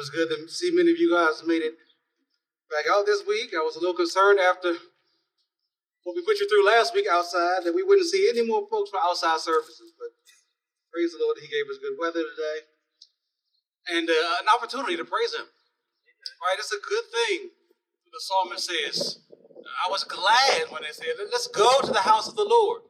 was 0.00 0.08
good 0.08 0.32
to 0.32 0.48
see 0.48 0.72
many 0.72 0.88
of 0.88 0.96
you 0.96 1.12
guys 1.12 1.44
made 1.44 1.60
it 1.60 1.76
back 2.72 2.88
out 2.88 3.04
this 3.04 3.20
week. 3.28 3.52
I 3.52 3.60
was 3.60 3.76
a 3.76 3.84
little 3.84 3.92
concerned 3.92 4.40
after 4.40 4.72
what 6.08 6.16
we 6.16 6.24
put 6.24 6.40
you 6.40 6.48
through 6.48 6.64
last 6.64 6.96
week 6.96 7.04
outside 7.04 7.68
that 7.68 7.76
we 7.76 7.84
wouldn't 7.84 8.08
see 8.08 8.24
any 8.32 8.40
more 8.40 8.64
folks 8.72 8.88
for 8.88 8.96
outside 8.96 9.44
services. 9.44 9.92
But 10.00 10.16
praise 10.88 11.12
the 11.12 11.20
Lord, 11.20 11.36
He 11.36 11.52
gave 11.52 11.68
us 11.68 11.76
good 11.84 12.00
weather 12.00 12.24
today 12.24 12.58
and 13.92 14.08
uh, 14.08 14.40
an 14.40 14.48
opportunity 14.48 14.96
to 14.96 15.04
praise 15.04 15.36
Him. 15.36 15.44
Right? 15.44 16.56
It's 16.56 16.72
a 16.72 16.80
good 16.80 17.04
thing. 17.12 17.52
The 18.08 18.24
psalmist 18.24 18.72
says, 18.72 19.20
I 19.84 19.92
was 19.92 20.08
glad 20.08 20.72
when 20.72 20.80
they 20.80 20.96
said, 20.96 21.12
let's 21.28 21.46
go 21.52 21.68
to 21.84 21.92
the 21.92 22.08
house 22.08 22.24
of 22.24 22.40
the 22.40 22.48
Lord. 22.48 22.88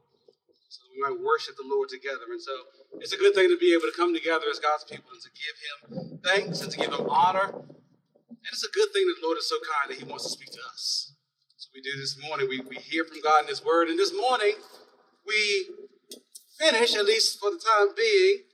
So 0.71 0.87
we 0.95 1.03
might 1.03 1.19
worship 1.19 1.59
the 1.59 1.67
Lord 1.67 1.91
together. 1.91 2.31
And 2.31 2.41
so 2.41 2.55
it's 2.99 3.13
a 3.13 3.17
good 3.17 3.35
thing 3.35 3.49
to 3.49 3.57
be 3.57 3.73
able 3.73 3.87
to 3.87 3.97
come 3.97 4.13
together 4.13 4.47
as 4.51 4.59
God's 4.59 4.85
people 4.85 5.11
and 5.13 5.23
to 5.23 5.31
give 5.31 5.57
Him 5.63 6.19
thanks 6.25 6.61
and 6.61 6.71
to 6.73 6.79
give 6.79 6.93
Him 6.93 7.07
honor. 7.09 7.55
And 7.55 8.49
it's 8.53 8.65
a 8.65 8.73
good 8.73 8.93
thing 8.93 9.07
that 9.07 9.17
the 9.21 9.27
Lord 9.27 9.39
is 9.39 9.49
so 9.49 9.57
kind 9.63 9.91
that 9.91 9.99
He 9.99 10.11
wants 10.11 10.25
to 10.25 10.31
speak 10.31 10.51
to 10.53 10.61
us. 10.73 11.15
So 11.57 11.69
we 11.75 11.81
do 11.81 11.97
this 11.99 12.19
morning. 12.21 12.49
We, 12.49 12.61
we 12.61 12.77
hear 12.77 13.05
from 13.05 13.21
God 13.23 13.43
in 13.43 13.49
His 13.49 13.65
Word. 13.65 13.89
And 13.89 13.99
this 13.99 14.15
morning, 14.15 14.55
we 15.27 15.71
finish, 16.59 16.97
at 16.97 17.07
least 17.07 17.39
for 17.39 17.51
the 17.51 17.59
time 17.59 17.95
being, 17.97 18.45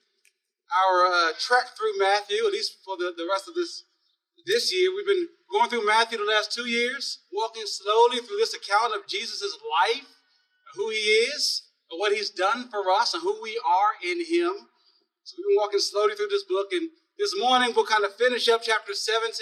our 0.75 1.07
uh, 1.07 1.33
trek 1.39 1.77
through 1.77 1.99
Matthew, 1.99 2.45
at 2.47 2.53
least 2.53 2.79
for 2.85 2.97
the, 2.97 3.15
the 3.17 3.27
rest 3.31 3.49
of 3.49 3.55
this 3.55 3.85
this 4.47 4.73
year. 4.73 4.95
We've 4.95 5.07
been 5.07 5.29
going 5.51 5.69
through 5.69 5.87
Matthew 5.87 6.19
the 6.19 6.25
last 6.25 6.53
two 6.53 6.69
years, 6.69 7.21
walking 7.33 7.65
slowly 7.67 8.19
through 8.19 8.37
this 8.37 8.55
account 8.55 8.95
of 8.95 9.07
Jesus' 9.09 9.43
life, 9.43 10.07
who 10.75 10.91
he 10.91 10.97
is, 10.97 11.66
what 11.91 12.13
he's 12.13 12.31
done 12.31 12.69
for 12.69 12.91
us, 12.91 13.15
and 13.15 13.23
who 13.23 13.41
we 13.43 13.61
are 13.65 13.95
in 14.03 14.19
him. 14.21 14.53
So 15.25 15.37
we've 15.39 15.49
been 15.49 15.57
walking 15.57 15.81
slowly 15.81 16.15
through 16.15 16.29
this 16.29 16.45
book, 16.45 16.69
and 16.73 16.91
this 17.19 17.35
morning 17.39 17.73
we'll 17.75 17.87
kind 17.87 18.05
of 18.05 18.15
finish 18.17 18.49
up 18.49 18.63
chapter 18.63 18.95
17. 18.95 19.33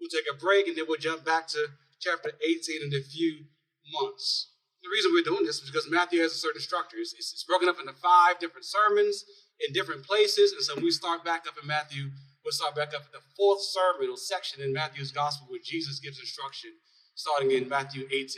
We'll 0.00 0.10
take 0.10 0.26
a 0.32 0.36
break, 0.36 0.68
and 0.68 0.76
then 0.76 0.84
we'll 0.88 1.00
jump 1.00 1.24
back 1.24 1.48
to 1.48 1.66
chapter 2.00 2.32
18 2.46 2.82
in 2.82 2.94
a 2.94 3.02
few 3.02 3.44
months. 3.92 4.50
The 4.82 4.90
reason 4.90 5.12
we're 5.14 5.24
doing 5.24 5.46
this 5.46 5.60
is 5.60 5.70
because 5.70 5.88
Matthew 5.90 6.20
has 6.20 6.32
a 6.32 6.36
certain 6.36 6.60
structure. 6.60 6.98
It's, 6.98 7.14
it's 7.18 7.44
broken 7.48 7.68
up 7.68 7.80
into 7.80 7.94
five 7.94 8.38
different 8.38 8.66
sermons 8.66 9.24
in 9.66 9.72
different 9.72 10.04
places, 10.04 10.52
and 10.52 10.62
so 10.62 10.74
we 10.80 10.90
start 10.90 11.24
back 11.24 11.46
up 11.48 11.54
in 11.60 11.66
Matthew, 11.66 12.10
We'll 12.44 12.52
start 12.52 12.76
back 12.76 12.92
up 12.92 13.08
at 13.08 13.12
the 13.12 13.24
fourth 13.34 13.62
sermon 13.62 14.12
or 14.12 14.18
section 14.18 14.62
in 14.62 14.74
Matthew's 14.74 15.10
gospel 15.10 15.48
where 15.48 15.64
Jesus 15.64 15.98
gives 15.98 16.20
instruction, 16.20 16.72
starting 17.14 17.52
in 17.52 17.70
Matthew 17.70 18.04
18. 18.04 18.28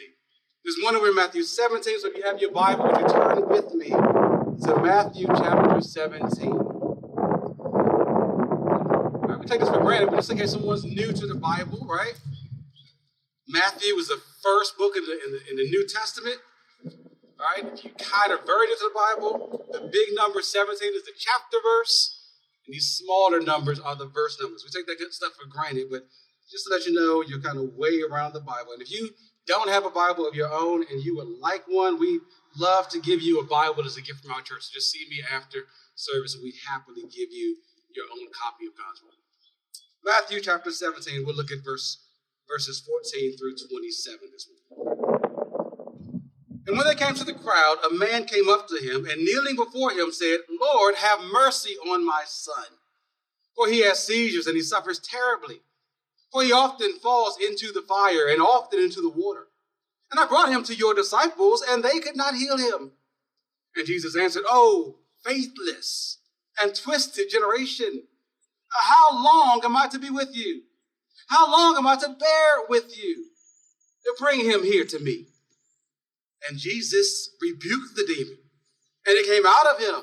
This 0.66 0.82
morning 0.82 1.00
we're 1.00 1.10
in 1.10 1.14
Matthew 1.14 1.44
17, 1.44 2.00
so 2.00 2.08
if 2.08 2.16
you 2.16 2.24
have 2.24 2.40
your 2.40 2.50
Bible, 2.50 2.90
would 2.90 2.98
you 2.98 3.06
turn 3.06 3.48
with 3.48 3.72
me 3.72 3.90
to 3.90 4.80
Matthew 4.82 5.28
chapter 5.28 5.80
17. 5.80 6.50
Right, 9.22 9.38
we 9.38 9.46
take 9.46 9.60
this 9.60 9.68
for 9.68 9.78
granted, 9.78 10.10
but 10.10 10.16
just 10.16 10.32
in 10.32 10.38
case 10.38 10.50
someone's 10.50 10.82
new 10.82 11.12
to 11.12 11.26
the 11.28 11.36
Bible, 11.36 11.86
right? 11.88 12.14
Matthew 13.46 13.94
was 13.94 14.08
the 14.08 14.20
first 14.42 14.76
book 14.76 14.96
in 14.96 15.04
the, 15.04 15.12
in 15.12 15.30
the, 15.30 15.50
in 15.50 15.56
the 15.56 15.70
New 15.70 15.86
Testament. 15.86 16.38
Right? 16.82 17.72
If 17.72 17.84
you 17.84 17.92
kind 18.00 18.32
of 18.32 18.44
very 18.44 18.66
into 18.66 18.90
the 18.92 19.14
Bible, 19.14 19.64
the 19.70 19.82
big 19.82 20.16
number 20.16 20.42
17 20.42 20.76
is 20.96 21.04
the 21.04 21.12
chapter 21.16 21.58
verse. 21.62 22.32
And 22.66 22.74
these 22.74 22.90
smaller 22.90 23.40
numbers 23.40 23.78
are 23.78 23.94
the 23.94 24.08
verse 24.08 24.36
numbers. 24.40 24.64
We 24.66 24.76
take 24.76 24.88
that 24.88 24.98
good 24.98 25.12
stuff 25.12 25.30
for 25.40 25.48
granted, 25.48 25.86
but 25.92 26.08
just 26.50 26.64
to 26.66 26.72
let 26.72 26.86
you 26.86 26.92
know, 26.92 27.22
you're 27.22 27.40
kind 27.40 27.56
of 27.56 27.74
way 27.76 28.02
around 28.02 28.32
the 28.32 28.40
Bible. 28.40 28.72
And 28.72 28.82
if 28.82 28.90
you 28.90 29.10
don't 29.46 29.68
have 29.68 29.86
a 29.86 29.90
Bible 29.90 30.26
of 30.26 30.34
your 30.34 30.52
own 30.52 30.84
and 30.90 31.02
you 31.02 31.16
would 31.16 31.28
like 31.40 31.64
one, 31.68 31.98
we 31.98 32.20
love 32.58 32.88
to 32.90 33.00
give 33.00 33.22
you 33.22 33.40
a 33.40 33.44
Bible 33.44 33.84
as 33.84 33.96
a 33.96 34.02
gift 34.02 34.22
from 34.22 34.32
our 34.32 34.42
church. 34.42 34.62
So 34.62 34.74
just 34.74 34.90
see 34.90 35.06
me 35.08 35.22
after 35.32 35.60
service 35.94 36.34
and 36.34 36.42
we 36.42 36.54
happily 36.68 37.02
give 37.02 37.30
you 37.30 37.56
your 37.94 38.06
own 38.12 38.28
copy 38.32 38.66
of 38.66 38.76
God's 38.76 39.02
Word. 39.02 39.12
Matthew 40.04 40.40
chapter 40.40 40.70
17, 40.70 41.24
we'll 41.24 41.36
look 41.36 41.50
at 41.50 41.64
verse 41.64 42.02
verses 42.48 42.80
14 42.80 43.36
through 43.36 43.56
27 43.56 44.18
this 44.32 44.48
morning. 44.48 44.96
And 46.66 46.76
when 46.76 46.86
they 46.86 46.94
came 46.94 47.14
to 47.14 47.24
the 47.24 47.34
crowd, 47.34 47.76
a 47.88 47.94
man 47.94 48.24
came 48.24 48.48
up 48.48 48.66
to 48.68 48.76
him 48.76 49.06
and 49.06 49.24
kneeling 49.24 49.56
before 49.56 49.92
him 49.92 50.10
said, 50.12 50.38
Lord, 50.60 50.96
have 50.96 51.20
mercy 51.32 51.74
on 51.90 52.04
my 52.04 52.22
son. 52.26 52.64
For 53.54 53.68
he 53.68 53.80
has 53.80 54.04
seizures 54.04 54.46
and 54.46 54.56
he 54.56 54.62
suffers 54.62 54.98
terribly. 54.98 55.60
For 56.36 56.42
he 56.42 56.52
often 56.52 56.98
falls 56.98 57.38
into 57.40 57.72
the 57.72 57.80
fire 57.80 58.28
and 58.28 58.42
often 58.42 58.78
into 58.78 59.00
the 59.00 59.08
water. 59.08 59.46
And 60.10 60.20
I 60.20 60.26
brought 60.26 60.50
him 60.50 60.62
to 60.64 60.74
your 60.74 60.92
disciples, 60.92 61.64
and 61.66 61.82
they 61.82 61.98
could 61.98 62.14
not 62.14 62.34
heal 62.34 62.58
him. 62.58 62.92
And 63.74 63.86
Jesus 63.86 64.14
answered, 64.14 64.42
Oh, 64.46 64.96
faithless 65.24 66.18
and 66.60 66.74
twisted 66.74 67.30
generation, 67.30 68.02
how 68.70 69.14
long 69.14 69.62
am 69.64 69.78
I 69.78 69.88
to 69.88 69.98
be 69.98 70.10
with 70.10 70.36
you? 70.36 70.64
How 71.28 71.50
long 71.50 71.78
am 71.78 71.86
I 71.86 71.96
to 71.96 72.08
bear 72.08 72.66
with 72.68 73.02
you? 73.02 73.28
Bring 74.18 74.44
him 74.44 74.62
here 74.62 74.84
to 74.84 74.98
me. 74.98 75.28
And 76.46 76.58
Jesus 76.58 77.30
rebuked 77.40 77.96
the 77.96 78.04
demon, 78.06 78.40
and 79.06 79.16
it 79.16 79.26
came 79.26 79.46
out 79.46 79.68
of 79.68 79.80
him, 79.80 80.02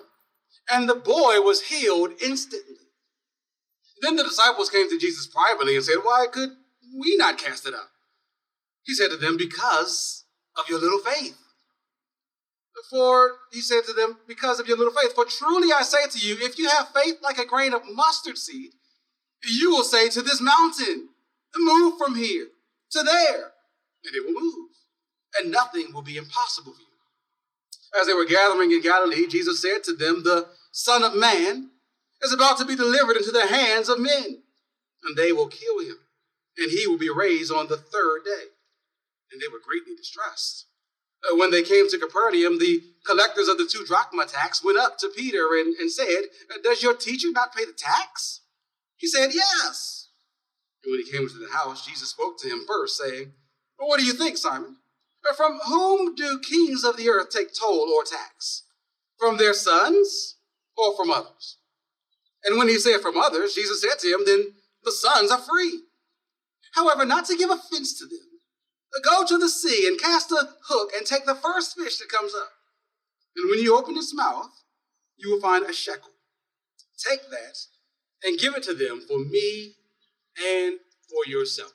and 0.72 0.90
the 0.90 0.96
boy 0.96 1.42
was 1.42 1.62
healed 1.62 2.14
instantly. 2.24 2.83
Then 4.04 4.18
the 4.18 4.24
disciples 4.24 4.70
came 4.70 4.90
to 4.90 5.00
Jesus 5.00 5.28
privately 5.28 5.76
and 5.76 5.86
said, 5.86 5.98
Why 6.04 6.28
could 6.30 6.50
we 7.00 7.16
not 7.16 7.38
cast 7.38 7.66
it 7.66 7.74
out? 7.74 7.88
He 8.84 8.94
said 8.94 9.10
to 9.12 9.18
them, 9.18 9.38
Because 9.38 10.26
of 10.60 10.66
your 10.70 10.80
little 10.80 11.00
faith. 11.00 11.38
For 12.90 13.32
he 13.54 13.62
said 13.62 13.86
to 13.86 13.94
them, 13.94 14.18
Because 14.28 14.60
of 14.60 14.68
your 14.68 14.78
little 14.78 14.94
faith. 14.94 15.14
For 15.14 15.26
truly 15.26 15.72
I 15.72 15.84
say 15.84 16.06
to 16.12 16.20
you, 16.20 16.36
if 16.42 16.60
you 16.60 16.68
have 16.68 16.90
faith 16.90 17.20
like 17.24 17.38
a 17.38 17.46
grain 17.46 17.74
of 17.74 17.82
mustard 17.92 18.38
seed, 18.38 18.72
you 19.50 19.72
will 19.72 19.84
say 19.84 20.10
to 20.10 20.22
this 20.22 20.42
mountain, 20.42 21.10
Move 21.56 21.98
from 21.98 22.16
here 22.16 22.48
to 22.92 23.04
there, 23.04 23.52
and 24.04 24.16
it 24.16 24.26
will 24.26 24.40
move 24.42 24.70
and 25.40 25.52
nothing 25.52 25.94
will 25.94 26.02
be 26.02 26.18
impossible 26.18 26.74
for 26.74 26.82
you. 26.82 28.00
As 28.00 28.08
they 28.08 28.14
were 28.14 28.26
gathering 28.26 28.72
in 28.72 28.82
Galilee, 28.82 29.28
Jesus 29.28 29.62
said 29.62 29.84
to 29.86 29.94
them, 29.94 30.24
The 30.24 30.48
Son 30.72 31.04
of 31.04 31.16
Man 31.16 31.70
is 32.24 32.34
about 32.34 32.58
to 32.58 32.66
be 32.66 32.76
delivered 32.76 33.18
into 33.18 33.32
the 33.32 33.48
hands 33.48 33.90
of 33.90 34.00
men, 34.00 34.44
and 35.04 35.18
they 35.18 35.32
will 35.32 35.48
kill 35.48 35.80
him, 35.80 35.98
and 36.58 36.72
he 36.72 36.88
will 36.88 36.98
be 36.98 37.10
raised 37.10 37.52
on 37.52 37.68
the 37.68 37.78
third 37.78 38.24
day. 38.26 38.46
And 39.32 39.42
they 39.42 39.48
were 39.52 39.60
greatly 39.66 39.96
distressed. 39.96 40.68
Uh, 41.24 41.36
when 41.36 41.52
they 41.52 41.64
came 41.64 41.90
to 41.90 41.98
Capernaum, 41.98 42.60
the 42.60 42.82
collectors 43.06 43.48
of 43.48 43.58
the 43.58 43.66
two 43.70 43.86
drachma 43.86 44.26
tax 44.26 44.64
went 44.64 44.78
up 44.78 44.98
to 45.00 45.12
Peter 45.16 45.50
and, 45.54 45.76
and 45.76 45.92
said, 45.92 46.24
Does 46.64 46.84
your 46.84 46.96
teacher 46.96 47.30
not 47.32 47.56
pay 47.56 47.66
the 47.66 47.74
tax? 47.74 48.42
He 48.98 49.08
said, 49.08 49.30
Yes. 49.34 50.10
And 50.84 50.92
when 50.92 51.02
he 51.04 51.12
came 51.12 51.24
into 51.24 51.38
the 51.38 51.52
house, 51.52 51.86
Jesus 51.86 52.10
spoke 52.10 52.38
to 52.40 52.50
him 52.50 52.66
first, 52.68 52.98
saying, 52.98 53.32
well, 53.80 53.88
What 53.88 54.00
do 54.00 54.06
you 54.06 54.14
think, 54.14 54.38
Simon? 54.38 54.78
From 55.38 55.60
whom 55.66 56.16
do 56.16 56.40
kings 56.40 56.84
of 56.84 56.98
the 56.98 57.10
earth 57.10 57.30
take 57.30 57.50
toll 57.58 57.90
or 57.90 58.04
tax? 58.04 58.64
From 59.18 59.38
their 59.38 59.54
sons 59.54 60.36
or 60.78 60.96
from 60.98 61.10
others? 61.10 61.58
And 62.46 62.58
when 62.58 62.68
he 62.68 62.78
said 62.78 63.02
from 63.02 63.18
others, 63.18 63.54
Jesus 63.54 63.82
said 63.82 64.00
to 64.00 64.08
him, 64.08 64.22
Then 64.26 64.54
the 64.84 64.92
sons 64.92 65.32
are 65.32 65.40
free. 65.40 65.82
However, 66.74 67.06
not 67.06 67.26
to 67.26 67.38
give 67.38 67.50
offense 67.50 67.98
to 68.00 68.06
them, 68.06 68.40
but 68.92 69.04
go 69.04 69.26
to 69.26 69.38
the 69.38 69.50
sea 69.50 69.88
and 69.88 70.00
cast 70.00 70.32
a 70.32 70.50
hook 70.68 70.92
and 70.96 71.06
take 71.06 71.26
the 71.26 71.36
first 71.36 71.78
fish 71.78 71.98
that 71.98 72.10
comes 72.10 72.34
up. 72.36 72.50
And 73.36 73.50
when 73.50 73.60
you 73.60 73.78
open 73.78 73.98
its 73.98 74.14
mouth, 74.14 74.52
you 75.18 75.32
will 75.32 75.42
find 75.42 75.66
a 75.66 75.74
shekel. 75.74 76.10
Take 76.98 77.22
that 77.30 77.58
and 78.24 78.40
give 78.40 78.56
it 78.56 78.64
to 78.64 78.74
them 78.74 79.02
for 79.08 79.20
me 79.20 79.76
and 80.38 80.80
for 81.10 81.30
yourself. 81.30 81.74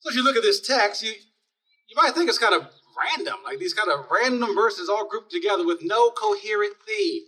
So 0.00 0.10
as 0.10 0.16
you 0.16 0.24
look 0.24 0.36
at 0.36 0.42
this 0.42 0.60
text, 0.60 1.02
you, 1.02 1.10
you 1.10 1.96
might 1.96 2.14
think 2.14 2.28
it's 2.28 2.38
kind 2.38 2.54
of 2.54 2.68
random, 2.96 3.36
like 3.44 3.58
these 3.58 3.74
kind 3.74 3.90
of 3.90 4.06
random 4.10 4.54
verses 4.54 4.88
all 4.88 5.08
grouped 5.08 5.30
together 5.30 5.64
with 5.64 5.80
no 5.82 6.10
coherent 6.10 6.74
theme. 6.86 7.22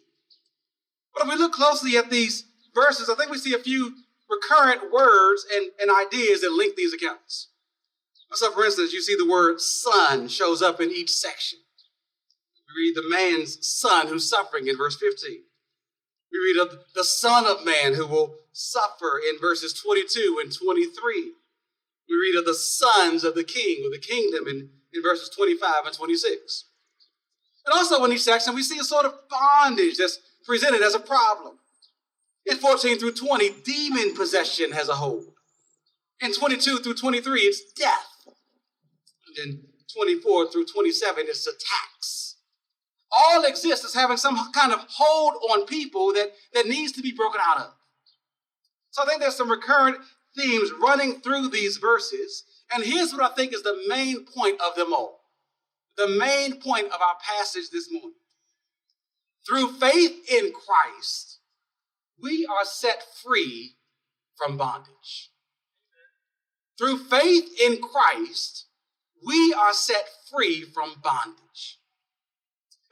But 1.18 1.26
if 1.26 1.34
we 1.34 1.38
look 1.38 1.52
closely 1.52 1.96
at 1.96 2.10
these 2.10 2.44
verses, 2.74 3.10
I 3.10 3.16
think 3.16 3.30
we 3.30 3.38
see 3.38 3.54
a 3.54 3.58
few 3.58 3.94
recurrent 4.30 4.92
words 4.92 5.44
and, 5.54 5.70
and 5.80 5.90
ideas 5.90 6.42
that 6.42 6.52
link 6.52 6.76
these 6.76 6.94
accounts. 6.94 7.48
So, 8.34 8.52
for 8.52 8.64
instance, 8.64 8.92
you 8.92 9.00
see 9.00 9.16
the 9.16 9.28
word 9.28 9.60
son 9.60 10.28
shows 10.28 10.62
up 10.62 10.80
in 10.80 10.90
each 10.90 11.10
section. 11.10 11.58
We 12.68 12.82
read 12.82 12.94
the 12.94 13.08
man's 13.08 13.66
son 13.66 14.06
who's 14.06 14.28
suffering 14.28 14.68
in 14.68 14.76
verse 14.76 14.96
15. 14.96 15.42
We 16.30 16.38
read 16.38 16.60
of 16.60 16.84
the 16.94 17.04
Son 17.04 17.46
of 17.46 17.64
Man 17.64 17.94
who 17.94 18.06
will 18.06 18.34
suffer 18.52 19.18
in 19.18 19.40
verses 19.40 19.72
22 19.72 20.38
and 20.42 20.52
23 20.54 21.32
we 22.08 22.16
read 22.16 22.38
of 22.38 22.46
the 22.46 22.54
sons 22.54 23.22
of 23.24 23.34
the 23.34 23.44
king 23.44 23.82
or 23.84 23.90
the 23.90 23.98
kingdom 23.98 24.48
in, 24.48 24.70
in 24.92 25.02
verses 25.02 25.28
25 25.28 25.86
and 25.86 25.94
26. 25.94 26.64
And 27.66 27.74
also 27.74 28.02
in 28.04 28.12
each 28.12 28.22
section, 28.22 28.54
we 28.54 28.62
see 28.62 28.78
a 28.78 28.84
sort 28.84 29.04
of 29.04 29.14
bondage 29.28 29.98
that's 29.98 30.18
presented 30.48 30.82
as 30.82 30.94
a 30.94 31.00
problem. 31.00 31.58
In 32.46 32.56
14 32.56 32.98
through 32.98 33.12
20, 33.12 33.50
demon 33.62 34.16
possession 34.16 34.72
has 34.72 34.88
a 34.88 34.94
hold. 34.94 35.26
In 36.20 36.32
22 36.34 36.78
through 36.78 36.94
23, 36.94 37.40
it's 37.42 37.72
death. 37.72 38.06
And 39.26 39.54
in 39.54 39.60
24 39.94 40.50
through 40.50 40.64
27, 40.64 41.24
it's 41.28 41.46
a 41.46 41.52
tax. 41.52 42.36
All 43.12 43.44
exist 43.44 43.84
as 43.84 43.94
having 43.94 44.16
some 44.16 44.36
kind 44.52 44.72
of 44.72 44.84
hold 44.88 45.34
on 45.50 45.66
people 45.66 46.12
that, 46.14 46.32
that 46.54 46.66
needs 46.66 46.92
to 46.92 47.02
be 47.02 47.12
broken 47.12 47.40
out 47.44 47.58
of. 47.58 47.74
So 48.90 49.02
I 49.02 49.06
think 49.06 49.20
there's 49.20 49.36
some 49.36 49.50
recurrent 49.50 49.98
themes 50.36 50.70
running 50.80 51.20
through 51.20 51.48
these 51.48 51.76
verses. 51.76 52.44
And 52.72 52.82
here's 52.82 53.12
what 53.12 53.30
I 53.30 53.34
think 53.34 53.52
is 53.52 53.62
the 53.62 53.84
main 53.86 54.24
point 54.24 54.60
of 54.60 54.74
them 54.74 54.92
all. 54.92 55.20
The 55.96 56.08
main 56.08 56.60
point 56.60 56.86
of 56.86 57.00
our 57.00 57.16
passage 57.22 57.70
this 57.70 57.90
morning. 57.92 58.14
Through 59.48 59.72
faith 59.74 60.30
in 60.30 60.52
Christ, 60.52 61.38
we 62.20 62.46
are 62.46 62.64
set 62.64 63.02
free 63.24 63.76
from 64.36 64.56
bondage. 64.56 65.30
Through 66.78 66.98
faith 66.98 67.48
in 67.60 67.80
Christ, 67.80 68.66
we 69.26 69.54
are 69.58 69.72
set 69.72 70.08
free 70.30 70.62
from 70.62 70.96
bondage. 71.02 71.78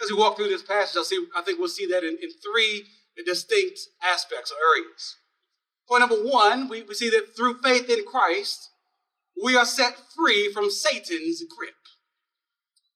As 0.03 0.11
we 0.11 0.17
walk 0.17 0.37
through 0.37 0.49
this 0.49 0.63
passage, 0.63 0.97
I'll 0.97 1.05
see 1.05 1.27
I 1.37 1.43
think 1.43 1.59
we'll 1.59 1.69
see 1.69 1.87
that 1.87 2.03
in, 2.03 2.19
in 2.23 2.31
three 2.43 2.85
distinct 3.25 3.81
aspects 4.03 4.51
or 4.51 4.57
areas. 4.77 5.17
Point 5.89 6.01
number 6.01 6.17
one, 6.17 6.69
we, 6.69 6.83
we 6.83 6.95
see 6.95 7.11
that 7.11 7.37
through 7.37 7.61
faith 7.63 7.89
in 7.89 8.05
Christ, 8.05 8.71
we 9.43 9.57
are 9.57 9.65
set 9.65 9.95
free 10.17 10.53
from 10.53 10.71
Satan's 10.71 11.43
grip. 11.57 11.75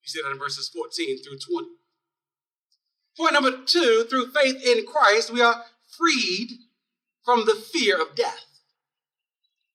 You 0.03 0.09
see 0.09 0.21
that 0.23 0.31
in 0.31 0.39
verses 0.39 0.69
14 0.75 1.23
through 1.23 1.39
20. 1.39 1.80
Point 3.21 3.35
number 3.35 3.53
two, 3.67 4.07
through 4.09 4.31
faith 4.31 4.65
in 4.65 4.87
Christ, 4.87 5.31
we 5.31 5.43
are 5.43 5.63
freed 5.99 6.53
from 7.23 7.45
the 7.45 7.55
fear 7.55 8.01
of 8.01 8.15
death. 8.15 8.47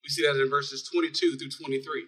We 0.04 0.10
see 0.10 0.24
that 0.24 0.42
in 0.42 0.50
verses 0.50 0.82
22 0.92 1.38
through 1.38 1.52
23. 1.52 2.06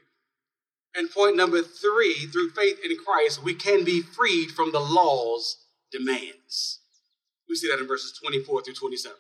And 0.95 1.12
point 1.12 1.38
number 1.38 1.62
three, 1.62 2.28
through 2.31 2.50
faith 2.51 2.80
in 2.84 2.98
Christ, 2.98 3.44
we 3.44 3.54
can 3.54 3.84
be 3.84 4.01
freed 4.01 4.50
from 4.50 4.72
the 4.72 4.80
law's 4.80 5.68
demands. 5.92 6.80
We 7.48 7.56
see 7.56 7.68
that 7.68 7.80
in 7.80 7.88
verses 7.88 8.18
24 8.19 8.63
through 8.63 8.74
27. 8.74 9.16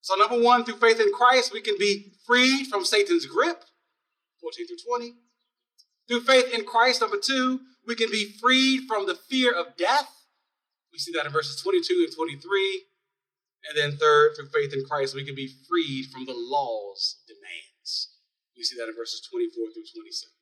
So, 0.00 0.14
number 0.14 0.40
one, 0.40 0.64
through 0.64 0.76
faith 0.76 1.00
in 1.00 1.12
Christ, 1.12 1.52
we 1.52 1.60
can 1.60 1.76
be 1.78 2.14
freed 2.26 2.68
from 2.68 2.86
Satan's 2.86 3.26
grip, 3.26 3.62
14 4.40 4.66
through 4.66 4.98
20. 4.98 5.14
Through 6.08 6.22
faith 6.22 6.54
in 6.54 6.64
Christ, 6.64 7.02
number 7.02 7.18
two, 7.22 7.60
we 7.86 7.94
can 7.94 8.10
be 8.10 8.32
freed 8.40 8.88
from 8.88 9.06
the 9.06 9.16
fear 9.28 9.52
of 9.52 9.76
death. 9.76 10.08
We 10.92 10.98
see 10.98 11.12
that 11.12 11.26
in 11.26 11.32
verses 11.32 11.60
22 11.62 12.06
and 12.06 12.14
23. 12.14 12.82
And 13.68 13.78
then, 13.78 13.98
third, 13.98 14.32
through 14.34 14.48
faith 14.48 14.72
in 14.72 14.84
Christ, 14.84 15.14
we 15.14 15.24
can 15.24 15.34
be 15.34 15.52
freed 15.68 16.06
from 16.06 16.24
the 16.24 16.34
law's 16.34 17.16
demands. 17.26 18.14
We 18.56 18.64
see 18.64 18.76
that 18.78 18.88
in 18.88 18.94
verses 18.94 19.20
24 19.30 19.72
through 19.72 19.84
27. 19.94 20.32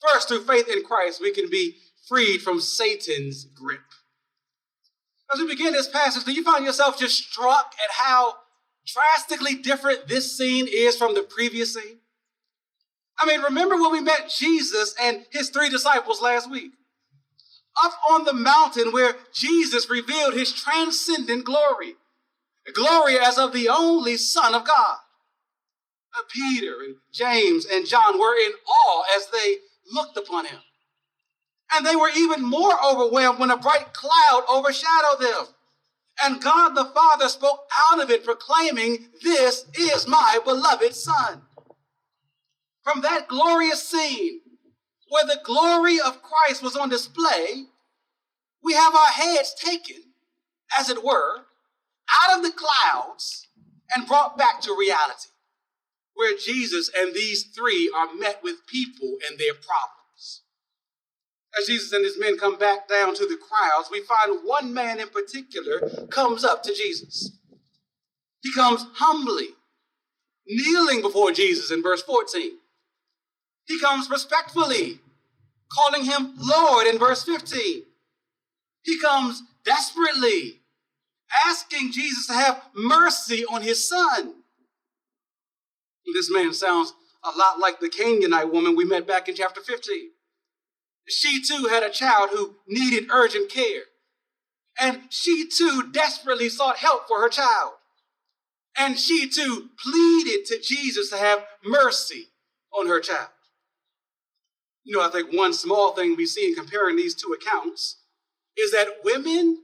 First, 0.00 0.28
through 0.28 0.44
faith 0.44 0.68
in 0.68 0.82
Christ, 0.84 1.20
we 1.20 1.32
can 1.32 1.48
be 1.48 1.76
freed 2.08 2.42
from 2.42 2.60
Satan's 2.60 3.44
grip. 3.44 3.80
As 5.32 5.40
we 5.40 5.48
begin 5.48 5.72
this 5.72 5.88
passage, 5.88 6.24
do 6.24 6.32
you 6.32 6.44
find 6.44 6.64
yourself 6.64 6.98
just 6.98 7.18
struck 7.18 7.74
at 7.84 7.94
how 7.94 8.34
drastically 8.86 9.54
different 9.54 10.06
this 10.06 10.36
scene 10.36 10.66
is 10.70 10.96
from 10.96 11.14
the 11.14 11.22
previous 11.22 11.74
scene? 11.74 11.98
I 13.18 13.26
mean, 13.26 13.40
remember 13.40 13.76
when 13.76 13.92
we 13.92 14.00
met 14.00 14.30
Jesus 14.30 14.94
and 15.00 15.24
his 15.30 15.48
three 15.48 15.68
disciples 15.68 16.20
last 16.20 16.50
week? 16.50 16.72
Up 17.84 17.92
on 18.10 18.24
the 18.24 18.32
mountain 18.32 18.90
where 18.90 19.16
Jesus 19.32 19.90
revealed 19.90 20.34
his 20.34 20.52
transcendent 20.52 21.44
glory, 21.44 21.96
glory 22.72 23.18
as 23.18 23.38
of 23.38 23.52
the 23.52 23.68
only 23.68 24.16
Son 24.16 24.54
of 24.54 24.64
God. 24.64 24.96
Peter 26.30 26.76
and 26.80 26.96
James 27.12 27.66
and 27.66 27.86
John 27.86 28.18
were 28.18 28.34
in 28.36 28.52
awe 28.66 29.04
as 29.16 29.28
they 29.28 29.56
looked 29.92 30.16
upon 30.16 30.46
him. 30.46 30.60
And 31.72 31.84
they 31.84 31.96
were 31.96 32.10
even 32.16 32.42
more 32.42 32.74
overwhelmed 32.84 33.38
when 33.38 33.50
a 33.50 33.56
bright 33.56 33.92
cloud 33.92 34.44
overshadowed 34.48 35.20
them. 35.20 35.46
And 36.22 36.42
God 36.42 36.70
the 36.70 36.84
Father 36.84 37.28
spoke 37.28 37.68
out 37.90 38.02
of 38.02 38.10
it, 38.10 38.24
proclaiming, 38.24 39.08
This 39.22 39.66
is 39.74 40.08
my 40.08 40.38
beloved 40.44 40.94
Son. 40.94 41.42
From 42.82 43.02
that 43.02 43.28
glorious 43.28 43.82
scene, 43.82 44.40
where 45.08 45.24
the 45.24 45.40
glory 45.44 45.98
of 46.00 46.22
Christ 46.22 46.62
was 46.62 46.76
on 46.76 46.88
display, 46.88 47.64
we 48.62 48.74
have 48.74 48.94
our 48.94 49.08
heads 49.08 49.54
taken, 49.54 50.02
as 50.78 50.88
it 50.88 51.04
were, 51.04 51.44
out 52.22 52.36
of 52.36 52.42
the 52.42 52.52
clouds 52.52 53.48
and 53.94 54.06
brought 54.06 54.36
back 54.36 54.60
to 54.62 54.76
reality, 54.78 55.30
where 56.14 56.36
Jesus 56.36 56.90
and 56.96 57.14
these 57.14 57.44
three 57.44 57.90
are 57.94 58.14
met 58.14 58.42
with 58.42 58.66
people 58.66 59.16
and 59.28 59.38
their 59.38 59.54
problems 59.54 59.96
as 61.58 61.66
Jesus 61.66 61.92
and 61.92 62.04
his 62.04 62.18
men 62.18 62.36
come 62.38 62.58
back 62.58 62.88
down 62.88 63.14
to 63.14 63.26
the 63.26 63.36
crowds, 63.36 63.88
we 63.90 64.02
find 64.02 64.40
one 64.44 64.74
man 64.74 65.00
in 65.00 65.08
particular 65.08 66.06
comes 66.10 66.44
up 66.44 66.62
to 66.64 66.74
Jesus. 66.74 67.32
He 68.42 68.52
comes 68.52 68.86
humbly, 68.94 69.48
kneeling 70.46 71.02
before 71.02 71.32
Jesus 71.32 71.70
in 71.70 71.82
verse 71.82 72.02
14. 72.02 72.52
He 73.66 73.80
comes 73.80 74.08
respectfully, 74.10 75.00
calling 75.70 76.04
him 76.04 76.34
Lord 76.38 76.86
in 76.86 76.98
verse 76.98 77.24
15. 77.24 77.82
He 78.82 79.00
comes 79.00 79.42
desperately, 79.64 80.60
asking 81.46 81.92
Jesus 81.92 82.26
to 82.28 82.34
have 82.34 82.62
mercy 82.74 83.44
on 83.44 83.62
his 83.62 83.88
son. 83.88 84.34
This 86.14 86.30
man 86.32 86.52
sounds 86.52 86.94
a 87.24 87.36
lot 87.36 87.58
like 87.58 87.80
the 87.80 87.88
Canaanite 87.88 88.52
woman 88.52 88.76
we 88.76 88.84
met 88.84 89.06
back 89.06 89.28
in 89.28 89.34
chapter 89.34 89.60
15 89.60 90.10
she 91.08 91.40
too 91.42 91.66
had 91.68 91.82
a 91.82 91.90
child 91.90 92.30
who 92.32 92.56
needed 92.66 93.10
urgent 93.10 93.50
care. 93.50 93.82
And 94.78 95.02
she 95.08 95.48
too 95.48 95.88
desperately 95.90 96.48
sought 96.48 96.76
help 96.76 97.08
for 97.08 97.20
her 97.20 97.28
child. 97.28 97.72
And 98.78 98.98
she 98.98 99.28
too 99.28 99.70
pleaded 99.82 100.44
to 100.46 100.60
Jesus 100.60 101.08
to 101.10 101.16
have 101.16 101.46
mercy 101.64 102.26
on 102.72 102.88
her 102.88 103.00
child. 103.00 103.28
You 104.86 104.96
know, 104.96 105.04
I 105.04 105.10
think 105.10 105.32
one 105.32 105.52
small 105.52 105.92
thing 105.92 106.14
we 106.16 106.26
see 106.26 106.46
in 106.46 106.54
comparing 106.54 106.94
these 106.94 107.14
two 107.14 107.34
accounts 107.34 107.96
is 108.56 108.70
that 108.70 108.86
women 109.02 109.58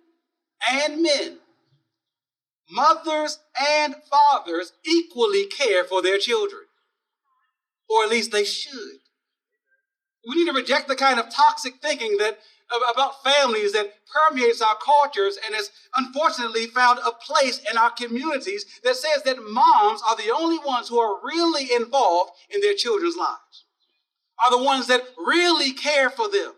and 0.69 1.01
men, 1.01 1.39
mothers 2.69 3.39
and 3.59 3.95
fathers, 4.11 4.73
equally 4.85 5.47
care 5.47 5.85
for 5.85 6.03
their 6.03 6.19
children. 6.19 6.63
Or 7.89 8.03
at 8.03 8.11
least 8.11 8.33
they 8.33 8.43
should. 8.43 8.99
We 10.29 10.37
need 10.37 10.51
to 10.51 10.59
reject 10.59 10.89
the 10.89 10.97
kind 10.97 11.21
of 11.21 11.31
toxic 11.33 11.75
thinking 11.81 12.17
that 12.19 12.39
about 12.91 13.23
families 13.23 13.73
that 13.73 13.93
permeates 14.13 14.61
our 14.61 14.77
cultures 14.77 15.39
and 15.45 15.55
has 15.55 15.71
unfortunately 15.95 16.67
found 16.67 16.99
a 17.01 17.13
place 17.13 17.61
in 17.71 17.77
our 17.79 17.91
communities 17.91 18.64
that 18.83 18.97
says 18.97 19.23
that 19.25 19.37
moms 19.43 20.00
are 20.09 20.17
the 20.17 20.35
only 20.35 20.59
ones 20.59 20.88
who 20.88 20.99
are 20.99 21.21
really 21.23 21.73
involved 21.73 22.33
in 22.50 22.61
their 22.61 22.75
children's 22.75 23.17
lives, 23.17 23.67
are 24.44 24.50
the 24.50 24.62
ones 24.62 24.87
that 24.88 25.02
really 25.16 25.72
care 25.72 26.11
for 26.11 26.28
them. 26.28 26.52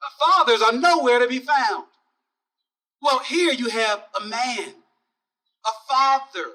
The 0.00 0.26
fathers 0.26 0.62
are 0.62 0.72
nowhere 0.72 1.18
to 1.18 1.28
be 1.28 1.38
found. 1.38 1.84
Well, 3.00 3.20
here 3.20 3.52
you 3.52 3.68
have 3.68 4.04
a 4.20 4.24
man, 4.24 4.74
a 5.66 5.70
father, 5.88 6.50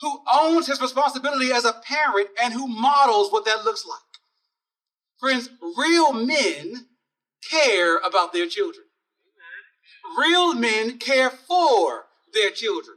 who 0.00 0.20
owns 0.32 0.66
his 0.66 0.80
responsibility 0.80 1.52
as 1.52 1.64
a 1.64 1.72
parent 1.72 2.28
and 2.42 2.52
who 2.52 2.66
models 2.66 3.32
what 3.32 3.44
that 3.44 3.64
looks 3.64 3.86
like. 3.86 3.98
Friends, 5.18 5.48
real 5.78 6.12
men 6.12 6.86
care 7.50 7.98
about 7.98 8.32
their 8.32 8.46
children. 8.46 8.84
Real 10.18 10.54
men 10.54 10.98
care 10.98 11.30
for 11.30 12.04
their 12.32 12.50
children. 12.50 12.96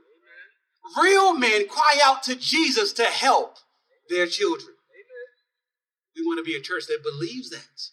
Real 1.02 1.34
men 1.34 1.68
cry 1.68 2.00
out 2.04 2.24
to 2.24 2.36
Jesus 2.36 2.94
to 2.94 3.04
help 3.04 3.58
their 4.10 4.28
children. 4.28 4.77
We 6.18 6.26
want 6.26 6.40
to 6.40 6.50
be 6.50 6.58
a 6.58 6.62
church 6.62 6.88
that 6.88 7.04
believes 7.04 7.50
that 7.52 7.90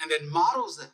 and 0.00 0.10
that 0.10 0.30
models 0.30 0.76
that. 0.78 0.92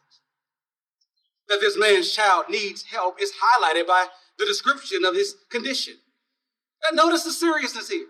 That 1.49 1.61
this 1.61 1.77
man's 1.79 2.13
child 2.13 2.47
needs 2.49 2.85
help 2.85 3.21
is 3.21 3.33
highlighted 3.33 3.87
by 3.87 4.07
the 4.39 4.47
description 4.47 5.05
of 5.05 5.15
his 5.15 5.37
condition. 5.51 5.95
And 6.89 6.97
notice 6.97 7.25
the 7.25 7.33
seriousness 7.33 7.91
here. 7.91 8.07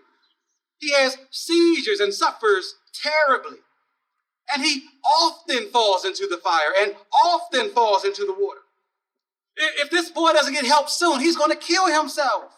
He 0.77 0.93
has 0.93 1.17
seizures 1.29 1.99
and 1.99 2.13
suffers 2.13 2.75
terribly. 2.93 3.57
And 4.53 4.63
he 4.63 4.83
often 5.05 5.69
falls 5.69 6.05
into 6.05 6.27
the 6.27 6.37
fire 6.37 6.73
and 6.81 6.95
often 7.25 7.69
falls 7.69 8.05
into 8.05 8.25
the 8.25 8.33
water. 8.33 8.59
If 9.55 9.89
this 9.89 10.09
boy 10.09 10.33
doesn't 10.33 10.53
get 10.53 10.65
help 10.65 10.89
soon, 10.89 11.19
he's 11.19 11.37
going 11.37 11.51
to 11.51 11.55
kill 11.55 11.87
himself, 11.87 12.51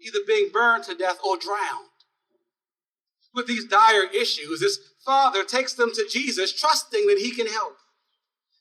either 0.00 0.20
being 0.26 0.48
burned 0.52 0.84
to 0.84 0.94
death 0.94 1.18
or 1.24 1.36
drowned. 1.36 1.88
With 3.34 3.46
these 3.46 3.66
dire 3.66 4.04
issues, 4.04 4.60
this 4.60 4.78
father 5.04 5.44
takes 5.44 5.74
them 5.74 5.92
to 5.94 6.06
Jesus, 6.08 6.52
trusting 6.52 7.06
that 7.06 7.18
he 7.18 7.32
can 7.32 7.46
help. 7.46 7.76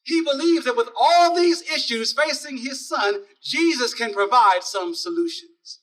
He 0.04 0.24
believes 0.24 0.66
that 0.66 0.76
with 0.76 0.90
all 0.96 1.36
these 1.36 1.62
issues 1.62 2.14
facing 2.14 2.58
his 2.58 2.88
son, 2.88 3.22
Jesus 3.42 3.94
can 3.94 4.14
provide 4.14 4.64
some 4.64 4.96
solutions. 4.96 5.80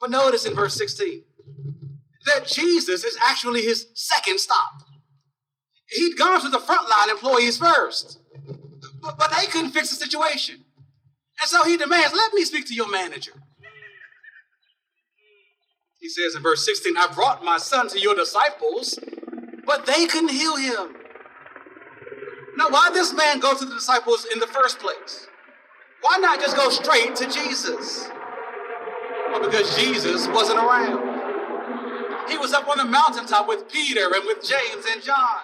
But 0.00 0.10
notice 0.10 0.46
in 0.46 0.54
verse 0.54 0.74
16 0.74 1.24
that 2.26 2.46
Jesus 2.46 3.04
is 3.04 3.18
actually 3.22 3.62
his 3.62 3.88
second 3.94 4.38
stop. 4.38 4.82
He'd 5.88 6.18
gone 6.18 6.40
to 6.42 6.48
the 6.48 6.58
frontline 6.58 7.10
employees 7.10 7.58
first, 7.58 8.20
but, 9.00 9.18
but 9.18 9.32
they 9.36 9.46
couldn't 9.46 9.70
fix 9.70 9.90
the 9.90 9.96
situation. 9.96 10.64
And 11.40 11.48
so 11.48 11.64
he 11.64 11.76
demands, 11.76 12.12
let 12.14 12.32
me 12.34 12.44
speak 12.44 12.66
to 12.68 12.74
your 12.74 12.90
manager. 12.90 13.32
He 16.00 16.08
says 16.08 16.34
in 16.34 16.42
verse 16.42 16.64
16, 16.64 16.96
I 16.96 17.08
brought 17.12 17.44
my 17.44 17.58
son 17.58 17.88
to 17.88 17.98
your 17.98 18.14
disciples, 18.14 18.98
but 19.66 19.84
they 19.86 20.06
couldn't 20.06 20.30
heal 20.30 20.56
him. 20.56 20.94
Now, 22.56 22.68
why 22.70 22.90
this 22.92 23.12
man 23.12 23.40
go 23.40 23.56
to 23.56 23.64
the 23.64 23.74
disciples 23.74 24.26
in 24.32 24.38
the 24.38 24.46
first 24.46 24.78
place? 24.78 25.26
Why 26.00 26.18
not 26.18 26.40
just 26.40 26.56
go 26.56 26.70
straight 26.70 27.16
to 27.16 27.28
Jesus? 27.28 28.08
Well, 29.30 29.40
because 29.40 29.76
Jesus 29.76 30.28
wasn't 30.28 30.58
around. 30.58 32.28
He 32.28 32.38
was 32.38 32.52
up 32.52 32.68
on 32.68 32.78
the 32.78 32.84
mountaintop 32.84 33.48
with 33.48 33.70
Peter 33.70 34.04
and 34.14 34.24
with 34.24 34.38
James 34.46 34.84
and 34.90 35.02
John. 35.02 35.40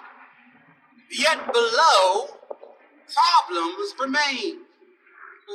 Yet 1.11 1.51
below, 1.51 2.27
problems 3.47 3.93
remained. 3.99 4.59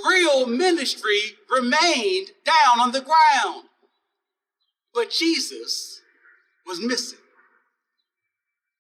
Real 0.07 0.47
ministry 0.47 1.21
remained 1.51 2.33
down 2.45 2.81
on 2.81 2.93
the 2.93 3.01
ground. 3.01 3.70
But 4.95 5.11
Jesus 5.11 6.01
was 6.67 6.81
missing. 6.81 7.19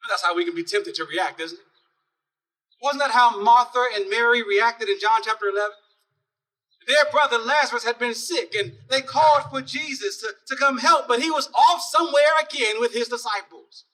That's 0.08 0.22
how 0.22 0.34
we 0.34 0.44
can 0.44 0.54
be 0.54 0.64
tempted 0.64 0.94
to 0.94 1.04
react, 1.04 1.40
isn't 1.40 1.58
it? 1.58 1.64
Wasn't 2.82 3.00
that 3.00 3.10
how 3.10 3.40
Martha 3.40 3.84
and 3.94 4.08
Mary 4.08 4.42
reacted 4.42 4.88
in 4.88 4.98
John 4.98 5.20
chapter 5.22 5.46
11? 5.46 5.70
Their 6.86 7.04
brother 7.12 7.38
Lazarus 7.38 7.84
had 7.84 7.98
been 7.98 8.14
sick 8.14 8.54
and 8.54 8.72
they 8.88 9.02
called 9.02 9.50
for 9.50 9.60
Jesus 9.60 10.16
to, 10.18 10.32
to 10.48 10.56
come 10.56 10.78
help, 10.78 11.06
but 11.06 11.20
he 11.20 11.30
was 11.30 11.50
off 11.54 11.82
somewhere 11.82 12.40
again 12.40 12.80
with 12.80 12.94
his 12.94 13.08
disciples. 13.08 13.84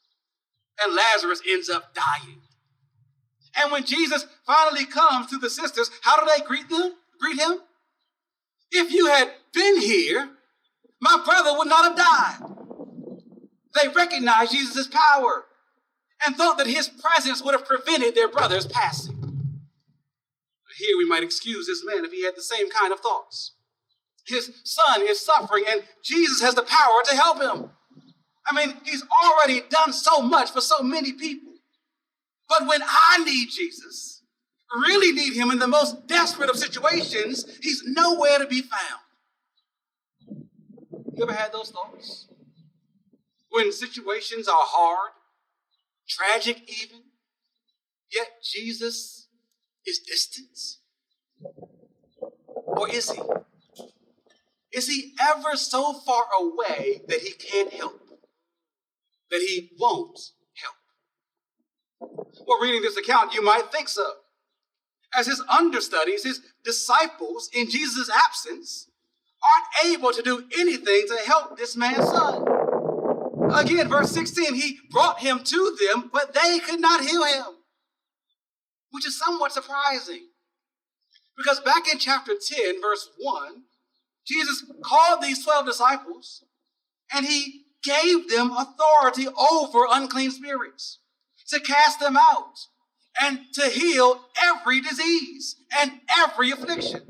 And 0.83 0.95
Lazarus 0.95 1.43
ends 1.49 1.69
up 1.69 1.95
dying. 1.95 2.41
And 3.57 3.73
when 3.73 3.85
Jesus 3.85 4.27
finally 4.47 4.85
comes 4.85 5.27
to 5.29 5.39
the 5.39 5.51
sisters, 5.51 5.91
how 6.03 6.21
do 6.21 6.31
they 6.31 6.45
greet 6.45 6.69
them? 6.69 6.95
Greet 7.19 7.41
him? 7.41 7.59
If 8.71 8.93
you 8.93 9.07
had 9.07 9.33
been 9.53 9.81
here, 9.81 10.31
my 11.01 11.23
brother 11.25 11.57
would 11.59 11.69
not 11.69 11.85
have 11.85 11.97
died. 11.97 12.57
They 13.75 13.89
recognized 13.89 14.53
Jesus' 14.53 14.87
power 14.87 15.45
and 16.25 16.37
thought 16.37 16.59
that 16.59 16.67
his 16.67 16.89
presence 16.89 17.43
would 17.43 17.55
have 17.55 17.67
prevented 17.67 18.15
their 18.15 18.29
brother's 18.29 18.67
passing. 18.67 19.15
Here 20.79 20.97
we 20.99 21.09
might 21.09 21.23
excuse 21.23 21.67
this 21.67 21.83
man 21.85 22.05
if 22.05 22.13
he 22.13 22.25
had 22.25 22.37
the 22.37 22.43
same 22.43 22.69
kind 22.71 22.93
of 22.93 23.01
thoughts. 23.01 23.55
His 24.27 24.61
son 24.65 25.03
is 25.03 25.25
suffering 25.25 25.65
and 25.69 25.83
Jesus 26.03 26.43
has 26.43 26.55
the 26.55 26.63
power 26.63 27.03
to 27.05 27.17
help 27.17 27.41
him. 27.41 27.71
I 28.47 28.55
mean, 28.55 28.77
he's 28.85 29.05
already 29.25 29.63
done 29.69 29.93
so 29.93 30.21
much 30.21 30.51
for 30.51 30.61
so 30.61 30.83
many 30.83 31.13
people. 31.13 31.55
But 32.49 32.67
when 32.67 32.83
I 32.83 33.25
need 33.25 33.49
Jesus, 33.51 34.23
really 34.75 35.13
need 35.13 35.35
him 35.35 35.51
in 35.51 35.59
the 35.59 35.67
most 35.67 36.07
desperate 36.07 36.51
of 36.51 36.57
situations, 36.57 37.45
he's 37.63 37.83
nowhere 37.85 38.39
to 38.39 38.47
be 38.47 38.63
found. 38.63 39.01
You 41.17 41.23
ever 41.23 41.33
had 41.33 41.51
those 41.51 41.71
thoughts? 41.71 42.29
When 43.49 43.73
situations 43.73 44.49
are 44.49 44.55
hard, 44.59 45.13
tragic 46.07 46.59
even, 46.69 47.05
yet 48.13 48.29
Jesus 48.45 49.29
is 49.87 49.99
distant? 50.01 50.59
Or 52.67 52.91
is 52.91 53.11
he? 53.11 53.23
Is 54.73 54.89
he 54.89 55.15
ever 55.19 55.57
so 55.57 55.95
far 55.95 56.27
away 56.39 57.01
that 57.09 57.21
he 57.21 57.33
can't 57.33 57.73
help? 57.73 57.99
That 59.31 59.41
he 59.41 59.71
won't 59.79 60.21
help? 60.63 62.27
Well, 62.47 62.61
reading 62.61 62.83
this 62.83 62.99
account, 62.99 63.33
you 63.33 63.43
might 63.43 63.73
think 63.73 63.89
so. 63.89 64.07
As 65.15 65.27
his 65.27 65.43
understudies, 65.49 66.25
his 66.25 66.43
disciples, 66.63 67.49
in 67.55 67.71
Jesus' 67.71 68.11
absence, 68.11 68.91
aren't 69.47 69.93
able 69.93 70.13
to 70.13 70.23
do 70.23 70.45
anything 70.59 71.05
to 71.09 71.19
help 71.27 71.57
this 71.57 71.77
man's 71.77 72.09
son. 72.09 72.45
Again, 73.55 73.89
verse 73.89 74.11
16, 74.11 74.55
he 74.55 74.79
brought 74.91 75.21
him 75.21 75.41
to 75.45 75.77
them, 75.81 76.11
but 76.13 76.35
they 76.35 76.59
could 76.59 76.81
not 76.81 77.05
heal 77.05 77.25
him, 77.25 77.45
which 78.91 79.07
is 79.07 79.19
somewhat 79.19 79.53
surprising. 79.53 80.29
Because 81.37 81.61
back 81.61 81.85
in 81.93 81.99
chapter 81.99 82.33
10, 82.35 82.81
verse 82.81 83.11
1, 83.19 83.63
Jesus 84.27 84.65
called 84.83 85.23
these 85.23 85.45
12 85.45 85.67
disciples 85.67 86.45
and 87.15 87.27
he 87.27 87.67
gave 87.85 88.29
them 88.29 88.51
authority 88.51 89.29
over 89.29 89.87
unclean 89.91 90.31
spirits 90.31 90.99
to 91.49 91.61
cast 91.61 92.01
them 92.01 92.17
out 92.17 92.55
and 93.23 93.41
to 93.55 93.69
heal 93.69 94.21
every 94.43 94.81
disease 94.81 95.57
and 95.79 95.93
every 96.19 96.51
affliction. 96.51 97.03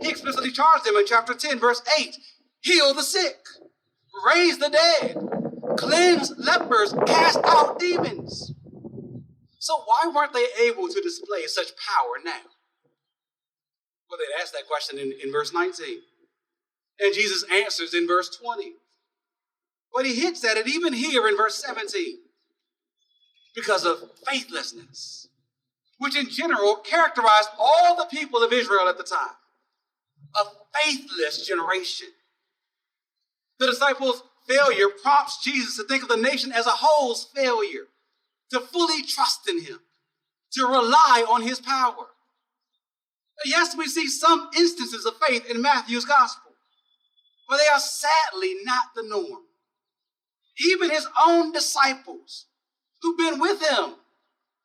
He 0.00 0.08
explicitly 0.08 0.50
charged 0.50 0.84
them 0.84 0.96
in 0.96 1.06
chapter 1.06 1.34
10, 1.34 1.58
verse 1.58 1.82
8 1.98 2.16
heal 2.66 2.92
the 2.94 3.02
sick, 3.02 3.36
raise 4.26 4.58
the 4.58 4.68
dead, 4.68 5.16
cleanse 5.78 6.32
lepers, 6.36 6.92
cast 7.06 7.38
out 7.44 7.78
demons. 7.78 8.52
So, 9.58 9.74
why 9.86 10.10
weren't 10.12 10.32
they 10.32 10.46
able 10.64 10.88
to 10.88 11.00
display 11.00 11.46
such 11.46 11.68
power 11.76 12.18
now? 12.24 12.40
Well, 14.10 14.18
they'd 14.18 14.40
ask 14.40 14.52
that 14.52 14.68
question 14.68 14.98
in, 14.98 15.12
in 15.22 15.32
verse 15.32 15.52
19. 15.52 15.98
And 17.00 17.14
Jesus 17.14 17.44
answers 17.52 17.92
in 17.94 18.06
verse 18.06 18.36
20. 18.36 18.72
But 19.92 20.06
he 20.06 20.14
hints 20.14 20.44
at 20.44 20.56
it 20.56 20.68
even 20.68 20.92
here 20.92 21.26
in 21.26 21.36
verse 21.36 21.62
17 21.64 22.18
because 23.54 23.84
of 23.84 24.10
faithlessness, 24.28 25.28
which 25.98 26.16
in 26.16 26.28
general 26.28 26.76
characterized 26.76 27.48
all 27.58 27.96
the 27.96 28.04
people 28.04 28.42
of 28.42 28.52
Israel 28.52 28.88
at 28.88 28.98
the 28.98 29.04
time 29.04 29.36
faithless 30.82 31.46
generation. 31.46 32.08
The 33.58 33.66
disciples' 33.66 34.22
failure 34.48 34.88
prompts 35.02 35.42
Jesus 35.42 35.76
to 35.76 35.84
think 35.84 36.02
of 36.02 36.08
the 36.08 36.16
nation 36.16 36.52
as 36.52 36.66
a 36.66 36.70
whole's 36.70 37.24
failure, 37.34 37.86
to 38.50 38.60
fully 38.60 39.02
trust 39.02 39.48
in 39.48 39.62
him, 39.62 39.80
to 40.52 40.66
rely 40.66 41.24
on 41.28 41.42
his 41.42 41.60
power. 41.60 42.06
Yes, 43.44 43.76
we 43.76 43.86
see 43.86 44.08
some 44.08 44.50
instances 44.56 45.04
of 45.04 45.14
faith 45.26 45.50
in 45.50 45.60
Matthew's 45.60 46.04
gospel, 46.04 46.52
but 47.48 47.58
they 47.58 47.68
are 47.72 47.80
sadly 47.80 48.54
not 48.64 48.94
the 48.94 49.02
norm. 49.02 49.42
Even 50.70 50.90
his 50.90 51.06
own 51.26 51.52
disciples, 51.52 52.46
who've 53.02 53.18
been 53.18 53.38
with 53.38 53.60
him, 53.60 53.94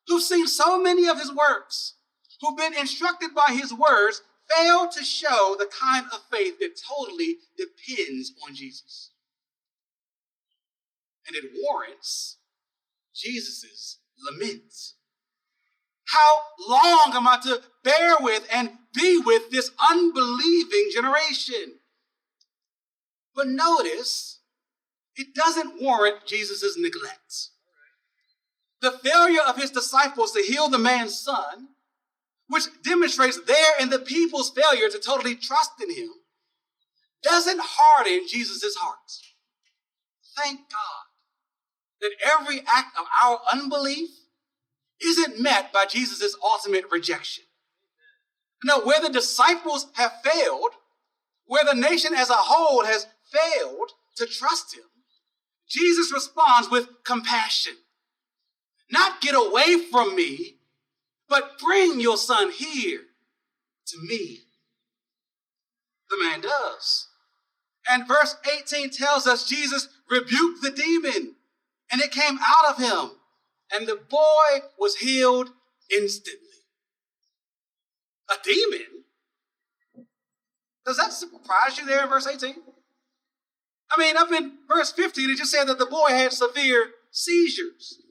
who've 0.07 0.23
seen 0.23 0.47
so 0.47 0.81
many 0.81 1.07
of 1.07 1.19
his 1.19 1.33
works, 1.33 1.95
who've 2.39 2.57
been 2.57 2.73
instructed 2.73 3.35
by 3.35 3.53
his 3.53 3.73
words, 3.73 4.21
fail 4.55 4.87
to 4.87 5.03
show 5.03 5.55
the 5.57 5.67
kind 5.67 6.05
of 6.13 6.21
faith 6.31 6.59
that 6.59 6.79
totally 6.87 7.37
depends 7.57 8.33
on 8.47 8.55
Jesus. 8.55 9.11
And 11.27 11.35
it 11.35 11.51
warrants 11.63 12.37
Jesus' 13.15 13.97
lament. 14.23 14.73
How 16.05 16.67
long 16.67 17.11
am 17.13 17.27
I 17.27 17.39
to 17.43 17.61
bear 17.83 18.15
with 18.19 18.47
and 18.51 18.71
be 18.93 19.17
with 19.23 19.49
this 19.51 19.71
unbelieving 19.89 20.89
generation? 20.93 21.79
But 23.33 23.47
notice, 23.47 24.39
it 25.15 25.33
doesn't 25.33 25.81
warrant 25.81 26.25
Jesus' 26.25 26.77
neglect. 26.77 27.49
The 28.81 28.91
failure 28.91 29.41
of 29.47 29.57
his 29.57 29.71
disciples 29.71 30.31
to 30.33 30.41
heal 30.41 30.67
the 30.67 30.79
man's 30.79 31.17
son 31.17 31.69
which 32.51 32.65
demonstrates 32.83 33.39
their 33.45 33.71
and 33.79 33.89
the 33.89 33.99
people's 33.99 34.51
failure 34.51 34.89
to 34.89 34.99
totally 34.99 35.35
trust 35.35 35.71
in 35.81 35.89
him, 35.89 36.09
doesn't 37.23 37.61
harden 37.61 38.27
Jesus' 38.27 38.75
heart. 38.75 38.97
Thank 40.37 40.59
God 40.69 41.05
that 42.01 42.11
every 42.25 42.59
act 42.67 42.97
of 42.99 43.05
our 43.23 43.39
unbelief 43.53 44.09
isn't 45.01 45.39
met 45.39 45.71
by 45.71 45.85
Jesus' 45.85 46.35
ultimate 46.43 46.85
rejection. 46.91 47.45
No, 48.65 48.81
where 48.81 49.01
the 49.01 49.09
disciples 49.09 49.87
have 49.93 50.11
failed, 50.21 50.71
where 51.45 51.63
the 51.63 51.73
nation 51.73 52.13
as 52.13 52.29
a 52.29 52.33
whole 52.33 52.83
has 52.83 53.07
failed 53.31 53.91
to 54.17 54.25
trust 54.25 54.75
him, 54.75 54.83
Jesus 55.69 56.11
responds 56.11 56.69
with 56.69 56.89
compassion. 57.05 57.75
Not 58.91 59.21
get 59.21 59.35
away 59.35 59.77
from 59.89 60.17
me, 60.17 60.57
but 61.31 61.57
bring 61.57 62.01
your 62.01 62.17
son 62.17 62.51
here 62.51 62.99
to 63.87 63.97
me. 64.05 64.39
The 66.09 66.17
man 66.21 66.41
does. 66.41 67.07
And 67.89 68.05
verse 68.05 68.35
18 68.59 68.89
tells 68.89 69.25
us 69.25 69.47
Jesus 69.47 69.87
rebuked 70.09 70.61
the 70.61 70.71
demon 70.71 71.35
and 71.89 72.01
it 72.01 72.11
came 72.11 72.37
out 72.37 72.71
of 72.71 72.83
him. 72.83 73.17
And 73.73 73.87
the 73.87 73.95
boy 73.95 74.67
was 74.77 74.97
healed 74.97 75.51
instantly. 75.89 76.41
A 78.29 78.35
demon? 78.43 79.05
Does 80.85 80.97
that 80.97 81.13
surprise 81.13 81.77
you 81.77 81.85
there 81.85 82.03
in 82.03 82.09
verse 82.09 82.27
18? 82.27 82.55
I 83.95 83.99
mean, 84.01 84.17
up 84.17 84.33
in 84.33 84.57
verse 84.67 84.91
15, 84.91 85.29
it 85.29 85.37
just 85.37 85.51
said 85.51 85.65
that 85.65 85.79
the 85.79 85.85
boy 85.85 86.09
had 86.09 86.33
severe 86.33 86.87
seizures. 87.09 88.01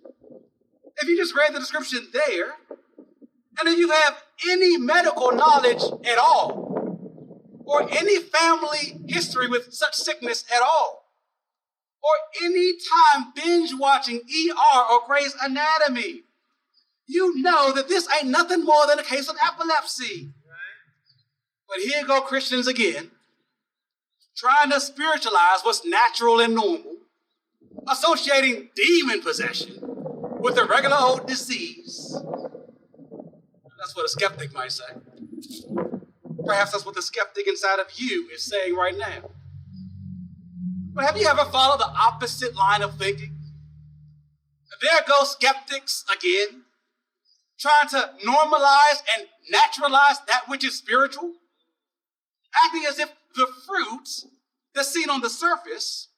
If 0.97 1.09
you 1.09 1.19
just 1.19 1.37
read 1.37 1.55
the 1.55 1.59
description 1.59 2.09
there, 2.15 2.55
if 3.71 3.79
you 3.79 3.91
have 3.91 4.23
any 4.49 4.77
medical 4.79 5.33
knowledge 5.33 5.83
at 6.05 6.19
all, 6.19 6.71
or 7.65 7.83
any 7.83 8.19
family 8.19 9.01
history 9.07 9.49
with 9.49 9.73
such 9.73 9.95
sickness 9.95 10.45
at 10.55 10.63
all, 10.63 11.05
or 12.03 12.45
any 12.45 12.73
time 12.73 13.33
binge 13.35 13.71
watching 13.79 14.17
ER 14.17 14.93
or 14.93 15.07
Grey's 15.07 15.37
Anatomy, 15.43 16.25
you 17.07 17.41
know 17.41 17.73
that 17.73 17.89
this 17.89 18.09
ain't 18.17 18.31
nothing 18.31 18.65
more 18.65 18.87
than 18.87 18.99
a 18.99 19.05
case 19.05 19.29
of 19.29 19.37
epilepsy. 19.45 20.31
But 21.69 21.79
here 21.79 22.05
go 22.05 22.21
Christians 22.21 22.67
again, 22.67 23.11
trying 24.37 24.71
to 24.71 24.81
spiritualize 24.81 25.61
what's 25.63 25.87
natural 25.87 26.41
and 26.41 26.55
normal, 26.55 26.97
associating 27.89 28.71
demon 28.75 29.23
possession 29.23 29.77
with 30.41 30.59
a 30.59 30.65
regular 30.65 30.97
old 30.99 31.27
disease. 31.29 32.17
That's 33.81 33.97
what 33.97 34.05
a 34.05 34.09
skeptic 34.09 34.55
might 34.55 34.73
say. 34.73 34.85
Perhaps 36.45 36.73
that's 36.73 36.85
what 36.85 36.95
the 36.95 37.03
skeptic 37.03 37.49
inside 37.49 37.79
of 37.79 37.87
you 37.97 38.29
is 38.33 38.45
saying 38.45 38.77
right 38.77 38.97
now. 38.97 39.31
But 40.93 41.07
have 41.07 41.17
you 41.17 41.27
ever 41.27 41.47
followed 41.47 41.81
the 41.81 41.89
opposite 41.89 42.55
line 42.55 42.83
of 42.83 42.99
thinking? 42.99 43.37
There 44.81 45.01
go 45.07 45.25
skeptics 45.25 46.05
again, 46.11 46.63
trying 47.59 47.89
to 47.91 48.11
normalize 48.27 49.03
and 49.15 49.27
naturalize 49.51 50.19
that 50.27 50.43
which 50.47 50.65
is 50.65 50.77
spiritual, 50.77 51.33
acting 52.65 52.85
as 52.89 52.99
if 52.99 53.11
the 53.35 53.47
fruit 53.67 54.09
that's 54.75 54.93
seen 54.93 55.11
on 55.11 55.21
the 55.21 55.31
surface 55.31 56.09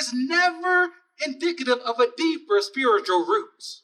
is 0.00 0.12
never 0.14 0.88
indicative 1.24 1.78
of 1.78 1.98
a 2.00 2.08
deeper 2.16 2.60
spiritual 2.60 3.24
root. 3.24 3.80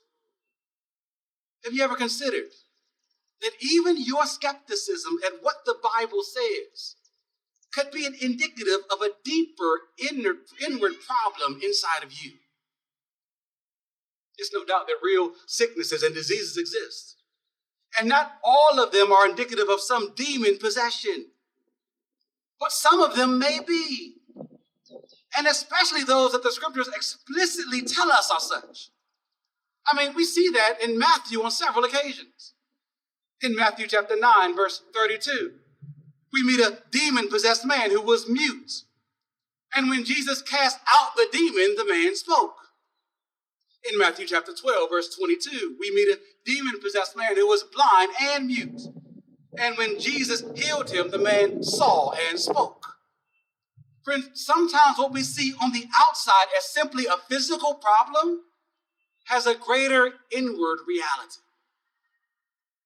Have 1.65 1.73
you 1.73 1.83
ever 1.83 1.95
considered 1.95 2.51
that 3.43 3.53
even 3.61 4.03
your 4.03 4.27
skepticism 4.27 5.19
at 5.27 5.43
what 5.43 5.65
the 5.67 5.77
Bible 5.83 6.23
says 6.23 6.97
could 7.73 7.91
be 7.91 8.07
an 8.07 8.15
indicative 8.21 8.81
of 8.93 9.01
a 9.01 9.11
deeper 9.25 9.81
inward, 10.11 10.37
inward 10.67 10.93
problem 11.07 11.61
inside 11.63 12.03
of 12.03 12.13
you? 12.13 12.33
There's 14.39 14.53
no 14.53 14.65
doubt 14.65 14.87
that 14.87 14.97
real 15.03 15.33
sicknesses 15.47 16.03
and 16.03 16.15
diseases 16.15 16.57
exist. 16.57 17.17
And 17.99 18.09
not 18.09 18.33
all 18.43 18.81
of 18.83 18.93
them 18.93 19.13
are 19.13 19.29
indicative 19.29 19.69
of 19.69 19.81
some 19.81 20.15
demon 20.15 20.57
possession. 20.59 21.27
But 22.59 22.73
some 22.73 23.03
of 23.03 23.17
them 23.17 23.39
may 23.39 23.61
be 23.67 24.23
and 25.37 25.47
especially 25.47 26.05
those 26.05 26.33
that 26.33 26.43
the 26.43 26.53
scriptures 26.53 26.89
explicitly 26.89 27.83
tell 27.83 28.11
us 28.13 28.31
are 28.31 28.41
such. 28.41 28.91
I 29.87 29.97
mean, 29.97 30.15
we 30.15 30.25
see 30.25 30.51
that 30.51 30.83
in 30.83 30.99
Matthew 30.99 31.43
on 31.43 31.51
several 31.51 31.85
occasions. 31.85 32.55
In 33.43 33.57
Matthew 33.57 33.89
chapter 33.89 34.15
9, 34.17 34.55
verse 34.55 34.83
32, 34.95 35.53
we 36.33 36.45
meet 36.45 36.61
a 36.61 36.79
demon 36.93 37.29
possessed 37.29 37.67
man 37.67 37.91
who 37.91 38.01
was 38.01 38.29
mute. 38.29 38.85
And 39.75 39.91
when 39.91 40.05
Jesus 40.05 40.43
cast 40.43 40.79
out 40.93 41.17
the 41.17 41.27
demon, 41.33 41.75
the 41.77 41.85
man 41.85 42.15
spoke. 42.15 42.57
In 43.91 43.99
Matthew 43.99 44.27
chapter 44.29 44.53
12, 44.53 44.89
verse 44.89 45.17
22, 45.17 45.77
we 45.81 45.91
meet 45.91 46.09
a 46.09 46.21
demon 46.45 46.81
possessed 46.81 47.17
man 47.17 47.35
who 47.35 47.49
was 47.49 47.65
blind 47.65 48.13
and 48.21 48.47
mute. 48.47 48.81
And 49.59 49.77
when 49.77 49.99
Jesus 49.99 50.45
healed 50.55 50.91
him, 50.91 51.11
the 51.11 51.19
man 51.19 51.65
saw 51.65 52.13
and 52.13 52.39
spoke. 52.39 52.87
Friends, 54.05 54.31
sometimes 54.35 54.99
what 54.99 55.13
we 55.13 55.23
see 55.23 55.53
on 55.61 55.73
the 55.73 55.87
outside 56.07 56.47
as 56.57 56.65
simply 56.67 57.07
a 57.07 57.17
physical 57.29 57.75
problem 57.75 58.43
has 59.27 59.47
a 59.47 59.55
greater 59.55 60.13
inward 60.31 60.79
reality. 60.87 61.41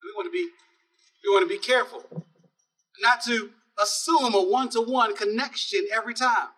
We 0.02 0.12
want 0.16 0.26
to 0.26 0.30
be, 0.30 0.48
we 1.24 1.30
want 1.32 1.48
to 1.48 1.54
be 1.54 1.60
careful 1.60 2.26
not 3.00 3.22
to 3.24 3.50
assume 3.80 4.34
a 4.34 4.42
one-to-one 4.42 5.16
connection 5.16 5.86
every 5.94 6.14
time. 6.14 6.48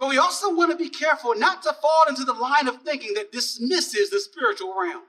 But 0.00 0.08
we 0.08 0.18
also 0.18 0.52
want 0.52 0.72
to 0.72 0.76
be 0.76 0.88
careful 0.88 1.34
not 1.36 1.62
to 1.62 1.72
fall 1.72 2.04
into 2.08 2.24
the 2.24 2.32
line 2.32 2.66
of 2.66 2.82
thinking 2.82 3.14
that 3.14 3.30
dismisses 3.30 4.10
the 4.10 4.18
spiritual 4.18 4.74
realm. 4.80 5.02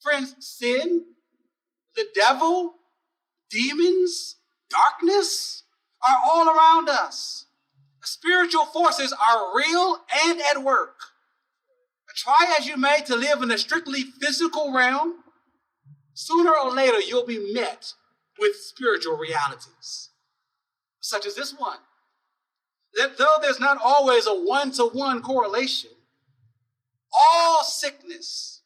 Friends, 0.00 0.34
sin, 0.38 1.06
the 1.96 2.06
devil, 2.14 2.74
demons, 3.50 4.36
darkness, 4.70 5.64
are 6.08 6.18
all 6.24 6.48
around 6.48 6.88
us. 6.88 7.46
Spiritual 8.04 8.66
forces 8.66 9.12
are 9.12 9.56
real 9.56 9.98
and 10.24 10.40
at 10.40 10.62
work. 10.62 10.94
Try 12.18 12.56
as 12.58 12.66
you 12.66 12.76
may 12.76 13.00
to 13.06 13.14
live 13.14 13.42
in 13.42 13.50
a 13.52 13.58
strictly 13.58 14.02
physical 14.02 14.72
realm, 14.72 15.14
sooner 16.18 16.52
or 16.52 16.72
later 16.72 16.98
you'll 16.98 17.24
be 17.24 17.52
met 17.52 17.92
with 18.40 18.56
spiritual 18.56 19.16
realities, 19.16 20.10
such 20.98 21.24
as 21.24 21.36
this 21.36 21.52
one. 21.56 21.78
That 22.94 23.18
though 23.18 23.36
there's 23.40 23.60
not 23.60 23.78
always 23.82 24.26
a 24.26 24.34
one 24.34 24.72
to 24.72 24.86
one 24.86 25.22
correlation, 25.22 25.90
all 27.12 27.62
sickness 27.62 28.62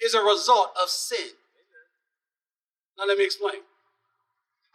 is 0.00 0.14
a 0.14 0.20
result 0.20 0.70
of 0.82 0.88
sin. 0.88 1.30
Now, 2.98 3.04
let 3.06 3.18
me 3.18 3.24
explain. 3.24 3.60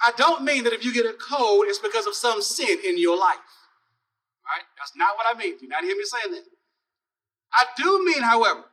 I 0.02 0.12
don't 0.16 0.44
mean 0.44 0.64
that 0.64 0.74
if 0.74 0.86
you 0.86 0.94
get 0.94 1.06
a 1.06 1.14
cold, 1.14 1.66
it's 1.68 1.80
because 1.80 2.08
of 2.08 2.16
some 2.16 2.42
sin 2.42 2.78
in 2.86 2.98
your 2.98 3.18
life. 3.18 3.38
Right? 4.46 4.64
That's 4.78 4.94
not 4.96 5.18
what 5.18 5.36
I 5.36 5.38
mean. 5.38 5.58
Do 5.58 5.68
not 5.68 5.84
hear 5.84 5.96
me 5.96 6.04
saying 6.04 6.34
that. 6.34 6.44
I 7.54 7.66
do 7.76 8.06
mean, 8.06 8.22
however, 8.22 8.64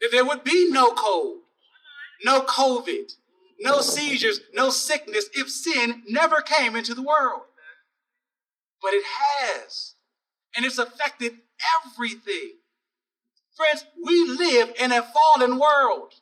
that 0.00 0.08
there 0.10 0.24
would 0.24 0.42
be 0.42 0.68
no 0.70 0.92
cold, 0.92 1.41
no 2.24 2.42
COVID, 2.42 3.12
no 3.60 3.80
seizures, 3.80 4.40
no 4.54 4.70
sickness 4.70 5.28
if 5.34 5.50
sin 5.50 6.02
never 6.08 6.40
came 6.40 6.76
into 6.76 6.94
the 6.94 7.02
world. 7.02 7.42
But 8.80 8.94
it 8.94 9.04
has. 9.38 9.94
And 10.56 10.64
it's 10.66 10.78
affected 10.78 11.34
everything. 11.86 12.54
Friends, 13.56 13.84
we 14.04 14.24
live 14.24 14.72
in 14.78 14.92
a 14.92 15.02
fallen 15.02 15.58
world. 15.58 16.14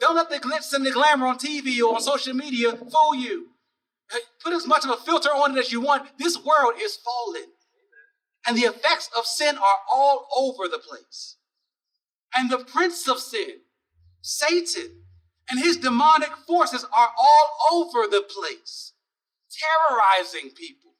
Don't 0.00 0.16
let 0.16 0.30
the 0.30 0.38
glitz 0.38 0.72
and 0.72 0.86
the 0.86 0.92
glamour 0.92 1.26
on 1.26 1.38
TV 1.38 1.80
or 1.80 1.94
on 1.94 2.00
social 2.00 2.34
media 2.34 2.76
fool 2.76 3.14
you. 3.14 3.48
Put 4.42 4.52
as 4.52 4.66
much 4.66 4.84
of 4.84 4.90
a 4.90 4.96
filter 4.96 5.30
on 5.30 5.56
it 5.56 5.60
as 5.60 5.72
you 5.72 5.80
want. 5.80 6.08
This 6.18 6.36
world 6.42 6.74
is 6.80 6.96
fallen. 6.96 7.48
And 8.46 8.56
the 8.56 8.62
effects 8.62 9.10
of 9.16 9.26
sin 9.26 9.56
are 9.56 9.78
all 9.90 10.26
over 10.36 10.68
the 10.68 10.78
place. 10.78 11.36
And 12.34 12.50
the 12.50 12.58
prince 12.58 13.08
of 13.08 13.18
sin, 13.18 13.60
Satan, 14.20 15.02
and 15.50 15.58
his 15.58 15.76
demonic 15.76 16.30
forces 16.46 16.84
are 16.84 17.10
all 17.18 17.50
over 17.72 18.06
the 18.06 18.22
place, 18.22 18.92
terrorizing 19.50 20.50
people. 20.50 20.92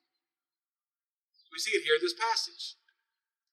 We 1.52 1.58
see 1.58 1.72
it 1.72 1.84
here 1.84 1.96
in 1.96 2.02
this 2.02 2.14
passage. 2.14 2.76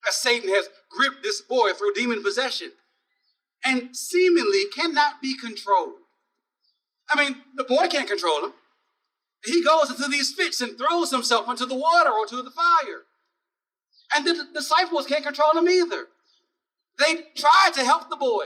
As 0.07 0.15
Satan 0.15 0.49
has 0.49 0.69
gripped 0.89 1.23
this 1.23 1.41
boy 1.41 1.73
through 1.73 1.93
demon 1.93 2.21
possession 2.21 2.71
and 3.63 3.95
seemingly 3.95 4.65
cannot 4.75 5.21
be 5.21 5.35
controlled. 5.35 5.95
I 7.09 7.21
mean, 7.21 7.37
the 7.55 7.63
boy 7.63 7.87
can't 7.87 8.07
control 8.07 8.45
him. 8.45 8.53
He 9.43 9.63
goes 9.63 9.89
into 9.89 10.07
these 10.07 10.33
fits 10.33 10.61
and 10.61 10.77
throws 10.77 11.11
himself 11.11 11.49
into 11.49 11.65
the 11.65 11.75
water 11.75 12.11
or 12.11 12.25
to 12.27 12.41
the 12.41 12.51
fire. 12.51 13.03
And 14.15 14.25
the 14.25 14.47
disciples 14.53 15.07
can't 15.07 15.23
control 15.23 15.57
him 15.57 15.67
either. 15.67 16.07
They 16.97 17.23
tried 17.35 17.71
to 17.73 17.83
help 17.83 18.09
the 18.09 18.15
boy, 18.15 18.45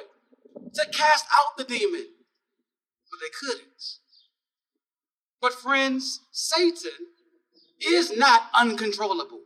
to 0.73 0.85
cast 0.91 1.25
out 1.33 1.57
the 1.57 1.63
demon, 1.63 2.05
but 3.09 3.19
they 3.21 3.31
couldn't. 3.39 3.83
But 5.41 5.53
friends, 5.53 6.21
Satan 6.31 6.91
is 7.81 8.15
not 8.15 8.49
uncontrollable. 8.53 9.39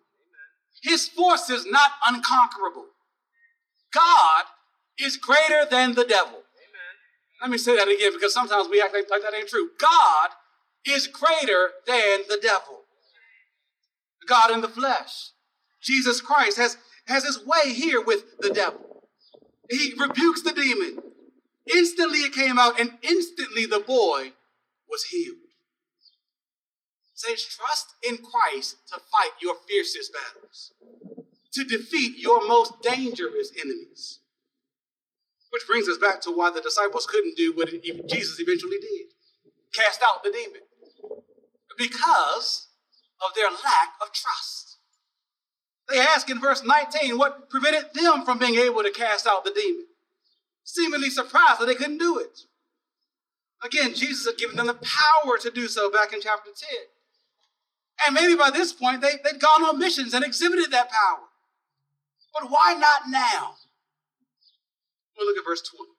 His 0.81 1.07
force 1.07 1.49
is 1.49 1.65
not 1.65 1.91
unconquerable. 2.05 2.87
God 3.93 4.43
is 4.99 5.17
greater 5.17 5.65
than 5.69 5.93
the 5.93 6.03
devil. 6.03 6.39
Let 7.41 7.51
me 7.51 7.57
say 7.57 7.75
that 7.75 7.87
again 7.87 8.13
because 8.13 8.33
sometimes 8.33 8.69
we 8.69 8.81
act 8.81 8.93
like, 8.93 9.09
like 9.09 9.21
that 9.21 9.33
ain't 9.33 9.49
true. 9.49 9.69
God 9.79 10.29
is 10.85 11.07
greater 11.07 11.71
than 11.85 12.21
the 12.29 12.39
devil. 12.41 12.81
God 14.27 14.51
in 14.51 14.61
the 14.61 14.69
flesh. 14.69 15.31
Jesus 15.81 16.21
Christ 16.21 16.57
has, 16.57 16.77
has 17.07 17.25
his 17.25 17.45
way 17.45 17.73
here 17.73 18.01
with 18.01 18.39
the 18.39 18.49
devil. 18.49 19.03
He 19.69 19.93
rebukes 19.99 20.41
the 20.41 20.53
demon. 20.53 20.99
Instantly 21.71 22.19
it 22.19 22.33
came 22.33 22.59
out, 22.59 22.79
and 22.79 22.97
instantly 23.01 23.65
the 23.65 23.79
boy 23.79 24.33
was 24.89 25.05
healed. 25.05 25.37
Says, 27.13 27.45
trust 27.45 27.87
in 28.07 28.17
Christ 28.17 28.77
to 28.89 28.95
fight 28.95 29.31
your 29.41 29.55
fiercest 29.67 30.11
battles, 30.13 30.73
to 31.53 31.63
defeat 31.63 32.17
your 32.17 32.45
most 32.47 32.81
dangerous 32.81 33.51
enemies. 33.57 34.19
Which 35.51 35.67
brings 35.67 35.87
us 35.87 35.99
back 35.99 36.19
to 36.21 36.31
why 36.31 36.49
the 36.49 36.61
disciples 36.61 37.05
couldn't 37.05 37.37
do 37.37 37.53
what 37.55 37.69
Jesus 38.09 38.39
eventually 38.39 38.79
did 38.79 39.13
cast 39.73 40.01
out 40.01 40.23
the 40.23 40.31
demon. 40.31 40.61
Because 41.77 42.67
of 43.25 43.33
their 43.35 43.49
lack 43.49 43.93
of 44.01 44.11
trust. 44.13 44.77
They 45.89 45.99
ask 45.99 46.29
in 46.29 46.39
verse 46.39 46.63
19 46.63 47.17
what 47.17 47.49
prevented 47.49 47.93
them 47.93 48.23
from 48.23 48.37
being 48.37 48.55
able 48.55 48.83
to 48.83 48.91
cast 48.91 49.27
out 49.27 49.43
the 49.43 49.51
demon, 49.51 49.85
seemingly 50.63 51.09
surprised 51.09 51.59
that 51.59 51.65
they 51.65 51.75
couldn't 51.75 51.97
do 51.97 52.17
it. 52.19 52.39
Again, 53.63 53.93
Jesus 53.93 54.25
had 54.25 54.37
given 54.37 54.57
them 54.57 54.67
the 54.67 54.73
power 54.73 55.37
to 55.37 55.49
do 55.49 55.67
so 55.67 55.89
back 55.89 56.13
in 56.13 56.19
chapter 56.21 56.51
10. 56.55 56.67
And 58.05 58.13
maybe 58.13 58.35
by 58.35 58.49
this 58.49 58.73
point, 58.73 59.01
they, 59.01 59.13
they'd 59.23 59.39
gone 59.39 59.63
on 59.63 59.79
missions 59.79 60.13
and 60.13 60.25
exhibited 60.25 60.71
that 60.71 60.89
power. 60.89 61.27
But 62.33 62.49
why 62.49 62.73
not 62.73 63.03
now? 63.07 63.55
Well, 65.17 65.27
look 65.27 65.37
at 65.37 65.45
verse 65.45 65.61
20. 65.61 65.91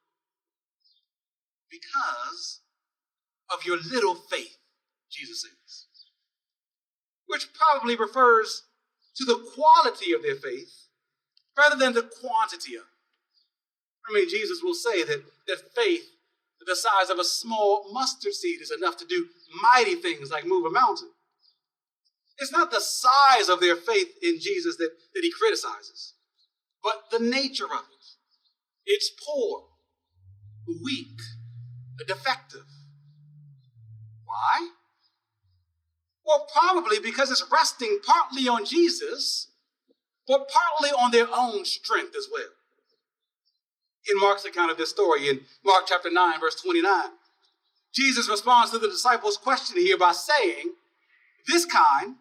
Because 1.71 2.61
of 3.53 3.65
your 3.65 3.79
little 3.79 4.15
faith, 4.15 4.59
Jesus 5.11 5.43
says, 5.43 5.87
which 7.27 7.49
probably 7.55 7.97
refers 7.97 8.65
to 9.17 9.25
the 9.25 9.39
quality 9.55 10.13
of 10.13 10.23
their 10.23 10.35
faith 10.35 10.89
rather 11.57 11.77
than 11.77 11.95
the 11.95 12.03
quantity 12.03 12.75
of 12.75 12.83
it. 12.83 12.94
I 14.09 14.13
mean, 14.13 14.29
Jesus 14.29 14.61
will 14.63 14.75
say 14.75 15.03
that, 15.05 15.23
that 15.49 15.75
faith 15.75 16.11
the 16.67 16.77
size 16.77 17.11
of 17.11 17.19
a 17.19 17.25
small 17.25 17.87
mustard 17.93 18.33
seed 18.33 18.61
is 18.61 18.71
enough 18.71 18.97
to 18.99 19.07
do 19.07 19.27
mighty 19.75 19.95
things 19.95 20.31
like 20.31 20.47
move 20.47 20.67
a 20.67 20.71
mountain. 20.71 21.11
It's 22.39 22.53
not 22.53 22.71
the 22.71 22.81
size 22.81 23.49
of 23.49 23.61
their 23.61 23.77
faith 23.77 24.09
in 24.23 24.41
Jesus 24.41 24.77
that, 24.77 24.91
that 25.15 25.23
he 25.23 25.31
criticizes, 25.31 26.15
but 26.83 27.05
the 27.11 27.25
nature 27.25 27.67
of 27.67 27.81
it. 27.81 28.07
It's 28.87 29.11
poor, 29.25 29.65
weak, 30.67 31.21
defective. 32.07 32.67
Why? 34.25 34.71
Well, 36.27 36.47
probably 36.53 36.99
because 36.99 37.31
it's 37.31 37.45
resting 37.53 38.01
partly 38.05 38.49
on 38.49 38.65
Jesus, 38.65 39.51
but 40.27 40.49
partly 40.49 40.91
on 40.91 41.13
their 41.13 41.29
own 41.35 41.65
strength 41.65 42.15
as 42.17 42.27
well. 42.33 42.49
In 44.11 44.21
Mark's 44.21 44.45
account 44.45 44.71
of 44.71 44.77
this 44.77 44.91
story, 44.91 45.29
in 45.29 45.41
Mark 45.65 45.85
chapter 45.87 46.11
9, 46.11 46.41
verse 46.41 46.61
29, 46.61 47.05
Jesus 47.95 48.29
responds 48.29 48.71
to 48.71 48.79
the 48.79 48.89
disciples' 48.89 49.37
question 49.37 49.79
here 49.79 49.97
by 49.97 50.13
saying, 50.13 50.75
This 51.47 51.65
kind 51.65 52.17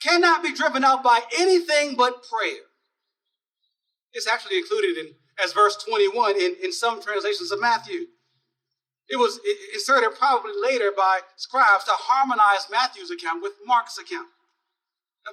cannot 0.00 0.42
be 0.42 0.52
driven 0.52 0.84
out 0.84 1.02
by 1.02 1.20
anything 1.38 1.96
but 1.96 2.24
prayer. 2.28 2.64
It's 4.12 4.28
actually 4.28 4.58
included 4.58 4.98
in 4.98 5.14
as 5.42 5.52
verse 5.52 5.76
21 5.76 6.40
in, 6.40 6.56
in 6.62 6.72
some 6.72 7.02
translations 7.02 7.50
of 7.50 7.60
Matthew. 7.60 8.06
It 9.08 9.16
was 9.16 9.38
inserted 9.74 10.18
probably 10.18 10.52
later 10.60 10.92
by 10.96 11.20
scribes 11.36 11.84
to 11.84 11.92
harmonize 11.92 12.66
Matthew's 12.70 13.10
account 13.10 13.42
with 13.42 13.52
Mark's 13.64 13.98
account. 13.98 14.28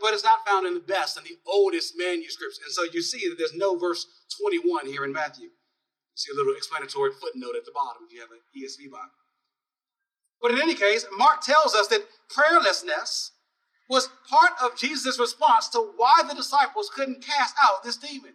But 0.02 0.14
it's 0.14 0.24
not 0.24 0.46
found 0.46 0.68
in 0.68 0.74
the 0.74 0.80
best 0.80 1.18
and 1.18 1.26
the 1.26 1.38
oldest 1.48 1.94
manuscripts. 1.98 2.60
And 2.64 2.74
so 2.74 2.84
you 2.84 3.02
see 3.02 3.30
that 3.30 3.36
there's 3.38 3.54
no 3.54 3.78
verse 3.78 4.06
21 4.40 4.88
here 4.88 5.06
in 5.06 5.12
Matthew. 5.12 5.50
You 6.14 6.18
see 6.18 6.32
a 6.32 6.36
little 6.36 6.56
explanatory 6.56 7.12
footnote 7.12 7.56
at 7.58 7.66
the 7.66 7.72
bottom 7.74 8.04
if 8.06 8.14
you 8.14 8.22
have 8.22 8.30
an 8.32 8.40
ESV 8.56 8.92
Bible. 8.92 9.18
But 10.42 10.52
in 10.52 10.62
any 10.62 10.76
case, 10.76 11.06
Mark 11.18 11.42
tells 11.42 11.74
us 11.74 11.88
that 11.88 12.06
prayerlessness 12.30 13.32
was 13.90 14.10
part 14.30 14.52
of 14.62 14.78
Jesus' 14.78 15.20
response 15.20 15.70
to 15.70 15.94
why 15.98 16.22
the 16.28 16.36
disciples 16.36 16.92
couldn't 16.94 17.26
cast 17.26 17.56
out 17.64 17.84
this 17.84 17.98
demon. 17.98 18.34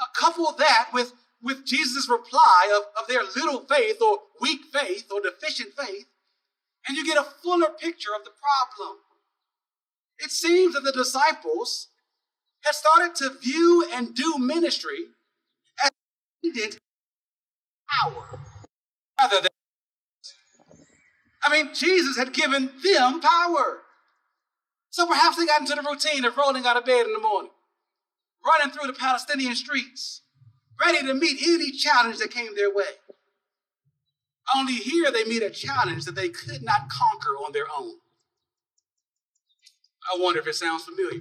Uh, 0.00 0.06
couple 0.18 0.52
that 0.58 0.88
with 0.92 1.12
with 1.40 1.64
Jesus' 1.64 2.08
reply 2.10 2.76
of, 2.76 3.02
of 3.02 3.08
their 3.08 3.22
little 3.22 3.60
faith 3.60 4.02
or 4.02 4.18
weak 4.40 4.60
faith 4.72 5.06
or 5.12 5.20
deficient 5.20 5.72
faith, 5.78 6.06
and 6.86 6.96
you 6.96 7.06
get 7.06 7.16
a 7.16 7.22
fuller 7.22 7.68
picture 7.78 8.10
of 8.18 8.24
the 8.24 8.30
problem. 8.30 8.98
It 10.18 10.32
seems 10.32 10.74
that 10.74 10.80
the 10.80 10.90
disciples 10.90 11.88
had 12.64 12.74
started 12.74 13.14
to 13.16 13.38
view 13.38 13.88
and 13.92 14.16
do 14.16 14.34
ministry 14.38 15.06
as 16.44 16.54
needed 16.54 16.78
power 18.02 18.38
rather 19.20 19.40
than. 19.40 19.48
I 21.44 21.52
mean, 21.52 21.74
Jesus 21.74 22.16
had 22.16 22.32
given 22.32 22.70
them 22.82 23.20
power. 23.20 23.78
So 24.90 25.06
perhaps 25.06 25.36
they 25.36 25.46
got 25.46 25.60
into 25.60 25.74
the 25.74 25.82
routine 25.82 26.24
of 26.24 26.36
rolling 26.36 26.66
out 26.66 26.76
of 26.76 26.84
bed 26.84 27.06
in 27.06 27.12
the 27.12 27.20
morning, 27.20 27.50
running 28.44 28.72
through 28.72 28.88
the 28.88 28.98
Palestinian 28.98 29.54
streets, 29.54 30.22
ready 30.80 31.06
to 31.06 31.14
meet 31.14 31.38
any 31.46 31.70
challenge 31.70 32.18
that 32.18 32.30
came 32.30 32.54
their 32.56 32.74
way. 32.74 32.98
Only 34.56 34.74
here 34.74 35.10
they 35.12 35.24
meet 35.24 35.42
a 35.42 35.50
challenge 35.50 36.04
that 36.06 36.14
they 36.14 36.30
could 36.30 36.62
not 36.62 36.88
conquer 36.88 37.36
on 37.36 37.52
their 37.52 37.66
own. 37.78 37.96
I 40.12 40.18
wonder 40.18 40.40
if 40.40 40.46
it 40.46 40.54
sounds 40.54 40.84
familiar. 40.84 41.20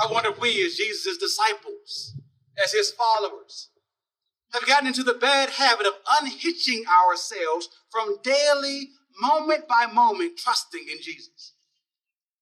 I 0.00 0.12
wonder 0.12 0.30
if 0.30 0.40
we, 0.40 0.64
as 0.64 0.74
Jesus' 0.74 1.18
disciples, 1.18 2.15
as 2.62 2.72
his 2.72 2.90
followers, 2.90 3.68
have 4.52 4.66
gotten 4.66 4.86
into 4.86 5.02
the 5.02 5.14
bad 5.14 5.50
habit 5.50 5.86
of 5.86 5.94
unhitching 6.20 6.84
ourselves 6.86 7.68
from 7.90 8.16
daily, 8.22 8.90
moment 9.20 9.68
by 9.68 9.86
moment, 9.86 10.38
trusting 10.38 10.84
in 10.90 10.98
Jesus. 11.02 11.54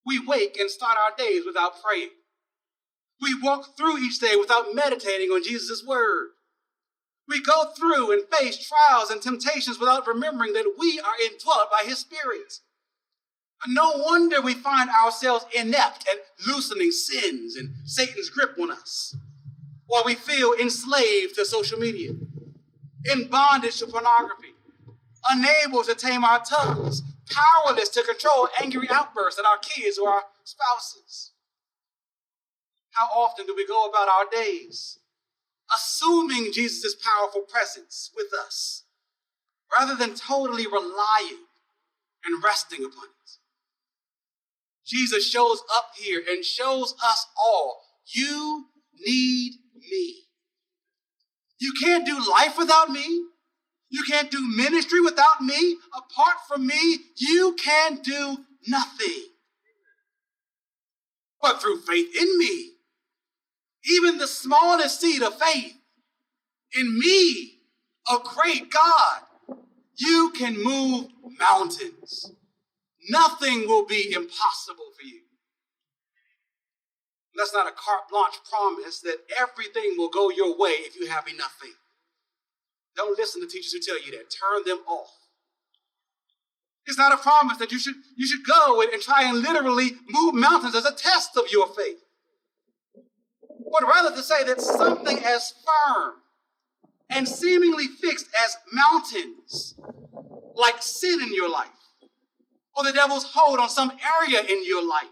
We 0.06 0.18
wake 0.24 0.58
and 0.58 0.70
start 0.70 0.98
our 0.98 1.16
days 1.16 1.44
without 1.46 1.82
praying. 1.82 2.10
We 3.20 3.34
walk 3.40 3.76
through 3.76 3.98
each 3.98 4.18
day 4.18 4.36
without 4.36 4.74
meditating 4.74 5.30
on 5.30 5.42
Jesus' 5.42 5.84
word. 5.84 6.30
We 7.26 7.40
go 7.40 7.70
through 7.76 8.12
and 8.12 8.24
face 8.30 8.68
trials 8.68 9.10
and 9.10 9.22
temptations 9.22 9.78
without 9.78 10.06
remembering 10.06 10.52
that 10.52 10.74
we 10.78 11.00
are 11.00 11.14
indwelt 11.24 11.70
by 11.70 11.88
His 11.88 11.98
Spirit. 11.98 12.60
No 13.66 13.92
wonder 13.96 14.42
we 14.42 14.52
find 14.52 14.90
ourselves 14.90 15.46
inept 15.56 16.06
at 16.06 16.46
loosening 16.46 16.90
sins 16.90 17.56
and 17.56 17.74
Satan's 17.86 18.28
grip 18.28 18.58
on 18.60 18.70
us, 18.70 19.16
while 19.94 20.02
we 20.04 20.16
feel 20.16 20.52
enslaved 20.54 21.36
to 21.36 21.44
social 21.44 21.78
media, 21.78 22.10
in 23.04 23.28
bondage 23.28 23.78
to 23.78 23.86
pornography, 23.86 24.52
unable 25.30 25.84
to 25.84 25.94
tame 25.94 26.24
our 26.24 26.42
tongues, 26.44 27.00
powerless 27.30 27.90
to 27.90 28.02
control 28.02 28.48
angry 28.60 28.88
outbursts 28.90 29.38
at 29.38 29.46
our 29.46 29.58
kids 29.58 29.96
or 29.96 30.08
our 30.08 30.22
spouses. 30.42 31.30
How 32.90 33.04
often 33.04 33.46
do 33.46 33.54
we 33.54 33.64
go 33.64 33.88
about 33.88 34.08
our 34.08 34.24
days 34.32 34.98
assuming 35.72 36.52
Jesus' 36.52 36.96
powerful 36.96 37.42
presence 37.42 38.10
with 38.16 38.34
us 38.44 38.82
rather 39.78 39.94
than 39.94 40.16
totally 40.16 40.66
relying 40.66 41.44
and 42.24 42.42
resting 42.42 42.80
upon 42.80 43.04
it? 43.04 43.30
Jesus 44.84 45.24
shows 45.24 45.62
up 45.72 45.90
here 45.96 46.20
and 46.28 46.44
shows 46.44 46.94
us 47.00 47.28
all 47.40 47.82
you 48.12 48.66
need 48.98 49.52
me. 49.90 50.16
You 51.58 51.72
can't 51.80 52.06
do 52.06 52.18
life 52.30 52.58
without 52.58 52.90
me. 52.90 53.26
You 53.90 54.02
can't 54.08 54.30
do 54.30 54.40
ministry 54.56 55.00
without 55.00 55.40
me. 55.40 55.76
Apart 55.96 56.36
from 56.48 56.66
me, 56.66 56.98
you 57.16 57.56
can 57.62 58.00
do 58.02 58.38
nothing. 58.66 59.24
But 61.40 61.60
through 61.60 61.80
faith 61.82 62.14
in 62.16 62.38
me, 62.38 62.70
even 63.84 64.18
the 64.18 64.26
smallest 64.26 65.00
seed 65.00 65.22
of 65.22 65.38
faith 65.38 65.76
in 66.76 66.98
me, 66.98 67.58
a 68.10 68.16
great 68.24 68.70
God, 68.70 69.58
you 69.96 70.32
can 70.36 70.62
move 70.62 71.08
mountains. 71.38 72.32
Nothing 73.08 73.66
will 73.66 73.84
be 73.84 74.12
impossible 74.12 74.90
for 74.98 75.06
you. 75.06 75.20
That's 77.36 77.52
not 77.52 77.66
a 77.66 77.72
carte 77.72 78.08
blanche 78.10 78.38
promise 78.48 79.00
that 79.00 79.18
everything 79.38 79.94
will 79.98 80.08
go 80.08 80.30
your 80.30 80.56
way 80.56 80.70
if 80.70 80.96
you 80.96 81.08
have 81.08 81.26
enough 81.26 81.56
faith. 81.60 81.78
Don't 82.96 83.18
listen 83.18 83.40
to 83.42 83.48
teachers 83.48 83.72
who 83.72 83.80
tell 83.80 84.00
you 84.00 84.12
that. 84.12 84.30
Turn 84.30 84.62
them 84.64 84.84
off. 84.86 85.10
It's 86.86 86.98
not 86.98 87.12
a 87.12 87.16
promise 87.16 87.58
that 87.58 87.72
you 87.72 87.78
should, 87.78 87.96
you 88.16 88.26
should 88.26 88.46
go 88.46 88.82
and, 88.82 88.90
and 88.90 89.02
try 89.02 89.24
and 89.24 89.40
literally 89.40 89.92
move 90.08 90.34
mountains 90.34 90.74
as 90.74 90.84
a 90.84 90.94
test 90.94 91.36
of 91.36 91.50
your 91.50 91.66
faith 91.66 92.04
but 93.74 93.88
rather 93.88 94.14
to 94.14 94.22
say 94.22 94.44
that 94.44 94.60
something 94.60 95.18
as 95.24 95.52
firm 95.64 96.12
and 97.10 97.28
seemingly 97.28 97.86
fixed 97.86 98.28
as 98.44 98.56
mountains, 98.72 99.74
like 100.54 100.80
sin 100.80 101.20
in 101.20 101.34
your 101.34 101.50
life, 101.50 101.68
or 102.76 102.84
the 102.84 102.92
devil's 102.92 103.24
hold 103.24 103.58
on 103.58 103.68
some 103.68 103.92
area 104.20 104.40
in 104.42 104.64
your 104.64 104.86
life, 104.86 105.08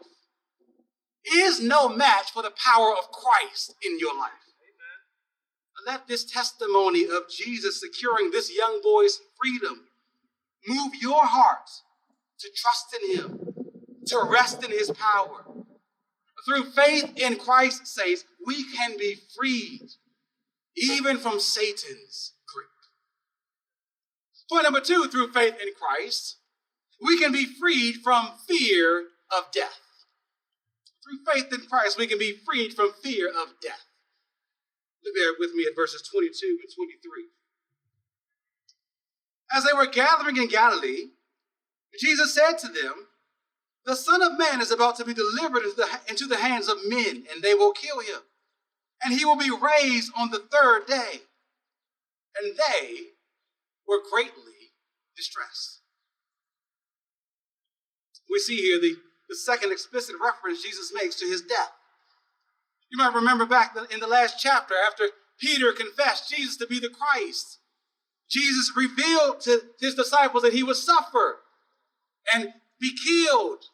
is 1.25 1.61
no 1.61 1.89
match 1.89 2.31
for 2.31 2.43
the 2.43 2.53
power 2.53 2.93
of 2.97 3.11
Christ 3.11 3.75
in 3.85 3.99
your 3.99 4.17
life. 4.19 4.31
Amen. 4.63 5.87
Let 5.87 6.07
this 6.09 6.25
testimony 6.25 7.05
of 7.05 7.29
Jesus 7.31 7.81
securing 7.81 8.31
this 8.31 8.55
young 8.55 8.81
boy's 8.83 9.21
freedom 9.41 9.87
move 10.67 10.93
your 11.01 11.25
heart 11.25 11.69
to 12.41 12.49
trust 12.57 12.97
in 13.01 13.17
him, 13.17 13.55
to 14.07 14.27
rest 14.29 14.65
in 14.65 14.71
his 14.71 14.91
power, 14.91 15.45
through 16.45 16.71
faith 16.73 17.13
in 17.17 17.37
Christ, 17.37 17.87
saints, 17.87 18.25
we 18.45 18.65
can 18.75 18.97
be 18.99 19.17
freed 19.37 19.89
even 20.77 21.19
from 21.19 21.39
Satan's 21.39 22.35
grip. 22.53 22.69
Point 24.51 24.65
number 24.65 24.81
two, 24.81 25.09
through 25.09 25.33
faith 25.33 25.55
in 25.63 25.69
Christ, 25.75 26.39
we 27.01 27.19
can 27.19 27.33
be 27.33 27.45
freed 27.45 27.97
from 28.03 28.31
fear 28.49 29.05
of 29.31 29.51
death. 29.53 29.79
Through 31.03 31.35
faith 31.35 31.53
in 31.53 31.67
Christ, 31.67 31.99
we 31.99 32.07
can 32.07 32.19
be 32.19 32.37
freed 32.47 32.75
from 32.75 32.93
fear 33.03 33.29
of 33.29 33.61
death. 33.61 33.87
Look 35.05 35.15
there 35.17 35.33
with 35.39 35.53
me 35.55 35.67
at 35.69 35.75
verses 35.75 36.03
22 36.03 36.59
and 36.63 36.75
23. 36.75 37.25
As 39.55 39.65
they 39.65 39.73
were 39.73 39.87
gathering 39.87 40.37
in 40.37 40.49
Galilee, 40.49 41.11
Jesus 41.99 42.35
said 42.35 42.53
to 42.59 42.69
them, 42.69 43.09
The 43.85 43.97
Son 43.97 44.23
of 44.23 44.39
Man 44.39 44.61
is 44.61 44.71
about 44.71 44.97
to 44.97 45.05
be 45.05 45.13
delivered 45.13 45.65
into 45.65 45.77
the, 45.77 45.89
into 46.09 46.27
the 46.27 46.39
hands 46.39 46.69
of 46.69 46.79
men, 46.89 47.25
and 47.33 47.43
they 47.43 47.55
will 47.55 47.73
kill 47.73 48.01
him. 48.01 48.21
And 49.05 49.13
he 49.13 49.25
will 49.25 49.37
be 49.37 49.51
raised 49.51 50.13
on 50.17 50.31
the 50.31 50.39
third 50.39 50.87
day. 50.87 51.23
And 52.41 52.57
they 52.57 52.99
were 53.87 53.99
greatly 54.11 54.73
distressed. 55.17 55.81
We 58.31 58.39
see 58.39 58.57
here 58.57 58.81
the, 58.81 58.97
the 59.33 59.37
second 59.37 59.73
explicit 59.73 60.15
reference 60.23 60.63
Jesus 60.63 60.93
makes 60.95 61.15
to 61.17 61.25
his 61.25 61.41
death. 61.41 61.73
You 62.91 62.99
might 62.99 63.15
remember 63.15 63.47
back 63.47 63.75
in 63.91 63.99
the 63.99 64.07
last 64.07 64.37
chapter 64.39 64.75
after 64.87 65.05
Peter 65.41 65.73
confessed 65.73 66.29
Jesus 66.29 66.59
to 66.59 66.67
be 66.67 66.79
the 66.79 66.91
Christ. 66.91 67.59
Jesus 68.29 68.73
revealed 68.77 69.41
to 69.41 69.63
his 69.81 69.95
disciples 69.95 70.43
that 70.43 70.53
he 70.53 70.63
would 70.63 70.77
suffer 70.77 71.39
and 72.33 72.49
be 72.79 72.95
killed 73.07 73.65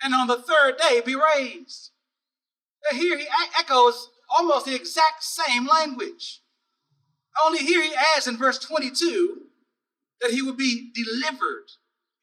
and 0.00 0.14
on 0.14 0.28
the 0.28 0.40
third 0.40 0.76
day 0.78 1.00
be 1.04 1.16
raised. 1.16 1.90
And 2.88 3.00
here 3.00 3.18
he 3.18 3.26
echoes 3.58 4.08
almost 4.38 4.66
the 4.66 4.76
exact 4.76 5.24
same 5.24 5.66
language. 5.66 6.42
Only 7.44 7.58
here 7.58 7.82
he 7.82 7.92
adds 8.14 8.28
in 8.28 8.36
verse 8.36 8.60
22 8.60 9.46
that 10.20 10.30
he 10.30 10.42
would 10.42 10.56
be 10.56 10.92
delivered 10.94 11.66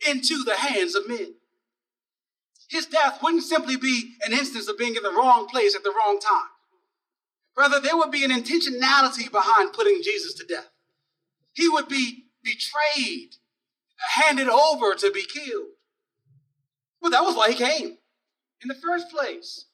into 0.08 0.46
the 0.46 0.56
hands 0.56 0.96
of 0.96 1.10
men. 1.10 1.36
His 2.70 2.86
death 2.86 3.20
wouldn't 3.24 3.44
simply 3.44 3.78
be 3.78 4.14
an 4.26 4.32
instance 4.32 4.68
of 4.68 4.78
being 4.78 4.96
in 4.96 5.02
the 5.02 5.12
wrong 5.12 5.48
place 5.48 5.76
at 5.76 5.84
the 5.84 5.92
wrong 5.92 6.20
time. 6.20 6.50
Rather, 7.58 7.80
there 7.80 7.98
would 7.98 8.12
be 8.12 8.24
an 8.24 8.32
intentionality 8.32 9.30
behind 9.30 9.74
putting 9.74 10.02
Jesus 10.04 10.36
to 10.36 10.46
death. 10.46 10.70
He 11.54 11.68
would 11.68 11.88
be 11.88 12.26
betrayed, 12.44 13.36
handed 14.16 14.48
over 14.48 14.94
to 14.94 15.12
be 15.12 15.24
killed. 15.24 15.70
Well, 17.02 17.12
that 17.12 17.24
was 17.24 17.36
why 17.36 17.50
he 17.50 17.56
came 17.56 17.98
in 18.62 18.68
the 18.68 18.76
first 18.76 19.10
place. 19.10 19.66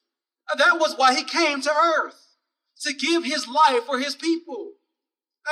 That 0.56 0.78
was 0.80 0.94
why 0.96 1.14
he 1.14 1.22
came 1.22 1.60
to 1.60 1.70
earth, 1.70 2.36
to 2.80 2.94
give 2.94 3.24
his 3.24 3.46
life 3.46 3.84
for 3.84 3.98
his 3.98 4.16
people. 4.16 4.72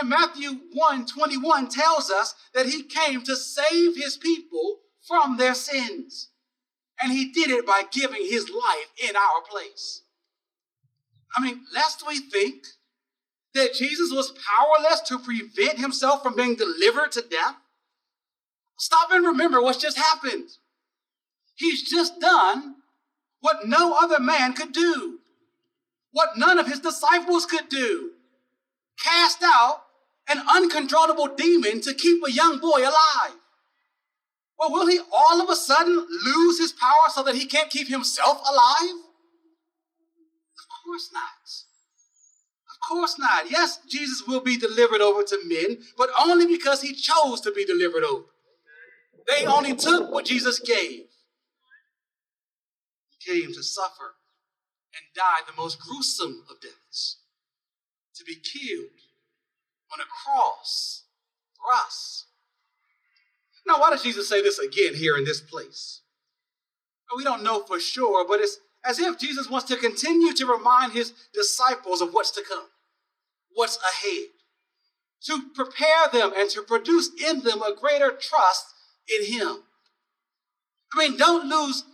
And 0.00 0.09
Matthew 0.09 0.61
1 0.72 1.07
21 1.07 1.68
tells 1.68 2.11
us 2.11 2.35
that 2.54 2.66
he 2.66 2.83
came 2.85 3.22
to 3.24 3.37
save 3.37 3.96
his 3.96 4.16
people 4.16 4.80
from 5.07 5.37
their 5.37 5.54
sins. 5.54 6.30
And 7.05 7.12
he 7.12 7.27
did 7.33 7.51
it 7.51 7.67
by 7.67 7.83
giving 7.93 8.23
his 8.23 8.49
life 8.49 8.90
in 9.07 9.14
our 9.14 9.43
place. 9.47 10.01
I 11.37 11.43
mean, 11.43 11.61
lest 11.75 12.03
we 12.07 12.19
think 12.19 12.64
that 13.53 13.75
Jesus 13.75 14.11
was 14.11 14.33
powerless 14.33 15.03
to 15.03 15.19
prevent 15.19 15.79
himself 15.79 16.23
from 16.23 16.35
being 16.35 16.55
delivered 16.55 17.12
to 17.12 17.21
death, 17.21 17.57
stop 18.79 19.11
and 19.12 19.27
remember 19.27 19.61
what's 19.61 19.77
just 19.77 19.99
happened. 19.99 20.49
He's 21.57 21.83
just 21.83 22.21
done 22.21 22.77
what 23.40 23.69
no 23.69 23.95
other 24.01 24.19
man 24.19 24.55
could 24.55 24.73
do, 24.73 25.19
what 26.11 26.38
none 26.38 26.59
of 26.59 26.67
his 26.67 26.81
disciples 26.81 27.45
could 27.45 27.69
do 27.69 28.12
cast 28.99 29.43
out 29.43 29.83
an 30.27 30.43
uncontrollable 30.51 31.29
demon 31.37 31.83
to 31.83 31.93
keep 31.93 32.25
a 32.27 32.33
young 32.33 32.61
boy 32.61 32.81
alive. 32.81 33.37
Well, 34.59 34.71
will 34.71 34.87
he 34.87 35.01
all 35.12 35.40
of 35.40 35.51
a 35.51 35.57
sudden 35.57 36.07
lose 36.25 36.59
his 36.59 36.73
power 36.73 37.09
so 37.12 37.23
that 37.25 37.35
he 37.35 37.47
can't 37.47 37.71
keep 37.71 37.88
himself 37.88 38.40
alive? 38.49 38.97
Of 40.57 40.85
course 40.85 41.11
not. 41.12 41.64
Of 42.71 42.88
course 42.88 43.19
not. 43.19 43.51
Yes, 43.51 43.81
Jesus 43.88 44.27
will 44.27 44.40
be 44.40 44.57
delivered 44.57 45.01
over 45.01 45.23
to 45.23 45.38
men, 45.47 45.79
but 45.97 46.11
only 46.21 46.47
because 46.47 46.83
he 46.83 46.95
chose 46.95 47.40
to 47.40 47.53
be 47.53 47.64
delivered 47.64 48.05
over. 48.05 48.27
They 49.27 49.47
only 49.47 49.75
took 49.75 50.11
what 50.11 50.27
Jesus 50.27 50.61
gave. 50.61 51.07
He 53.09 53.33
came 53.33 53.53
to 53.55 53.62
suffer 53.62 54.17
and 54.95 55.05
die 55.14 55.40
the 55.47 55.61
most 55.61 55.81
gruesome 55.81 56.45
of 56.51 56.61
deaths, 56.61 57.19
to 58.14 58.25
be 58.25 58.37
killed 58.37 58.90
on 59.93 60.01
a 60.01 60.05
cross 60.05 61.05
for 61.57 61.73
us. 61.75 62.27
Now, 63.66 63.81
why 63.81 63.90
does 63.90 64.03
Jesus 64.03 64.29
say 64.29 64.42
this 64.42 64.59
again 64.59 64.94
here 64.94 65.16
in 65.16 65.24
this 65.24 65.40
place? 65.40 66.03
We 67.16 67.24
don't 67.24 67.44
know 67.44 67.62
for 67.62 67.79
sure, 67.79 68.27
but 68.27 68.40
it's 68.40 68.59
as 68.85 68.98
if 68.98 69.18
Jesus 69.18 69.48
wants 69.48 69.68
to 69.68 69.77
continue 69.77 70.33
to 70.35 70.46
remind 70.46 70.92
his 70.92 71.12
disciples 71.33 72.00
of 72.00 72.12
what's 72.12 72.33
to 72.33 72.42
come, 72.42 72.66
what's 73.55 73.79
ahead, 73.79 74.29
to 75.27 75.42
prepare 75.55 76.09
them 76.12 76.33
and 76.37 76.50
to 76.50 76.62
produce 76.62 77.11
in 77.24 77.42
them 77.42 77.62
a 77.62 77.74
greater 77.74 78.11
trust 78.11 78.66
in 79.09 79.33
him. 79.33 79.62
I 80.92 80.98
mean, 80.98 81.16
don't 81.16 81.48
lose 81.48 81.85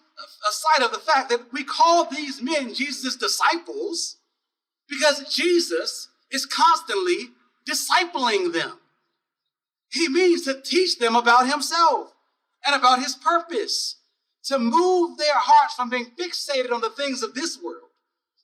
a 0.49 0.53
sight 0.53 0.85
of 0.85 0.93
the 0.93 0.99
fact 0.99 1.29
that 1.31 1.53
we 1.53 1.65
call 1.65 2.05
these 2.05 2.43
men 2.43 2.75
Jesus' 2.75 3.17
disciples 3.17 4.17
because 4.89 5.33
Jesus 5.33 6.09
is 6.31 6.47
constantly 6.47 7.31
discipling 7.69 8.53
them. 8.53 8.79
He 9.91 10.09
means 10.09 10.43
to 10.45 10.61
teach 10.61 10.99
them 10.99 11.17
about 11.17 11.49
himself 11.49 12.13
and 12.65 12.75
about 12.77 13.01
his 13.01 13.15
purpose, 13.15 13.97
to 14.45 14.59
move 14.59 15.19
their 15.19 15.35
hearts 15.35 15.75
from 15.75 15.91
being 15.91 16.13
fixated 16.19 16.73
on 16.73 16.81
the 16.81 16.91
things 16.91 17.23
of 17.23 17.35
this 17.35 17.59
world, 17.63 17.89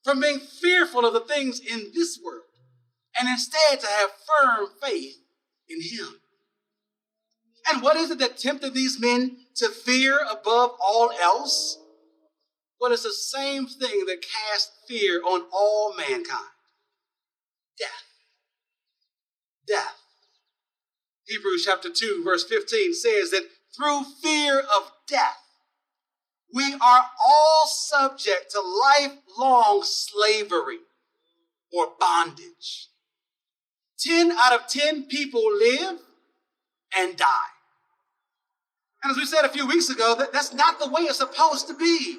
from 0.02 0.20
being 0.20 0.40
fearful 0.40 1.06
of 1.06 1.12
the 1.12 1.20
things 1.20 1.61
in 1.61 1.92
this 1.94 2.18
world, 2.24 2.42
and 3.18 3.28
instead 3.28 3.80
to 3.80 3.87
have 3.87 4.11
firm 4.26 4.66
faith 4.82 5.16
in 5.68 5.80
him. 5.80 6.20
And 7.70 7.82
what 7.82 7.96
is 7.96 8.11
it 8.11 8.18
that 8.18 8.38
tempted 8.38 8.74
these 8.74 9.00
men 9.00 9.38
to 9.56 9.68
fear 9.68 10.20
above 10.30 10.72
all 10.80 11.11
else? 11.20 11.78
Well, 12.80 12.92
it's 12.92 13.02
the 13.02 13.12
same 13.12 13.66
thing 13.66 14.04
that 14.06 14.22
cast 14.22 14.72
fear 14.87 15.20
on 15.22 15.42
all 15.52 15.94
mankind 15.96 16.50
death. 17.78 18.04
Death. 19.66 20.05
Hebrews 21.26 21.64
chapter 21.64 21.90
2, 21.90 22.22
verse 22.24 22.44
15 22.44 22.94
says 22.94 23.30
that 23.30 23.48
through 23.76 24.04
fear 24.22 24.60
of 24.60 24.92
death, 25.08 25.42
we 26.54 26.74
are 26.74 27.04
all 27.24 27.66
subject 27.66 28.52
to 28.52 28.60
lifelong 28.60 29.82
slavery 29.82 30.78
or 31.72 31.88
bondage. 31.98 32.88
10 33.98 34.30
out 34.32 34.52
of 34.52 34.68
10 34.68 35.04
people 35.04 35.42
live 35.58 35.98
and 36.96 37.16
die. 37.16 37.26
And 39.02 39.10
as 39.10 39.16
we 39.16 39.26
said 39.26 39.44
a 39.44 39.48
few 39.48 39.66
weeks 39.66 39.90
ago, 39.90 40.14
that, 40.16 40.32
that's 40.32 40.54
not 40.54 40.78
the 40.78 40.88
way 40.88 41.02
it's 41.02 41.18
supposed 41.18 41.66
to 41.68 41.74
be. 41.74 42.18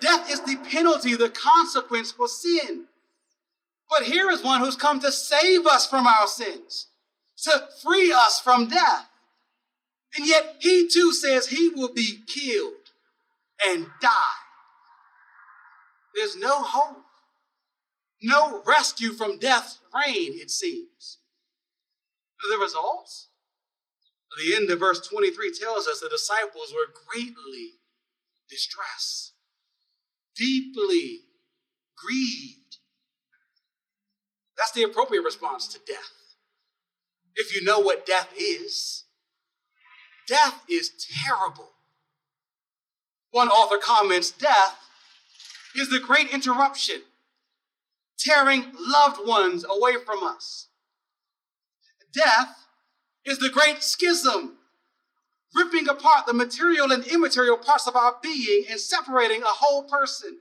Death 0.00 0.30
is 0.30 0.40
the 0.40 0.56
penalty, 0.70 1.14
the 1.14 1.30
consequence 1.30 2.10
for 2.10 2.28
sin. 2.28 2.86
But 3.88 4.02
here 4.02 4.28
is 4.30 4.42
one 4.42 4.60
who's 4.60 4.76
come 4.76 5.00
to 5.00 5.12
save 5.12 5.66
us 5.66 5.86
from 5.86 6.06
our 6.06 6.26
sins 6.26 6.88
to 7.42 7.68
free 7.82 8.12
us 8.12 8.40
from 8.40 8.68
death. 8.68 9.08
And 10.16 10.26
yet 10.26 10.56
he 10.60 10.88
too 10.88 11.12
says 11.12 11.48
he 11.48 11.68
will 11.68 11.92
be 11.92 12.20
killed 12.26 12.74
and 13.66 13.86
die. 14.00 14.40
There's 16.14 16.36
no 16.36 16.62
hope, 16.62 17.04
no 18.22 18.62
rescue 18.66 19.12
from 19.12 19.38
death's 19.38 19.78
reign, 19.94 20.32
it 20.34 20.50
seems. 20.50 21.18
The 22.50 22.58
results? 22.58 23.28
The 24.38 24.54
end 24.54 24.70
of 24.70 24.78
verse 24.78 25.06
23 25.06 25.52
tells 25.58 25.86
us 25.86 26.00
the 26.00 26.08
disciples 26.08 26.72
were 26.72 26.92
greatly 27.08 27.72
distressed, 28.48 29.32
deeply 30.36 31.20
grieved. 31.96 32.78
That's 34.56 34.72
the 34.72 34.84
appropriate 34.84 35.22
response 35.22 35.68
to 35.68 35.80
death 35.86 36.17
if 37.38 37.54
you 37.54 37.64
know 37.64 37.78
what 37.78 38.04
death 38.04 38.28
is. 38.36 39.04
Death 40.26 40.62
is 40.68 40.90
terrible. 41.24 41.70
One 43.30 43.48
author 43.48 43.78
comments 43.78 44.30
death 44.30 44.76
is 45.74 45.88
the 45.88 46.00
great 46.00 46.30
interruption, 46.30 47.02
tearing 48.18 48.72
loved 48.78 49.26
ones 49.26 49.64
away 49.68 49.94
from 50.04 50.22
us. 50.24 50.68
Death 52.12 52.66
is 53.24 53.38
the 53.38 53.50
great 53.50 53.82
schism, 53.82 54.56
ripping 55.54 55.88
apart 55.88 56.26
the 56.26 56.34
material 56.34 56.90
and 56.90 57.06
immaterial 57.06 57.56
parts 57.56 57.86
of 57.86 57.94
our 57.94 58.16
being 58.22 58.64
and 58.68 58.80
separating 58.80 59.42
a 59.42 59.46
whole 59.46 59.84
person 59.84 60.38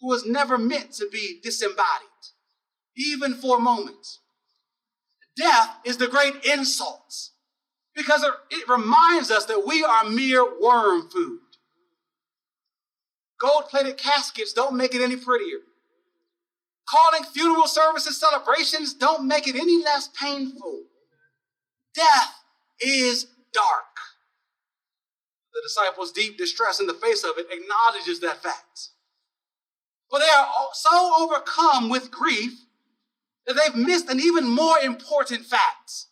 who 0.00 0.08
was 0.08 0.26
never 0.26 0.58
meant 0.58 0.92
to 0.92 1.08
be 1.10 1.40
disembodied, 1.42 2.08
even 2.96 3.34
for 3.34 3.56
a 3.56 3.60
moment 3.60 4.18
death 5.40 5.76
is 5.84 5.96
the 5.96 6.06
great 6.06 6.44
insult 6.44 7.30
because 7.96 8.22
it, 8.22 8.68
reminds 8.68 9.30
us 9.30 9.46
that 9.46 9.66
we 9.66 9.82
are 9.82 10.04
mere 10.04 10.44
worm 10.60 11.08
food. 11.08 11.40
Gold 13.40 13.64
plated 13.70 13.96
caskets 13.96 14.52
don't 14.52 14.76
make 14.76 14.94
it 14.94 15.02
any 15.02 15.16
prettier. 15.16 15.58
Calling 16.88 17.24
funeral 17.24 17.66
services 17.66 18.20
celebrations 18.20 18.94
don't 18.94 19.26
make 19.26 19.48
it 19.48 19.56
any 19.56 19.82
less 19.82 20.08
painful. 20.08 20.82
Death 21.94 22.34
is 22.80 23.26
dark. 23.52 23.96
The 25.54 25.62
disciples' 25.62 26.12
deep 26.12 26.38
distress 26.38 26.80
in 26.80 26.86
the 26.86 26.94
face 26.94 27.24
of 27.24 27.32
it 27.38 27.46
acknowledges 27.50 28.20
that 28.20 28.42
fact. 28.42 28.90
But 30.10 30.18
they 30.18 30.28
are 30.28 30.48
so 30.74 31.14
overcome 31.18 31.88
with 31.88 32.10
grief 32.10 32.52
that 33.52 33.72
they've 33.74 33.84
missed 33.86 34.08
an 34.08 34.20
even 34.20 34.46
more 34.46 34.78
important 34.78 35.44
fact 35.44 36.06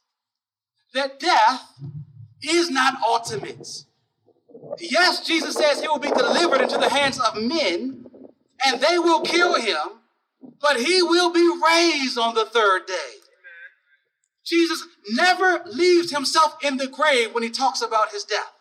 that 0.92 1.20
death 1.20 1.72
is 2.42 2.68
not 2.68 2.94
ultimate. 3.06 3.84
Yes, 4.80 5.24
Jesus 5.24 5.54
says 5.54 5.80
he 5.80 5.88
will 5.88 5.98
be 5.98 6.10
delivered 6.10 6.60
into 6.60 6.78
the 6.78 6.88
hands 6.88 7.20
of 7.20 7.40
men 7.40 8.06
and 8.64 8.80
they 8.80 8.98
will 8.98 9.20
kill 9.20 9.54
him, 9.54 10.00
but 10.60 10.80
he 10.80 11.00
will 11.02 11.32
be 11.32 11.48
raised 11.64 12.18
on 12.18 12.34
the 12.34 12.44
third 12.44 12.86
day. 12.86 13.14
Jesus 14.44 14.82
never 15.10 15.62
leaves 15.66 16.10
himself 16.10 16.56
in 16.64 16.76
the 16.76 16.88
grave 16.88 17.34
when 17.34 17.42
he 17.42 17.50
talks 17.50 17.82
about 17.82 18.10
his 18.10 18.24
death, 18.24 18.52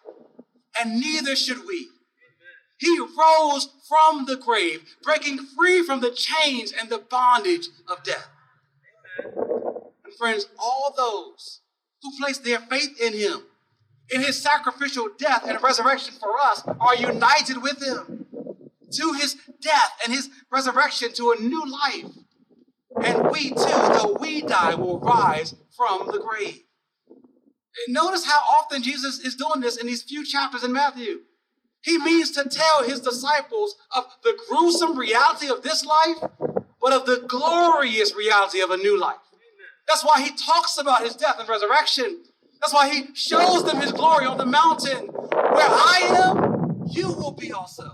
and 0.79 0.99
neither 0.99 1.35
should 1.35 1.65
we. 1.65 1.87
He 2.77 2.99
rose 2.99 3.69
from 3.87 4.25
the 4.25 4.35
grave, 4.35 4.83
breaking 5.01 5.39
free 5.57 5.81
from 5.81 6.01
the 6.01 6.11
chains 6.11 6.71
and 6.71 6.89
the 6.89 6.99
bondage 6.99 7.69
of 7.87 8.03
death. 8.03 8.27
Friends, 10.17 10.47
all 10.57 10.93
those 10.95 11.61
who 12.01 12.11
place 12.17 12.37
their 12.39 12.59
faith 12.59 12.99
in 13.01 13.13
him, 13.13 13.43
in 14.09 14.21
his 14.21 14.41
sacrificial 14.41 15.09
death 15.17 15.45
and 15.47 15.61
resurrection 15.61 16.13
for 16.19 16.37
us, 16.39 16.63
are 16.79 16.95
united 16.95 17.61
with 17.61 17.81
him 17.83 18.25
to 18.91 19.13
his 19.13 19.35
death 19.61 19.91
and 20.03 20.13
his 20.13 20.29
resurrection 20.51 21.11
to 21.13 21.31
a 21.31 21.41
new 21.41 21.63
life. 21.65 22.05
And 23.03 23.29
we 23.29 23.49
too, 23.49 23.55
though 23.55 24.17
we 24.19 24.41
die, 24.41 24.75
will 24.75 24.99
rise 24.99 25.55
from 25.75 26.07
the 26.07 26.19
grave. 26.19 26.63
Notice 27.87 28.25
how 28.25 28.39
often 28.59 28.81
Jesus 28.81 29.19
is 29.19 29.35
doing 29.35 29.61
this 29.61 29.77
in 29.77 29.87
these 29.87 30.01
few 30.01 30.25
chapters 30.25 30.63
in 30.63 30.73
Matthew. 30.73 31.19
He 31.81 31.97
means 31.99 32.31
to 32.31 32.49
tell 32.49 32.83
his 32.83 33.01
disciples 33.01 33.75
of 33.95 34.05
the 34.23 34.37
gruesome 34.49 34.97
reality 34.97 35.47
of 35.47 35.61
this 35.61 35.85
life, 35.85 36.17
but 36.81 36.91
of 36.91 37.05
the 37.05 37.23
glorious 37.27 38.15
reality 38.15 38.61
of 38.61 38.71
a 38.71 38.77
new 38.77 38.99
life. 38.99 39.17
That's 39.87 40.03
why 40.03 40.21
he 40.21 40.31
talks 40.31 40.77
about 40.77 41.03
his 41.03 41.15
death 41.15 41.39
and 41.39 41.47
resurrection. 41.47 42.23
That's 42.59 42.73
why 42.73 42.89
he 42.89 43.13
shows 43.13 43.63
them 43.63 43.79
his 43.79 43.91
glory 43.91 44.25
on 44.25 44.37
the 44.37 44.45
mountain. 44.45 45.07
Where 45.07 45.67
I 45.69 46.33
am, 46.33 46.83
you 46.89 47.07
will 47.13 47.31
be 47.31 47.51
also. 47.51 47.91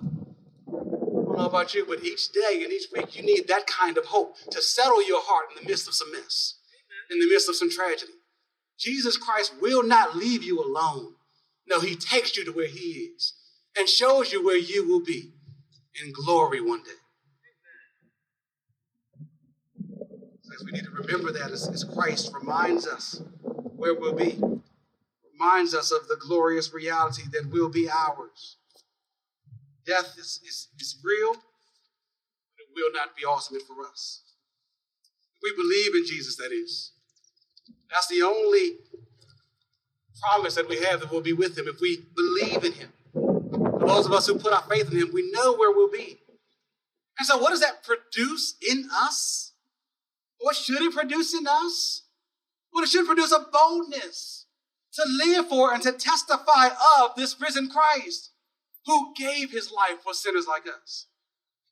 I 0.68 0.72
don't 0.72 1.38
know 1.38 1.46
about 1.46 1.74
you, 1.74 1.86
but 1.86 2.04
each 2.04 2.32
day 2.32 2.62
and 2.64 2.72
each 2.72 2.88
week, 2.94 3.16
you 3.16 3.24
need 3.24 3.48
that 3.48 3.68
kind 3.68 3.98
of 3.98 4.06
hope 4.06 4.36
to 4.52 4.62
settle 4.62 5.06
your 5.06 5.22
heart 5.22 5.48
in 5.52 5.64
the 5.64 5.70
midst 5.70 5.88
of 5.88 5.94
some 5.94 6.12
mess, 6.12 6.56
in 7.12 7.20
the 7.20 7.28
midst 7.28 7.50
of 7.50 7.56
some 7.56 7.70
tragedy. 7.70 8.14
Jesus 8.80 9.18
Christ 9.18 9.54
will 9.62 9.84
not 9.84 10.16
leave 10.16 10.44
you 10.44 10.64
alone. 10.64 11.14
No, 11.68 11.80
he 11.80 11.96
takes 11.96 12.36
you 12.36 12.46
to 12.46 12.52
where 12.52 12.68
he 12.68 13.12
is 13.16 13.34
and 13.78 13.88
shows 13.88 14.32
you 14.32 14.44
where 14.44 14.58
you 14.58 14.88
will 14.88 15.04
be 15.04 15.34
in 16.04 16.12
glory 16.12 16.62
one 16.62 16.84
day. 16.84 17.03
We 20.64 20.72
need 20.72 20.84
to 20.84 20.92
remember 20.92 21.32
that 21.32 21.52
as, 21.52 21.68
as 21.70 21.84
Christ 21.84 22.32
reminds 22.34 22.88
us 22.88 23.22
where 23.76 23.94
we'll 23.94 24.14
be, 24.14 24.40
reminds 25.34 25.74
us 25.74 25.92
of 25.92 26.08
the 26.08 26.18
glorious 26.20 26.74
reality 26.74 27.24
that 27.32 27.50
will 27.52 27.70
be 27.70 27.90
ours. 27.90 28.58
Death 29.86 30.16
is, 30.18 30.40
is, 30.48 30.68
is 30.80 30.98
real, 31.04 31.34
but 31.34 31.42
it 32.60 32.68
will 32.76 32.92
not 32.94 33.16
be 33.16 33.24
ultimate 33.26 33.64
for 33.64 33.86
us. 33.86 34.22
We 35.42 35.54
believe 35.56 35.96
in 35.96 36.06
Jesus, 36.06 36.38
that 36.38 36.52
is. 36.52 36.92
That's 37.90 38.08
the 38.08 38.22
only 38.22 38.78
promise 40.22 40.56
that 40.56 40.70
we 40.70 40.82
have 40.84 41.02
that 41.02 41.12
we'll 41.12 41.22
be 41.22 41.34
with 41.34 41.58
him 41.58 41.68
if 41.68 41.82
we 41.82 42.06
believe 42.16 42.64
in 42.64 42.72
him. 42.74 42.90
For 43.14 43.88
those 43.88 44.06
of 44.06 44.14
us 44.14 44.28
who 44.28 44.40
put 44.40 44.54
our 44.54 44.64
faith 44.64 44.92
in 44.92 44.98
him, 44.98 45.10
we 45.14 45.30
know 45.32 45.56
where 45.56 45.72
we'll 45.72 45.92
be. 45.92 46.20
And 47.20 47.28
so, 47.28 47.38
what 47.38 47.50
does 47.50 47.60
that 47.60 47.84
produce 47.84 48.56
in 48.68 48.88
us? 48.92 49.53
What 50.44 50.58
should 50.58 50.82
it 50.82 50.94
produce 50.94 51.34
in 51.34 51.48
us? 51.48 52.04
Well, 52.74 52.84
it 52.84 52.90
should 52.90 53.06
produce 53.06 53.32
a 53.32 53.46
boldness 53.50 54.46
to 54.96 55.04
live 55.26 55.48
for 55.48 55.74
and 55.74 55.82
to 55.84 55.94
testify 55.94 56.68
of 57.00 57.12
this 57.16 57.40
risen 57.40 57.70
Christ 57.70 58.32
who 58.86 59.14
gave 59.16 59.52
his 59.52 59.72
life 59.72 60.02
for 60.04 60.14
sinners 60.14 60.46
like 60.46 60.64
us. 60.68 61.08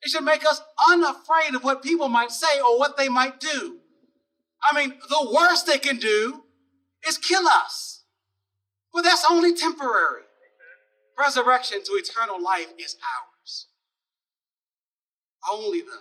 It 0.00 0.08
should 0.08 0.24
make 0.24 0.46
us 0.46 0.62
unafraid 0.88 1.54
of 1.54 1.62
what 1.62 1.82
people 1.82 2.08
might 2.08 2.30
say 2.30 2.60
or 2.60 2.78
what 2.78 2.96
they 2.96 3.10
might 3.10 3.40
do. 3.40 3.76
I 4.70 4.74
mean, 4.74 4.94
the 5.06 5.30
worst 5.34 5.66
they 5.66 5.76
can 5.78 5.98
do 5.98 6.44
is 7.06 7.18
kill 7.18 7.46
us. 7.46 8.04
But 8.94 9.02
that's 9.02 9.26
only 9.30 9.54
temporary. 9.54 10.22
Resurrection 11.18 11.84
to 11.84 11.92
eternal 11.92 12.42
life 12.42 12.68
is 12.78 12.96
ours. 12.96 13.66
Only 15.52 15.82
the 15.82 15.98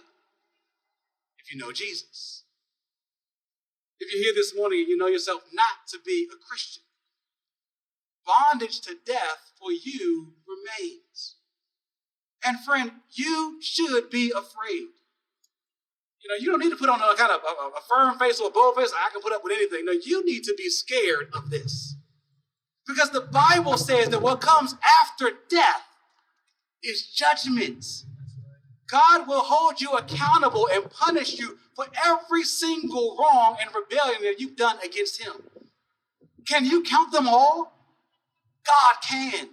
if 1.37 1.51
you 1.51 1.59
know 1.59 1.73
Jesus. 1.73 2.45
If 4.01 4.11
you're 4.11 4.23
here 4.23 4.33
this 4.33 4.55
morning 4.55 4.79
and 4.79 4.87
you 4.87 4.97
know 4.97 5.05
yourself 5.05 5.43
not 5.53 5.87
to 5.89 5.99
be 6.03 6.27
a 6.33 6.35
Christian, 6.49 6.81
bondage 8.25 8.81
to 8.81 8.95
death 9.05 9.51
for 9.59 9.71
you 9.71 10.33
remains. 10.47 11.35
And 12.43 12.59
friend, 12.59 12.91
you 13.11 13.59
should 13.61 14.09
be 14.09 14.31
afraid. 14.31 14.87
You 16.23 16.29
know, 16.29 16.35
you 16.39 16.49
don't 16.49 16.59
need 16.59 16.71
to 16.71 16.75
put 16.75 16.89
on 16.89 16.99
a 16.99 17.15
kind 17.15 17.31
of 17.31 17.41
a, 17.43 17.77
a 17.77 17.81
firm 17.87 18.17
face 18.17 18.39
or 18.39 18.47
a 18.47 18.51
bold 18.51 18.75
face. 18.75 18.91
I 18.91 19.11
can 19.11 19.21
put 19.21 19.33
up 19.33 19.43
with 19.43 19.53
anything. 19.53 19.85
No, 19.85 19.91
you 19.91 20.25
need 20.25 20.43
to 20.45 20.55
be 20.57 20.69
scared 20.69 21.29
of 21.33 21.51
this. 21.51 21.95
Because 22.87 23.11
the 23.11 23.21
Bible 23.21 23.77
says 23.77 24.09
that 24.09 24.23
what 24.23 24.41
comes 24.41 24.75
after 25.03 25.29
death 25.47 25.85
is 26.83 27.05
judgment. 27.05 27.85
God 28.87 29.27
will 29.27 29.41
hold 29.41 29.79
you 29.79 29.91
accountable 29.91 30.67
and 30.71 30.89
punish 30.89 31.39
you 31.39 31.57
for 31.75 31.85
every 32.05 32.43
single 32.43 33.17
wrong 33.19 33.57
and 33.61 33.73
rebellion 33.73 34.21
that 34.23 34.39
you've 34.39 34.55
done 34.55 34.77
against 34.83 35.21
Him. 35.21 35.33
Can 36.45 36.65
you 36.65 36.83
count 36.83 37.11
them 37.11 37.27
all? 37.27 37.73
God 38.65 38.95
can, 39.07 39.49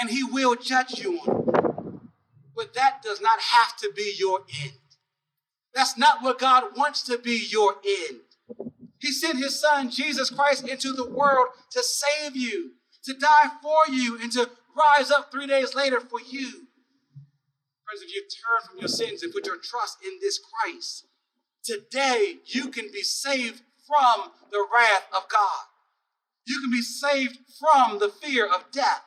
and 0.00 0.10
He 0.10 0.24
will 0.24 0.54
judge 0.54 0.98
you 0.98 1.18
on. 1.20 2.10
But 2.56 2.74
that 2.74 3.02
does 3.02 3.20
not 3.20 3.40
have 3.40 3.76
to 3.78 3.92
be 3.94 4.14
your 4.18 4.40
end. 4.62 4.72
That's 5.74 5.96
not 5.96 6.22
what 6.22 6.38
God 6.38 6.76
wants 6.76 7.02
to 7.04 7.18
be 7.18 7.46
your 7.48 7.76
end. 7.86 8.20
He 8.98 9.12
sent 9.12 9.38
his 9.38 9.58
son, 9.58 9.90
Jesus 9.90 10.30
Christ, 10.30 10.68
into 10.68 10.92
the 10.92 11.08
world 11.08 11.48
to 11.70 11.82
save 11.82 12.36
you, 12.36 12.72
to 13.04 13.14
die 13.14 13.50
for 13.62 13.92
you, 13.92 14.18
and 14.20 14.30
to 14.32 14.50
rise 14.76 15.10
up 15.10 15.30
three 15.30 15.46
days 15.46 15.74
later 15.74 16.00
for 16.00 16.20
you. 16.20 16.66
Friends, 17.84 18.02
if 18.02 18.14
you 18.14 18.22
turn 18.22 18.68
from 18.68 18.78
your 18.78 18.88
sins 18.88 19.22
and 19.22 19.32
put 19.32 19.46
your 19.46 19.56
trust 19.56 19.98
in 20.04 20.18
this 20.20 20.38
Christ, 20.38 21.06
today 21.64 22.38
you 22.44 22.68
can 22.68 22.86
be 22.92 23.02
saved 23.02 23.62
from 23.86 24.30
the 24.50 24.66
wrath 24.72 25.06
of 25.14 25.28
God. 25.28 25.64
You 26.46 26.60
can 26.60 26.70
be 26.70 26.82
saved 26.82 27.38
from 27.58 27.98
the 27.98 28.08
fear 28.08 28.46
of 28.46 28.70
death. 28.72 29.04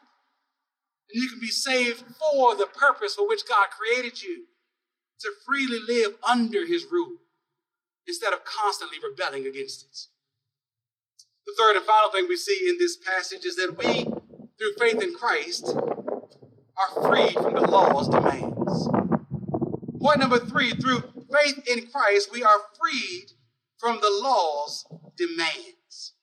And 1.12 1.22
you 1.22 1.30
can 1.30 1.40
be 1.40 1.48
saved 1.48 2.04
for 2.20 2.56
the 2.56 2.66
purpose 2.68 3.16
for 3.16 3.28
which 3.28 3.48
God 3.48 3.68
created 3.70 4.22
you 4.22 4.46
to 5.20 5.30
freely 5.46 5.80
live 5.88 6.16
under 6.28 6.66
his 6.66 6.86
rule 6.92 7.18
instead 8.08 8.34
of 8.34 8.44
constantly 8.44 8.98
rebelling 9.02 9.48
against 9.48 9.84
it. 9.84 9.98
The 11.46 11.54
third 11.58 11.76
and 11.78 11.86
final 11.86 12.10
thing 12.12 12.28
we 12.28 12.38
see 12.38 12.70
in 12.70 12.78
this 12.78 12.98
passage 12.98 13.46
is 13.46 13.56
that 13.56 13.78
we, 13.78 14.04
through 14.58 14.74
faith 14.80 15.02
in 15.02 15.14
Christ, 15.14 15.76
are 15.76 17.10
freed 17.10 17.34
from 17.34 17.54
the 17.54 17.68
law's 17.70 18.08
demands. 18.08 18.88
Point 20.02 20.20
number 20.20 20.40
three 20.40 20.72
through 20.72 21.04
faith 21.34 21.64
in 21.68 21.88
Christ, 21.88 22.32
we 22.32 22.44
are 22.44 22.60
freed 22.80 23.32
from 23.78 24.00
the 24.02 24.10
law's 24.22 24.86
demands. 25.18 26.14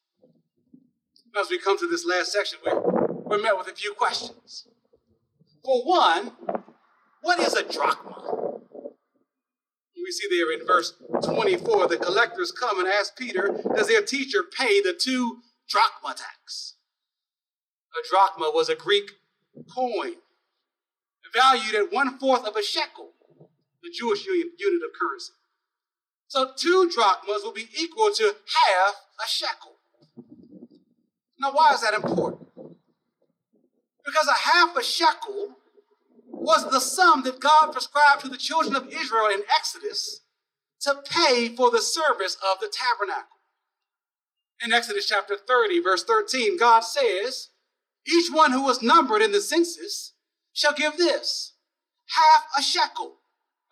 As 1.38 1.50
we 1.50 1.58
come 1.58 1.78
to 1.78 1.88
this 1.88 2.06
last 2.06 2.32
section, 2.32 2.58
we're, 2.64 2.80
we're 3.24 3.42
met 3.42 3.56
with 3.56 3.68
a 3.68 3.74
few 3.74 3.94
questions. 3.94 4.66
For 5.64 5.82
one, 5.82 6.32
what 7.22 7.38
is 7.40 7.54
a 7.54 7.62
drachma? 7.62 8.16
We 9.96 10.10
see 10.10 10.28
there 10.30 10.58
in 10.58 10.66
verse 10.66 10.94
24, 11.22 11.88
the 11.88 11.96
collectors 11.96 12.50
come 12.50 12.80
and 12.80 12.88
ask 12.88 13.16
Peter, 13.16 13.60
Does 13.76 13.88
their 13.88 14.02
teacher 14.02 14.42
pay 14.42 14.80
the 14.80 14.94
two 14.98 15.38
drachma 15.68 16.16
tax? 16.16 16.74
A 17.94 18.08
drachma 18.08 18.50
was 18.52 18.68
a 18.68 18.74
Greek 18.74 19.10
coin 19.74 20.14
valued 21.32 21.74
at 21.74 21.92
one 21.92 22.18
fourth 22.18 22.46
of 22.46 22.56
a 22.56 22.62
shekel, 22.62 23.10
the 23.82 23.90
Jewish 23.90 24.26
unit 24.26 24.82
of 24.84 24.90
currency. 24.98 25.32
So 26.28 26.52
two 26.56 26.90
drachmas 26.94 27.42
will 27.42 27.52
be 27.52 27.68
equal 27.78 28.10
to 28.12 28.24
half 28.24 28.94
a 29.18 29.28
shekel. 29.28 29.76
Now, 31.38 31.52
why 31.52 31.72
is 31.72 31.80
that 31.80 31.94
important? 31.94 32.48
Because 34.04 34.28
a 34.28 34.50
half 34.50 34.76
a 34.76 34.82
shekel 34.82 35.56
was 36.28 36.70
the 36.70 36.80
sum 36.80 37.22
that 37.24 37.40
God 37.40 37.72
prescribed 37.72 38.22
to 38.22 38.28
the 38.28 38.36
children 38.36 38.76
of 38.76 38.88
Israel 38.88 39.26
in 39.26 39.42
Exodus 39.56 40.20
to 40.82 41.02
pay 41.08 41.48
for 41.48 41.70
the 41.70 41.82
service 41.82 42.36
of 42.50 42.60
the 42.60 42.72
tabernacle. 42.72 43.36
In 44.62 44.72
Exodus 44.72 45.06
chapter 45.06 45.36
30, 45.36 45.80
verse 45.80 46.04
13, 46.04 46.58
God 46.58 46.80
says, 46.80 47.48
each 48.06 48.30
one 48.32 48.52
who 48.52 48.62
was 48.62 48.82
numbered 48.82 49.22
in 49.22 49.32
the 49.32 49.40
census 49.40 50.14
shall 50.52 50.72
give 50.72 50.96
this 50.96 51.54
half 52.16 52.44
a 52.58 52.62
shekel, 52.62 53.19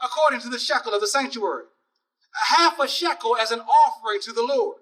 according 0.02 0.40
to 0.40 0.48
the 0.48 0.58
shekel 0.58 0.94
of 0.94 1.00
the 1.00 1.06
sanctuary, 1.06 1.64
a 2.34 2.56
half 2.56 2.78
a 2.78 2.88
shekel 2.88 3.36
as 3.36 3.50
an 3.50 3.60
offering 3.60 4.20
to 4.22 4.32
the 4.32 4.42
Lord. 4.42 4.78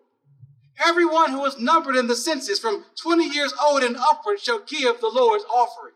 Everyone 0.84 1.30
who 1.30 1.40
was 1.40 1.58
numbered 1.58 1.96
in 1.96 2.06
the 2.06 2.16
census 2.16 2.58
from 2.58 2.84
20 3.00 3.28
years 3.28 3.54
old 3.64 3.82
and 3.82 3.96
upward 3.96 4.40
shall 4.40 4.60
give 4.60 5.00
the 5.00 5.08
Lord's 5.08 5.44
offering. 5.44 5.94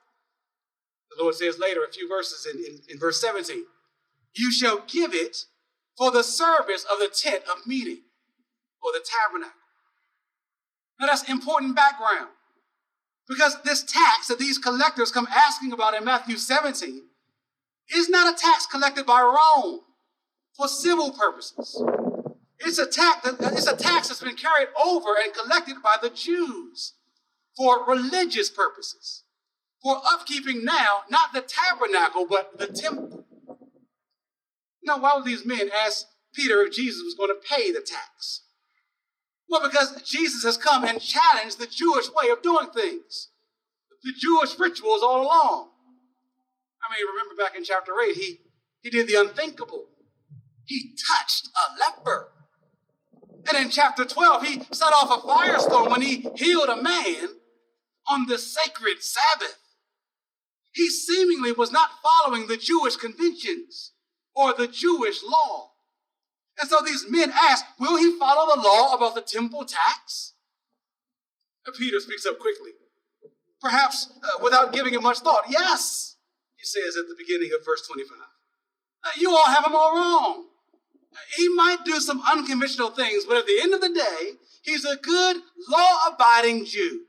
The 1.17 1.23
Lord 1.23 1.35
says 1.35 1.59
later, 1.59 1.85
a 1.85 1.93
few 1.93 2.09
verses 2.09 2.47
in, 2.47 2.59
in, 2.65 2.81
in 2.89 2.99
verse 2.99 3.21
17, 3.21 3.65
you 4.35 4.51
shall 4.51 4.83
give 4.87 5.13
it 5.13 5.45
for 5.99 6.11
the 6.11 6.23
service 6.23 6.87
of 6.91 6.99
the 6.99 7.09
tent 7.09 7.43
of 7.51 7.67
meeting 7.67 8.03
or 8.83 8.93
the 8.93 9.05
tabernacle. 9.05 9.53
Now 10.99 11.07
that's 11.07 11.29
important 11.29 11.77
background 11.77 12.29
because 13.29 13.57
this 13.65 13.83
tax 13.83 14.29
that 14.29 14.39
these 14.39 14.59
collectors 14.59 15.11
come 15.11 15.29
asking 15.31 15.73
about 15.73 15.95
in 15.95 16.05
Matthew 16.05 16.37
17 16.37 17.03
is 17.95 18.09
not 18.09 18.33
a 18.33 18.41
tax 18.41 18.67
collected 18.67 19.07
by 19.07 19.21
Rome 19.21 19.81
for 20.57 20.69
civil 20.69 21.13
purposes. 21.13 21.83
It's 22.59 22.79
a 22.79 22.87
tax 22.87 23.27
it's 23.27 23.67
a 23.67 23.77
tax 23.77 24.09
that's 24.09 24.23
been 24.23 24.37
carried 24.37 24.69
over 24.85 25.11
and 25.23 25.33
collected 25.33 25.77
by 25.83 25.97
the 26.01 26.11
Jews 26.11 26.95
for 27.57 27.85
religious 27.87 28.51
purposes, 28.51 29.25
for 29.83 29.97
upkeeping 30.03 30.63
now 30.63 31.01
not 31.11 31.33
the 31.33 31.41
tabernacle 31.41 32.27
but 32.29 32.59
the 32.59 32.67
temple. 32.67 33.25
Now, 34.83 34.99
why 34.99 35.15
would 35.15 35.25
these 35.25 35.45
men 35.45 35.71
ask 35.85 36.07
Peter 36.35 36.63
if 36.63 36.75
Jesus 36.75 37.03
was 37.03 37.15
going 37.15 37.31
to 37.31 37.49
pay 37.49 37.71
the 37.71 37.81
tax? 37.81 38.43
Well, 39.49 39.63
because 39.63 40.01
Jesus 40.03 40.45
has 40.45 40.57
come 40.57 40.85
and 40.85 41.01
challenged 41.01 41.59
the 41.59 41.67
Jewish 41.67 42.07
way 42.09 42.31
of 42.31 42.43
doing 42.43 42.69
things, 42.75 43.29
the 44.03 44.13
Jewish 44.17 44.59
rituals 44.59 45.03
all 45.03 45.23
along. 45.23 45.71
I 46.83 46.93
mean, 46.93 47.07
remember 47.07 47.35
back 47.35 47.57
in 47.57 47.65
chapter 47.65 47.93
8, 48.01 48.17
he, 48.17 48.39
he 48.83 48.91
did 48.91 49.07
the 49.07 49.21
unthinkable. 49.21 49.87
He 50.65 50.95
touched 51.09 51.49
a 51.49 51.79
leper. 51.79 52.29
And 53.49 53.57
in 53.59 53.71
chapter 53.71 54.05
12, 54.05 54.43
he 54.45 54.63
set 54.73 54.93
off 54.95 55.11
a 55.11 55.27
firestorm 55.27 55.91
when 55.91 56.03
he 56.03 56.29
healed 56.37 56.69
a 56.69 56.83
man 56.83 57.29
on 58.09 58.27
the 58.27 58.39
sacred 58.39 59.03
Sabbath. 59.03 59.59
He 60.73 60.89
seemingly 60.89 61.53
was 61.53 61.73
not 61.73 61.91
following 62.03 62.47
the 62.47 62.57
Jewish 62.57 62.97
conventions 62.97 63.93
or 64.35 64.53
the 64.53 64.69
Jewish 64.69 65.23
law. 65.23 65.71
And 66.61 66.69
so 66.69 66.79
these 66.85 67.07
men 67.09 67.33
ask, 67.33 67.65
Will 67.79 67.97
he 67.97 68.19
follow 68.19 68.55
the 68.55 68.61
law 68.61 68.95
about 68.95 69.15
the 69.15 69.23
temple 69.23 69.65
tax? 69.65 70.35
And 71.67 71.75
Peter 71.75 71.99
speaks 72.01 72.27
up 72.27 72.39
quickly, 72.39 72.71
perhaps 73.61 74.13
uh, 74.23 74.43
without 74.43 74.73
giving 74.73 74.95
it 74.95 75.03
much 75.03 75.19
thought. 75.19 75.45
Yes, 75.49 76.10
he 76.61 76.67
says 76.67 76.97
at 76.97 77.09
the 77.09 77.17
beginning 77.17 77.51
of 77.59 77.65
verse 77.65 77.87
25. 77.87 78.19
Uh, 79.03 79.09
you 79.17 79.31
all 79.31 79.47
have 79.47 79.65
him 79.65 79.75
all 79.75 79.95
wrong. 79.95 80.45
He 81.37 81.49
might 81.49 81.85
do 81.85 81.99
some 82.01 82.23
unconventional 82.31 82.91
things, 82.91 83.25
but 83.25 83.39
at 83.39 83.47
the 83.47 83.59
end 83.63 83.73
of 83.73 83.81
the 83.81 83.89
day, 83.89 84.33
he's 84.63 84.85
a 84.85 84.97
good, 84.97 85.39
law 85.69 85.99
abiding 86.13 86.67
Jew. 86.67 87.07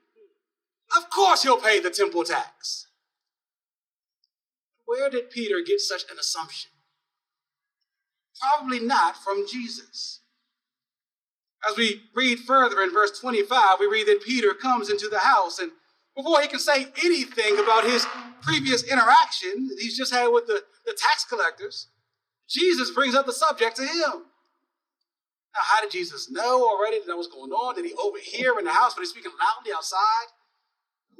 Of 0.95 1.09
course, 1.09 1.43
he'll 1.43 1.59
pay 1.59 1.79
the 1.79 1.89
temple 1.89 2.23
tax. 2.23 2.87
Where 4.85 5.09
did 5.09 5.29
Peter 5.29 5.61
get 5.65 5.81
such 5.81 6.03
an 6.09 6.17
assumption? 6.17 6.71
Probably 8.39 8.79
not 8.79 9.17
from 9.17 9.45
Jesus. 9.47 10.21
As 11.69 11.77
we 11.77 12.03
read 12.15 12.39
further 12.39 12.81
in 12.81 12.91
verse 12.91 13.19
25, 13.19 13.79
we 13.79 13.85
read 13.85 14.07
that 14.07 14.23
Peter 14.23 14.53
comes 14.53 14.89
into 14.89 15.07
the 15.09 15.19
house, 15.19 15.59
and 15.59 15.71
before 16.15 16.41
he 16.41 16.47
can 16.47 16.59
say 16.59 16.87
anything 17.03 17.59
about 17.59 17.83
his 17.83 18.05
previous 18.41 18.83
interaction 18.83 19.67
that 19.67 19.77
he's 19.79 19.97
just 19.97 20.13
had 20.13 20.27
with 20.27 20.47
the, 20.47 20.61
the 20.85 20.93
tax 20.93 21.25
collectors, 21.25 21.87
Jesus 22.49 22.91
brings 22.91 23.15
up 23.15 23.25
the 23.25 23.33
subject 23.33 23.77
to 23.77 23.83
him. 23.83 24.25
Now, 25.53 25.63
how 25.63 25.81
did 25.81 25.91
Jesus 25.91 26.29
know 26.29 26.67
already 26.67 26.99
that 27.05 27.15
was 27.15 27.27
going 27.27 27.51
on? 27.51 27.75
Did 27.75 27.85
he 27.85 27.93
overhear 27.93 28.57
in 28.59 28.65
the 28.65 28.71
house, 28.71 28.93
but 28.93 29.01
he's 29.01 29.09
speaking 29.09 29.31
loudly 29.31 29.73
outside? 29.75 30.27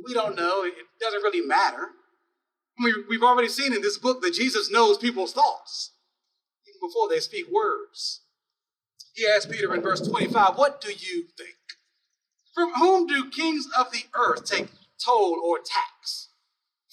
We 0.04 0.14
don't 0.14 0.36
know. 0.36 0.64
It 0.64 0.74
doesn't 1.00 1.22
really 1.22 1.46
matter. 1.46 1.90
We, 2.82 2.94
we've 3.10 3.24
already 3.24 3.50
seen 3.50 3.74
in 3.74 3.82
this 3.82 3.98
book 3.98 4.22
that 4.22 4.34
Jesus 4.34 4.72
knows 4.72 4.98
people's 4.98 5.34
thoughts 5.34 5.92
even 6.68 6.88
before 6.88 7.10
they 7.10 7.20
speak 7.20 7.46
words. 7.52 8.22
He 9.14 9.26
asked 9.28 9.52
Peter 9.52 9.74
in 9.76 9.82
verse 9.82 10.02
25, 10.02 10.56
What 10.56 10.82
do 10.82 10.90
you 10.90 11.26
think? 11.38 11.58
From 12.54 12.74
whom 12.74 13.08
do 13.08 13.30
kings 13.30 13.68
of 13.78 13.92
the 13.92 14.04
earth 14.16 14.46
take 14.46 14.68
toll 15.04 15.40
or 15.44 15.58
tax? 15.58 16.30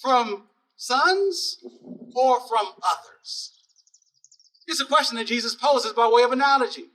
From 0.01 0.47
sons 0.75 1.57
or 2.15 2.39
from 2.39 2.67
others? 2.83 3.51
It's 4.67 4.79
a 4.79 4.85
question 4.85 5.17
that 5.17 5.27
Jesus 5.27 5.55
poses 5.55 5.93
by 5.93 6.07
way 6.07 6.21
of 6.23 6.31
analogy. 6.31 6.85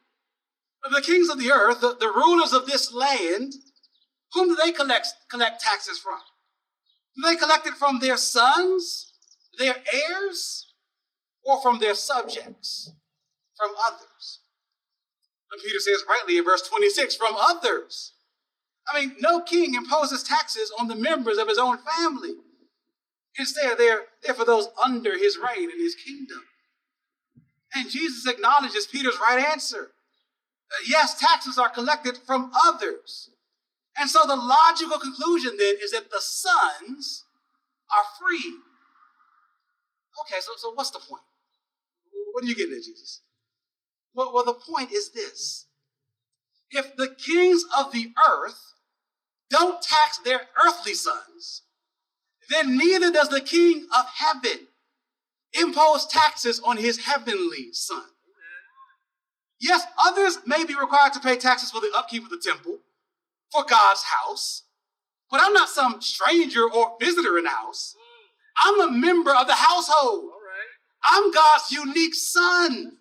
The 0.90 1.02
kings 1.02 1.28
of 1.28 1.38
the 1.38 1.50
earth, 1.50 1.80
the, 1.80 1.96
the 1.98 2.12
rulers 2.14 2.52
of 2.52 2.66
this 2.66 2.92
land, 2.92 3.54
whom 4.32 4.48
do 4.48 4.56
they 4.56 4.70
collect, 4.70 5.08
collect 5.30 5.60
taxes 5.60 5.98
from? 5.98 6.18
Do 7.16 7.22
they 7.28 7.36
collect 7.36 7.66
it 7.66 7.74
from 7.74 8.00
their 8.00 8.16
sons, 8.16 9.12
their 9.58 9.76
heirs, 10.10 10.66
or 11.42 11.60
from 11.62 11.78
their 11.78 11.94
subjects, 11.94 12.92
from 13.56 13.70
others? 13.86 14.40
And 15.52 15.62
Peter 15.62 15.78
says 15.78 16.04
rightly 16.08 16.38
in 16.38 16.44
verse 16.44 16.62
26 16.62 17.14
from 17.16 17.34
others. 17.38 18.13
I 18.92 19.00
mean, 19.00 19.16
no 19.20 19.40
king 19.40 19.74
imposes 19.74 20.22
taxes 20.22 20.72
on 20.78 20.88
the 20.88 20.94
members 20.94 21.38
of 21.38 21.48
his 21.48 21.58
own 21.58 21.78
family. 21.78 22.34
Instead, 23.38 23.78
they're, 23.78 24.02
they're 24.22 24.34
for 24.34 24.44
those 24.44 24.68
under 24.82 25.18
his 25.18 25.38
reign 25.38 25.70
and 25.70 25.80
his 25.80 25.94
kingdom. 25.94 26.42
And 27.74 27.90
Jesus 27.90 28.26
acknowledges 28.26 28.86
Peter's 28.86 29.18
right 29.20 29.44
answer. 29.44 29.90
Uh, 30.70 30.84
yes, 30.86 31.18
taxes 31.18 31.58
are 31.58 31.68
collected 31.68 32.16
from 32.26 32.52
others. 32.64 33.30
And 33.98 34.08
so 34.08 34.20
the 34.26 34.36
logical 34.36 34.98
conclusion 34.98 35.56
then 35.58 35.76
is 35.82 35.92
that 35.92 36.10
the 36.10 36.20
sons 36.20 37.24
are 37.92 38.04
free. 38.20 38.54
Okay, 40.22 40.40
so, 40.40 40.52
so 40.56 40.72
what's 40.74 40.90
the 40.90 41.00
point? 41.00 41.22
What 42.32 42.44
are 42.44 42.46
you 42.46 42.54
getting 42.54 42.74
at, 42.74 42.84
Jesus? 42.84 43.20
Well, 44.14 44.32
well, 44.32 44.44
the 44.44 44.54
point 44.54 44.92
is 44.92 45.10
this. 45.10 45.66
If 46.70 46.96
the 46.96 47.08
kings 47.08 47.64
of 47.76 47.92
the 47.92 48.12
earth 48.28 48.73
don't 49.50 49.82
tax 49.82 50.18
their 50.18 50.42
earthly 50.66 50.94
sons, 50.94 51.62
then 52.50 52.76
neither 52.76 53.10
does 53.10 53.28
the 53.28 53.40
king 53.40 53.86
of 53.96 54.06
heaven 54.16 54.68
impose 55.52 56.06
taxes 56.06 56.60
on 56.64 56.76
his 56.76 57.04
heavenly 57.04 57.72
son. 57.72 58.04
Yes, 59.60 59.84
others 60.04 60.38
may 60.46 60.64
be 60.64 60.74
required 60.74 61.12
to 61.14 61.20
pay 61.20 61.36
taxes 61.36 61.70
for 61.70 61.80
the 61.80 61.92
upkeep 61.94 62.24
of 62.24 62.30
the 62.30 62.38
temple, 62.42 62.80
for 63.52 63.64
God's 63.64 64.02
house, 64.02 64.64
but 65.30 65.40
I'm 65.42 65.52
not 65.52 65.68
some 65.68 66.00
stranger 66.00 66.68
or 66.70 66.96
visitor 67.00 67.38
in 67.38 67.44
the 67.44 67.50
house. 67.50 67.94
I'm 68.64 68.80
a 68.80 68.92
member 68.92 69.34
of 69.34 69.46
the 69.46 69.54
household. 69.54 70.30
I'm 71.02 71.32
God's 71.32 71.70
unique 71.70 72.14
son. 72.14 72.98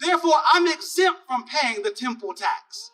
Therefore, 0.00 0.34
I'm 0.52 0.66
exempt 0.66 1.20
from 1.26 1.44
paying 1.44 1.82
the 1.82 1.90
temple 1.90 2.34
tax. 2.34 2.90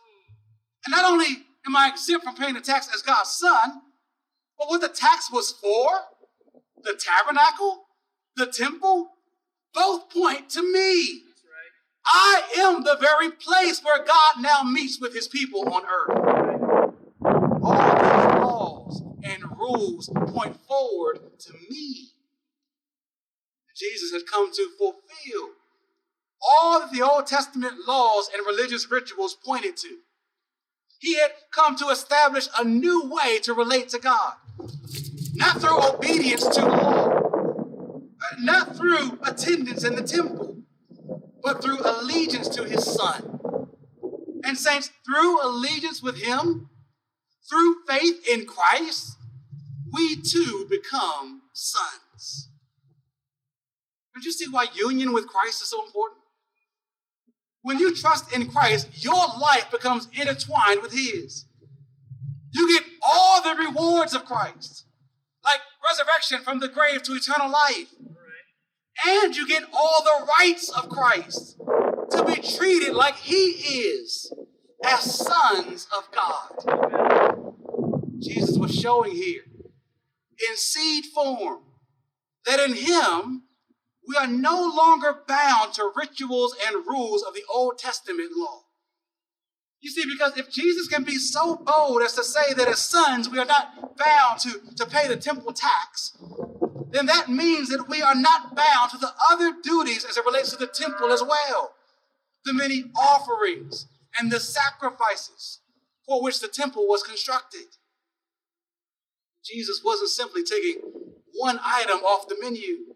And 0.86 0.92
not 0.92 1.10
only 1.10 1.44
am 1.68 1.76
I 1.76 1.88
exempt 1.88 2.24
from 2.24 2.34
paying 2.34 2.54
the 2.54 2.60
tax 2.60 2.88
as 2.94 3.02
God's 3.02 3.30
son, 3.30 3.82
but 4.58 4.68
what 4.68 4.80
the 4.80 4.88
tax 4.88 5.30
was 5.30 5.52
for, 5.52 5.88
the 6.82 6.98
tabernacle, 6.98 7.84
the 8.36 8.46
temple, 8.46 9.10
both 9.74 10.10
point 10.10 10.48
to 10.50 10.62
me. 10.62 11.22
I 12.06 12.42
am 12.58 12.84
the 12.84 12.96
very 12.98 13.30
place 13.30 13.82
where 13.84 14.02
God 14.02 14.40
now 14.40 14.62
meets 14.62 14.98
with 14.98 15.14
his 15.14 15.28
people 15.28 15.68
on 15.68 15.82
earth. 15.84 16.18
All 17.62 17.94
these 17.96 18.42
laws 18.42 19.02
and 19.22 19.42
rules 19.58 20.08
point 20.28 20.56
forward 20.66 21.20
to 21.38 21.52
me. 21.68 22.12
Jesus 23.76 24.10
has 24.12 24.22
come 24.22 24.50
to 24.50 24.68
fulfill 24.78 25.50
all 26.40 26.80
that 26.80 26.92
the 26.92 27.02
Old 27.02 27.26
Testament 27.26 27.74
laws 27.86 28.30
and 28.32 28.46
religious 28.46 28.90
rituals 28.90 29.36
pointed 29.44 29.76
to. 29.78 29.98
He 30.98 31.16
had 31.18 31.30
come 31.52 31.76
to 31.76 31.86
establish 31.86 32.48
a 32.58 32.64
new 32.64 33.08
way 33.08 33.38
to 33.40 33.54
relate 33.54 33.88
to 33.90 33.98
God, 33.98 34.34
not 35.34 35.60
through 35.60 35.80
obedience 35.94 36.46
to 36.48 36.60
the 36.60 36.66
law, 36.66 37.08
uh, 37.08 38.36
not 38.40 38.76
through 38.76 39.18
attendance 39.22 39.84
in 39.84 39.94
the 39.94 40.02
temple, 40.02 40.62
but 41.42 41.62
through 41.62 41.78
allegiance 41.84 42.48
to 42.48 42.64
his 42.64 42.84
Son. 42.84 43.40
And, 44.44 44.58
saints, 44.58 44.90
through 45.04 45.44
allegiance 45.44 46.02
with 46.02 46.16
him, 46.22 46.68
through 47.48 47.76
faith 47.86 48.26
in 48.28 48.46
Christ, 48.46 49.16
we 49.92 50.16
too 50.16 50.66
become 50.68 51.42
sons. 51.52 52.50
Don't 54.14 54.24
you 54.24 54.32
see 54.32 54.46
why 54.50 54.66
union 54.74 55.12
with 55.12 55.28
Christ 55.28 55.62
is 55.62 55.68
so 55.68 55.84
important? 55.84 56.17
When 57.68 57.78
you 57.78 57.94
trust 57.94 58.32
in 58.32 58.48
Christ, 58.50 59.04
your 59.04 59.26
life 59.38 59.70
becomes 59.70 60.08
intertwined 60.14 60.80
with 60.80 60.92
His. 60.92 61.44
You 62.50 62.66
get 62.72 62.82
all 63.02 63.42
the 63.42 63.62
rewards 63.62 64.14
of 64.14 64.24
Christ, 64.24 64.86
like 65.44 65.60
resurrection 65.86 66.40
from 66.40 66.60
the 66.60 66.68
grave 66.68 67.02
to 67.02 67.12
eternal 67.12 67.50
life. 67.50 67.88
And 69.06 69.36
you 69.36 69.46
get 69.46 69.64
all 69.70 70.02
the 70.02 70.26
rights 70.40 70.70
of 70.70 70.88
Christ 70.88 71.58
to 72.12 72.24
be 72.24 72.36
treated 72.36 72.94
like 72.94 73.16
He 73.16 73.50
is 73.50 74.32
as 74.82 75.18
sons 75.18 75.88
of 75.94 76.10
God. 76.10 77.52
Jesus 78.18 78.56
was 78.56 78.74
showing 78.74 79.12
here 79.12 79.42
in 80.48 80.56
seed 80.56 81.04
form 81.04 81.64
that 82.46 82.60
in 82.60 82.72
Him 82.72 83.42
we 84.08 84.16
are 84.16 84.26
no 84.26 84.54
longer 84.74 85.18
bound 85.28 85.74
to 85.74 85.92
rituals 85.94 86.56
and 86.66 86.86
rules 86.86 87.22
of 87.22 87.34
the 87.34 87.42
Old 87.52 87.78
Testament 87.78 88.30
law. 88.34 88.62
You 89.80 89.90
see, 89.90 90.04
because 90.10 90.36
if 90.36 90.50
Jesus 90.50 90.88
can 90.88 91.04
be 91.04 91.18
so 91.18 91.56
bold 91.56 92.02
as 92.02 92.14
to 92.14 92.24
say 92.24 92.54
that 92.54 92.68
as 92.68 92.78
sons 92.78 93.28
we 93.28 93.38
are 93.38 93.44
not 93.44 93.96
bound 93.98 94.40
to, 94.40 94.60
to 94.76 94.86
pay 94.86 95.06
the 95.06 95.16
temple 95.16 95.52
tax, 95.52 96.16
then 96.90 97.04
that 97.04 97.28
means 97.28 97.68
that 97.68 97.86
we 97.86 98.00
are 98.00 98.14
not 98.14 98.56
bound 98.56 98.90
to 98.90 98.98
the 98.98 99.12
other 99.30 99.52
duties 99.62 100.06
as 100.08 100.16
it 100.16 100.24
relates 100.24 100.50
to 100.50 100.56
the 100.56 100.66
temple 100.66 101.12
as 101.12 101.22
well. 101.22 101.74
The 102.46 102.54
many 102.54 102.84
offerings 102.96 103.86
and 104.18 104.32
the 104.32 104.40
sacrifices 104.40 105.60
for 106.06 106.22
which 106.22 106.40
the 106.40 106.48
temple 106.48 106.88
was 106.88 107.02
constructed. 107.02 107.66
Jesus 109.44 109.82
wasn't 109.84 110.10
simply 110.10 110.42
taking 110.44 110.80
one 111.34 111.60
item 111.62 111.98
off 111.98 112.26
the 112.26 112.36
menu. 112.40 112.94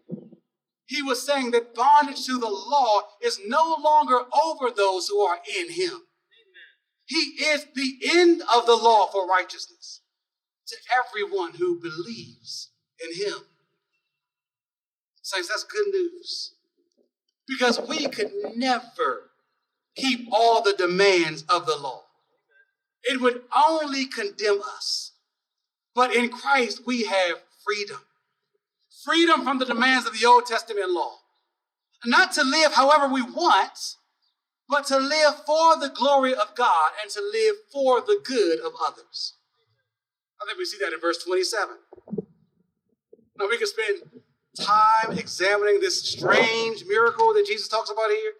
He 0.85 1.01
was 1.01 1.25
saying 1.25 1.51
that 1.51 1.73
bondage 1.73 2.25
to 2.25 2.37
the 2.37 2.49
law 2.49 3.01
is 3.21 3.39
no 3.45 3.77
longer 3.81 4.21
over 4.45 4.69
those 4.69 5.07
who 5.07 5.21
are 5.21 5.39
in 5.59 5.71
him. 5.71 6.01
He 7.05 7.43
is 7.43 7.65
the 7.75 7.99
end 8.13 8.41
of 8.53 8.65
the 8.65 8.75
law 8.75 9.07
for 9.07 9.27
righteousness 9.27 10.01
to 10.67 10.75
everyone 10.97 11.53
who 11.53 11.79
believes 11.79 12.71
in 12.99 13.15
him. 13.15 13.39
Saints, 15.21 15.49
that's 15.49 15.63
good 15.63 15.87
news. 15.87 16.53
Because 17.47 17.79
we 17.87 18.07
could 18.07 18.31
never 18.55 19.31
keep 19.95 20.27
all 20.31 20.61
the 20.61 20.73
demands 20.73 21.43
of 21.49 21.65
the 21.65 21.77
law. 21.77 22.03
It 23.03 23.21
would 23.21 23.41
only 23.55 24.05
condemn 24.05 24.61
us. 24.75 25.11
But 25.93 26.15
in 26.15 26.29
Christ, 26.29 26.81
we 26.85 27.03
have 27.03 27.41
freedom 27.65 27.99
freedom 29.03 29.43
from 29.43 29.59
the 29.59 29.65
demands 29.65 30.07
of 30.07 30.19
the 30.19 30.25
Old 30.25 30.45
Testament 30.45 30.91
law. 30.91 31.17
Not 32.05 32.31
to 32.33 32.43
live 32.43 32.73
however 32.73 33.07
we 33.07 33.21
want, 33.21 33.95
but 34.69 34.85
to 34.87 34.97
live 34.97 35.35
for 35.45 35.77
the 35.77 35.89
glory 35.89 36.33
of 36.33 36.55
God 36.55 36.91
and 37.01 37.11
to 37.11 37.21
live 37.21 37.55
for 37.71 38.01
the 38.01 38.19
good 38.23 38.59
of 38.59 38.73
others. 38.85 39.35
I 40.41 40.45
think 40.45 40.57
we 40.57 40.65
see 40.65 40.77
that 40.81 40.93
in 40.93 40.99
verse 40.99 41.23
27. 41.23 41.75
Now 43.37 43.47
we 43.47 43.57
can 43.57 43.67
spend 43.67 43.99
time 44.59 45.17
examining 45.17 45.79
this 45.79 46.01
strange 46.01 46.83
miracle 46.85 47.33
that 47.33 47.45
Jesus 47.47 47.67
talks 47.67 47.89
about 47.89 48.09
here, 48.09 48.33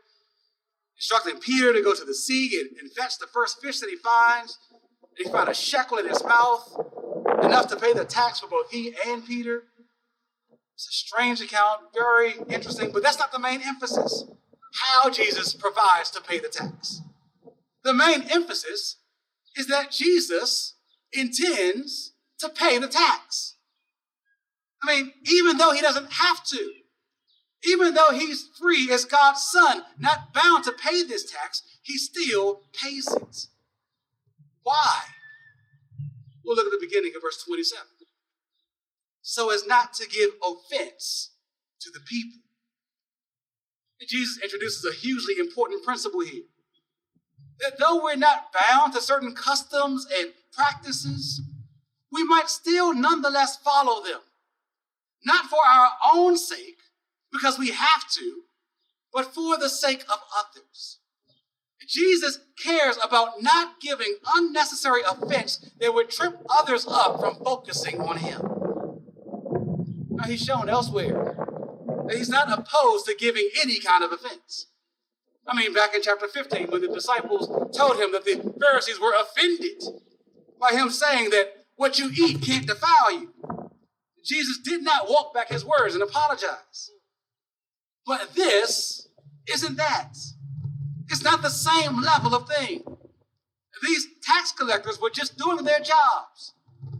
instructing 0.98 1.40
Peter 1.40 1.74
to 1.74 1.82
go 1.82 1.94
to 1.94 2.06
the 2.06 2.14
sea 2.14 2.60
and, 2.60 2.78
and 2.80 2.92
fetch 2.92 3.18
the 3.18 3.28
first 3.28 3.62
fish 3.62 3.80
that 3.80 3.90
he 3.90 3.96
finds. 3.96 4.60
He 5.18 5.26
found 5.26 5.50
a 5.50 5.54
shekel 5.54 5.98
in 5.98 6.08
his 6.08 6.24
mouth, 6.24 6.76
enough 7.44 7.68
to 7.68 7.76
pay 7.76 7.94
the 7.94 8.06
tax 8.06 8.40
for 8.40 8.48
both 8.48 8.72
he 8.72 8.94
and 9.08 9.26
Peter. 9.26 9.64
It's 10.76 10.88
a 10.88 10.92
strange 10.92 11.42
account, 11.42 11.82
very 11.94 12.34
interesting, 12.50 12.92
but 12.92 13.04
that's 13.04 13.20
not 13.20 13.32
the 13.32 13.40
main 13.40 13.62
emphasis. 13.62 14.26
How 14.74 15.10
Jesus 15.10 15.54
provides 15.54 16.10
to 16.12 16.22
pay 16.22 16.40
the 16.40 16.50
tax. 16.50 17.02
The 17.84 17.94
main 17.94 18.24
emphasis 18.24 18.98
is 19.56 19.68
that 19.68 19.92
Jesus 19.92 20.76
intends 21.12 22.14
to 22.40 22.50
pay 22.50 22.80
the 22.80 22.88
tax. 22.88 23.56
I 24.82 24.96
mean, 24.96 25.14
even 25.26 25.58
though 25.58 25.72
he 25.72 25.82
doesn't 25.82 26.12
have 26.12 26.44
to, 26.46 26.72
even 27.66 27.94
though 27.94 28.12
he's 28.12 28.50
free 28.60 28.92
as 28.92 29.06
God's 29.06 29.44
son, 29.44 29.84
not 30.00 30.34
bound 30.34 30.64
to 30.66 30.72
pay 30.72 31.04
this 31.04 31.32
tax, 31.32 31.62
he 31.82 31.98
still 31.98 32.62
pays 32.74 33.08
it. 33.14 33.48
Why? 34.64 35.02
We'll 36.44 36.56
look 36.56 36.66
at 36.66 36.72
the 36.72 36.86
beginning 36.86 37.14
of 37.16 37.22
verse 37.22 37.42
27 37.46 37.88
so 39.24 39.52
as 39.52 39.66
not 39.66 39.94
to 39.94 40.08
give 40.08 40.30
offense 40.44 41.32
to 41.80 41.90
the 41.92 42.02
people. 42.02 42.40
Jesus 44.08 44.38
introduces 44.44 44.86
a 44.86 44.94
hugely 44.94 45.36
important 45.40 45.84
principle 45.84 46.20
here 46.20 46.44
that 47.60 47.80
though 47.80 48.04
we're 48.04 48.16
not 48.16 48.52
bound 48.54 48.94
to 48.94 49.02
certain 49.02 49.34
customs 49.34 50.06
and 50.20 50.34
practices, 50.52 51.42
we 52.12 52.24
might 52.24 52.50
still 52.50 52.94
nonetheless 52.94 53.56
follow 53.58 54.04
them. 54.04 54.20
Not 55.26 55.46
for 55.46 55.60
our 55.66 55.90
own 56.14 56.36
sake, 56.36 56.80
because 57.32 57.58
we 57.58 57.72
have 57.72 58.10
to, 58.12 58.42
but 59.14 59.34
for 59.34 59.58
the 59.58 59.70
sake 59.70 60.04
of 60.12 60.20
others. 60.38 61.00
Jesus 61.88 62.40
cares 62.62 62.98
about 63.04 63.42
not 63.42 63.80
giving 63.82 64.18
unnecessary 64.36 65.02
offense 65.10 65.70
that 65.80 65.94
would 65.94 66.10
trip 66.10 66.36
others 66.50 66.86
up 66.88 67.20
from 67.20 67.36
focusing 67.44 68.02
on 68.02 68.18
him. 68.18 68.63
He's 70.26 70.44
shown 70.44 70.70
elsewhere 70.70 71.36
that 72.08 72.16
he's 72.16 72.30
not 72.30 72.52
opposed 72.52 73.06
to 73.06 73.16
giving 73.18 73.50
any 73.62 73.80
kind 73.80 74.04
of 74.04 74.12
offense. 74.12 74.68
I 75.48 75.56
mean, 75.56 75.74
back 75.74 75.94
in 75.94 76.02
chapter 76.02 76.28
15, 76.28 76.68
when 76.68 76.82
the 76.82 76.88
disciples 76.88 77.48
told 77.76 77.98
him 78.00 78.12
that 78.14 78.24
the 78.24 78.54
Pharisees 78.62 79.00
were 79.00 79.14
offended 79.20 79.84
by 80.60 80.72
him 80.72 80.90
saying 80.90 81.32
that 81.32 81.66
what 81.76 82.00
you 82.00 82.10
eat 82.16 82.42
can't 82.42 82.66
defile 82.66 83.12
you, 83.12 83.34
Jesus 84.24 84.60
did 84.60 84.84
not 84.84 85.10
walk 85.10 85.34
back 85.34 85.50
his 85.50 85.66
words 85.66 85.96
and 85.96 86.04
apologize. 86.04 86.92
But 88.06 88.34
this 88.36 89.10
isn't 89.52 89.78
that. 89.78 90.14
It's 91.10 91.24
not 91.24 91.42
the 91.42 91.50
same 91.50 92.02
level 92.02 92.34
of 92.34 92.48
thing. 92.48 92.84
These 93.82 94.08
tax 94.24 94.54
collectors 94.54 95.00
were 95.02 95.10
just 95.10 95.38
doing 95.38 95.66
their 95.66 95.80
jobs. 95.80 96.53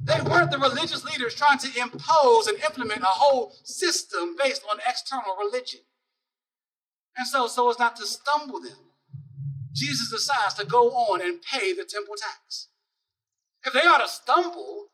They 0.04 0.20
weren't 0.22 0.52
the 0.52 0.58
religious 0.58 1.06
leaders 1.06 1.34
trying 1.34 1.60
to 1.60 1.80
impose 1.80 2.48
and 2.48 2.60
implement 2.60 3.04
a 3.04 3.06
whole 3.06 3.54
system 3.64 4.36
based 4.38 4.64
on 4.70 4.80
external 4.86 5.38
religion. 5.38 5.80
And 7.16 7.26
so, 7.26 7.48
so 7.48 7.70
as 7.70 7.80
not 7.80 7.96
to 7.98 8.06
stumble 8.06 8.60
them, 8.60 8.78
Jesus 9.74 10.12
decides 10.12 10.56
to 10.56 10.66
go 10.66 10.90
on 10.92 11.22
and 11.22 11.42
pay 11.42 11.74
the 11.74 11.86
temple 11.86 12.16
tax. 12.18 12.68
If 13.66 13.72
they 13.74 13.88
are 13.88 14.00
to 14.00 14.08
stumble, 14.08 14.88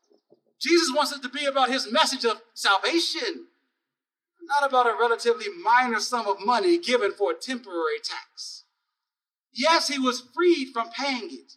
Jesus 0.60 0.94
wants 0.94 1.12
it 1.12 1.22
to 1.22 1.28
be 1.28 1.44
about 1.44 1.70
his 1.70 1.90
message 1.90 2.24
of 2.24 2.40
salvation, 2.54 3.46
not 4.42 4.68
about 4.68 4.86
a 4.86 4.96
relatively 4.98 5.46
minor 5.62 5.98
sum 5.98 6.28
of 6.28 6.44
money 6.44 6.78
given 6.78 7.12
for 7.12 7.32
a 7.32 7.34
temporary 7.34 7.98
tax. 8.02 8.64
Yes, 9.52 9.88
he 9.88 9.98
was 9.98 10.22
freed 10.34 10.68
from 10.72 10.90
paying 10.90 11.30
it, 11.32 11.54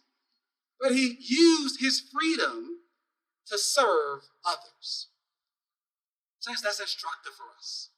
but 0.80 0.92
he 0.92 1.16
used 1.20 1.80
his 1.80 2.00
freedom 2.00 2.73
to 3.48 3.58
serve 3.58 4.28
others. 4.44 5.08
Saints, 6.40 6.62
that's 6.62 6.80
instructive 6.80 7.32
for 7.34 7.46
us. 7.58 7.90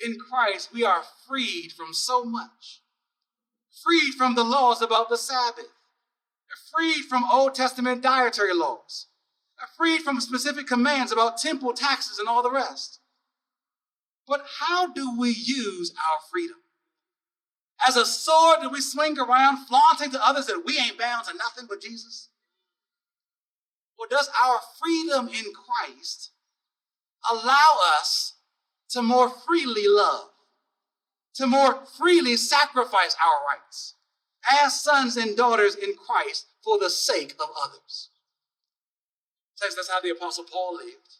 In 0.00 0.16
Christ, 0.18 0.70
we 0.72 0.84
are 0.84 1.02
freed 1.28 1.72
from 1.72 1.92
so 1.92 2.24
much. 2.24 2.82
Freed 3.82 4.14
from 4.14 4.34
the 4.34 4.44
laws 4.44 4.82
about 4.82 5.08
the 5.08 5.16
Sabbath. 5.16 5.68
Freed 6.74 7.04
from 7.04 7.24
Old 7.30 7.54
Testament 7.54 8.02
dietary 8.02 8.54
laws. 8.54 9.06
Freed 9.76 10.02
from 10.02 10.20
specific 10.20 10.66
commands 10.66 11.12
about 11.12 11.38
temple 11.38 11.72
taxes 11.74 12.18
and 12.18 12.28
all 12.28 12.42
the 12.42 12.50
rest. 12.50 13.00
But 14.26 14.44
how 14.60 14.92
do 14.92 15.18
we 15.18 15.30
use 15.30 15.92
our 15.92 16.18
freedom? 16.30 16.56
As 17.86 17.96
a 17.96 18.06
sword 18.06 18.58
that 18.62 18.72
we 18.72 18.80
swing 18.80 19.18
around, 19.18 19.66
flaunting 19.66 20.10
to 20.12 20.26
others 20.26 20.46
that 20.46 20.62
we 20.64 20.78
ain't 20.78 20.98
bound 20.98 21.26
to 21.26 21.36
nothing 21.36 21.66
but 21.68 21.82
Jesus? 21.82 22.29
Or 24.00 24.06
does 24.08 24.30
our 24.42 24.60
freedom 24.80 25.28
in 25.28 25.52
Christ 25.52 26.30
allow 27.30 27.76
us 27.98 28.36
to 28.88 29.02
more 29.02 29.28
freely 29.28 29.86
love, 29.86 30.30
to 31.34 31.46
more 31.46 31.84
freely 31.98 32.36
sacrifice 32.36 33.14
our 33.22 33.46
rights 33.46 33.94
as 34.64 34.80
sons 34.80 35.18
and 35.18 35.36
daughters 35.36 35.74
in 35.74 35.94
Christ 35.94 36.46
for 36.64 36.78
the 36.78 36.88
sake 36.88 37.34
of 37.38 37.50
others? 37.62 38.08
That's 39.60 39.90
how 39.90 40.00
the 40.00 40.10
Apostle 40.10 40.44
Paul 40.50 40.76
lived. 40.76 41.18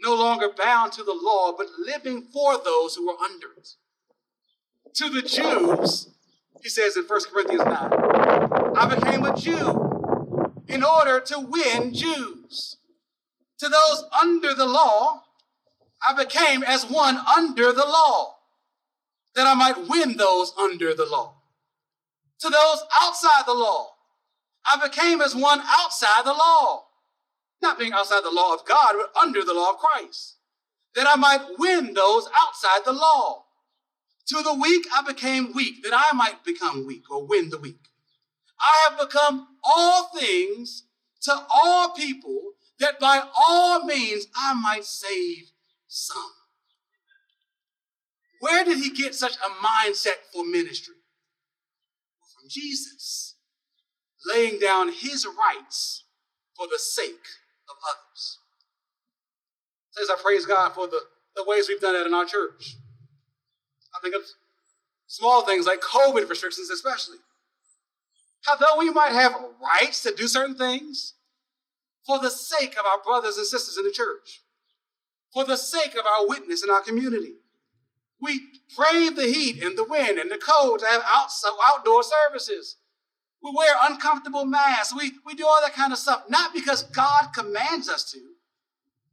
No 0.00 0.14
longer 0.14 0.48
bound 0.48 0.92
to 0.92 1.04
the 1.04 1.12
law, 1.12 1.52
but 1.54 1.66
living 1.78 2.22
for 2.32 2.56
those 2.56 2.94
who 2.94 3.06
were 3.06 3.18
under 3.22 3.48
it. 3.58 3.68
To 4.94 5.10
the 5.10 5.20
Jews, 5.20 6.08
he 6.62 6.70
says 6.70 6.96
in 6.96 7.04
1 7.04 7.20
Corinthians 7.30 7.64
9, 7.64 7.74
I 8.74 8.94
became 8.94 9.24
a 9.26 9.36
Jew 9.36 9.87
in 10.68 10.84
order 10.84 11.20
to 11.20 11.40
win 11.40 11.94
Jews. 11.94 12.76
To 13.58 13.68
those 13.68 14.04
under 14.22 14.54
the 14.54 14.66
law, 14.66 15.24
I 16.06 16.14
became 16.14 16.62
as 16.62 16.84
one 16.84 17.16
under 17.16 17.72
the 17.72 17.86
law, 17.86 18.36
that 19.34 19.46
I 19.46 19.54
might 19.54 19.88
win 19.88 20.16
those 20.16 20.52
under 20.58 20.94
the 20.94 21.06
law. 21.06 21.34
To 22.40 22.48
those 22.48 22.82
outside 23.02 23.44
the 23.46 23.54
law, 23.54 23.94
I 24.64 24.86
became 24.86 25.20
as 25.20 25.34
one 25.34 25.60
outside 25.66 26.24
the 26.24 26.32
law, 26.34 26.84
not 27.60 27.78
being 27.78 27.92
outside 27.92 28.22
the 28.22 28.30
law 28.30 28.54
of 28.54 28.64
God, 28.64 28.92
but 28.92 29.20
under 29.20 29.42
the 29.42 29.54
law 29.54 29.70
of 29.70 29.78
Christ, 29.78 30.36
that 30.94 31.08
I 31.08 31.16
might 31.16 31.58
win 31.58 31.94
those 31.94 32.28
outside 32.40 32.84
the 32.84 32.92
law. 32.92 33.44
To 34.28 34.42
the 34.42 34.54
weak 34.54 34.86
I 34.94 35.02
became 35.02 35.52
weak, 35.54 35.82
that 35.82 35.92
I 35.94 36.14
might 36.14 36.44
become 36.44 36.86
weak 36.86 37.10
or 37.10 37.26
win 37.26 37.48
the 37.48 37.58
weak. 37.58 37.87
I 38.60 38.88
have 38.88 38.98
become 38.98 39.48
all 39.62 40.10
things 40.18 40.84
to 41.22 41.34
all 41.52 41.90
people, 41.90 42.52
that 42.78 43.00
by 43.00 43.22
all 43.36 43.84
means 43.84 44.26
I 44.36 44.54
might 44.54 44.84
save 44.84 45.50
some. 45.86 46.32
Where 48.40 48.64
did 48.64 48.78
he 48.78 48.90
get 48.90 49.14
such 49.14 49.34
a 49.36 49.64
mindset 49.64 50.18
for 50.32 50.44
ministry? 50.44 50.94
From 52.20 52.48
Jesus, 52.48 53.34
laying 54.26 54.60
down 54.60 54.92
his 54.92 55.26
rights 55.26 56.04
for 56.56 56.66
the 56.66 56.78
sake 56.78 57.26
of 57.68 57.76
others. 57.90 58.38
Says 59.90 60.08
I 60.10 60.22
praise 60.22 60.46
God 60.46 60.72
for 60.72 60.86
the, 60.86 61.00
the 61.34 61.44
ways 61.44 61.68
we've 61.68 61.80
done 61.80 61.94
that 61.94 62.06
in 62.06 62.14
our 62.14 62.24
church. 62.24 62.76
I 63.96 64.00
think 64.00 64.14
of 64.14 64.22
small 65.06 65.42
things 65.42 65.66
like 65.66 65.80
COVID 65.80 66.28
restrictions, 66.28 66.70
especially. 66.70 67.16
How 68.44 68.56
though 68.56 68.78
we 68.78 68.90
might 68.90 69.12
have 69.12 69.34
rights 69.62 70.02
to 70.02 70.14
do 70.14 70.28
certain 70.28 70.56
things 70.56 71.14
for 72.06 72.18
the 72.18 72.30
sake 72.30 72.76
of 72.78 72.86
our 72.86 73.02
brothers 73.02 73.36
and 73.36 73.46
sisters 73.46 73.76
in 73.76 73.84
the 73.84 73.90
church, 73.90 74.42
for 75.32 75.44
the 75.44 75.56
sake 75.56 75.94
of 75.94 76.06
our 76.06 76.26
witness 76.26 76.64
in 76.64 76.70
our 76.70 76.80
community. 76.80 77.34
We 78.20 78.40
brave 78.76 79.14
the 79.14 79.26
heat 79.26 79.62
and 79.62 79.76
the 79.76 79.84
wind 79.84 80.18
and 80.18 80.30
the 80.30 80.38
cold 80.38 80.80
to 80.80 80.86
have 80.86 81.02
out, 81.06 81.28
outdoor 81.66 82.02
services. 82.02 82.76
We 83.42 83.52
wear 83.54 83.74
uncomfortable 83.82 84.44
masks. 84.44 84.94
We, 84.96 85.12
we 85.24 85.34
do 85.34 85.46
all 85.46 85.60
that 85.62 85.74
kind 85.74 85.92
of 85.92 85.98
stuff, 85.98 86.24
not 86.28 86.52
because 86.52 86.82
God 86.82 87.28
commands 87.32 87.88
us 87.88 88.10
to, 88.10 88.18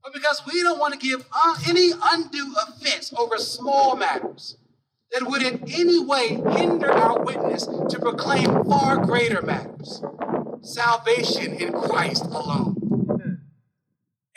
but 0.03 0.13
because 0.13 0.41
we 0.51 0.63
don't 0.63 0.79
want 0.79 0.93
to 0.93 0.99
give 0.99 1.25
un, 1.45 1.55
any 1.67 1.91
undue 1.91 2.55
offense 2.67 3.13
over 3.15 3.37
small 3.37 3.95
matters 3.95 4.57
that 5.15 5.29
would 5.29 5.41
in 5.41 5.63
any 5.71 6.03
way 6.03 6.41
hinder 6.57 6.91
our 6.91 7.23
witness 7.23 7.65
to 7.65 7.99
proclaim 7.99 8.65
far 8.65 8.97
greater 8.97 9.41
matters 9.41 10.03
salvation 10.61 11.53
in 11.53 11.71
Christ 11.71 12.25
alone. 12.25 12.75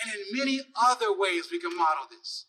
And 0.00 0.14
in 0.14 0.38
many 0.38 0.60
other 0.80 1.06
ways, 1.16 1.48
we 1.50 1.58
can 1.58 1.76
model 1.76 2.04
this 2.10 2.46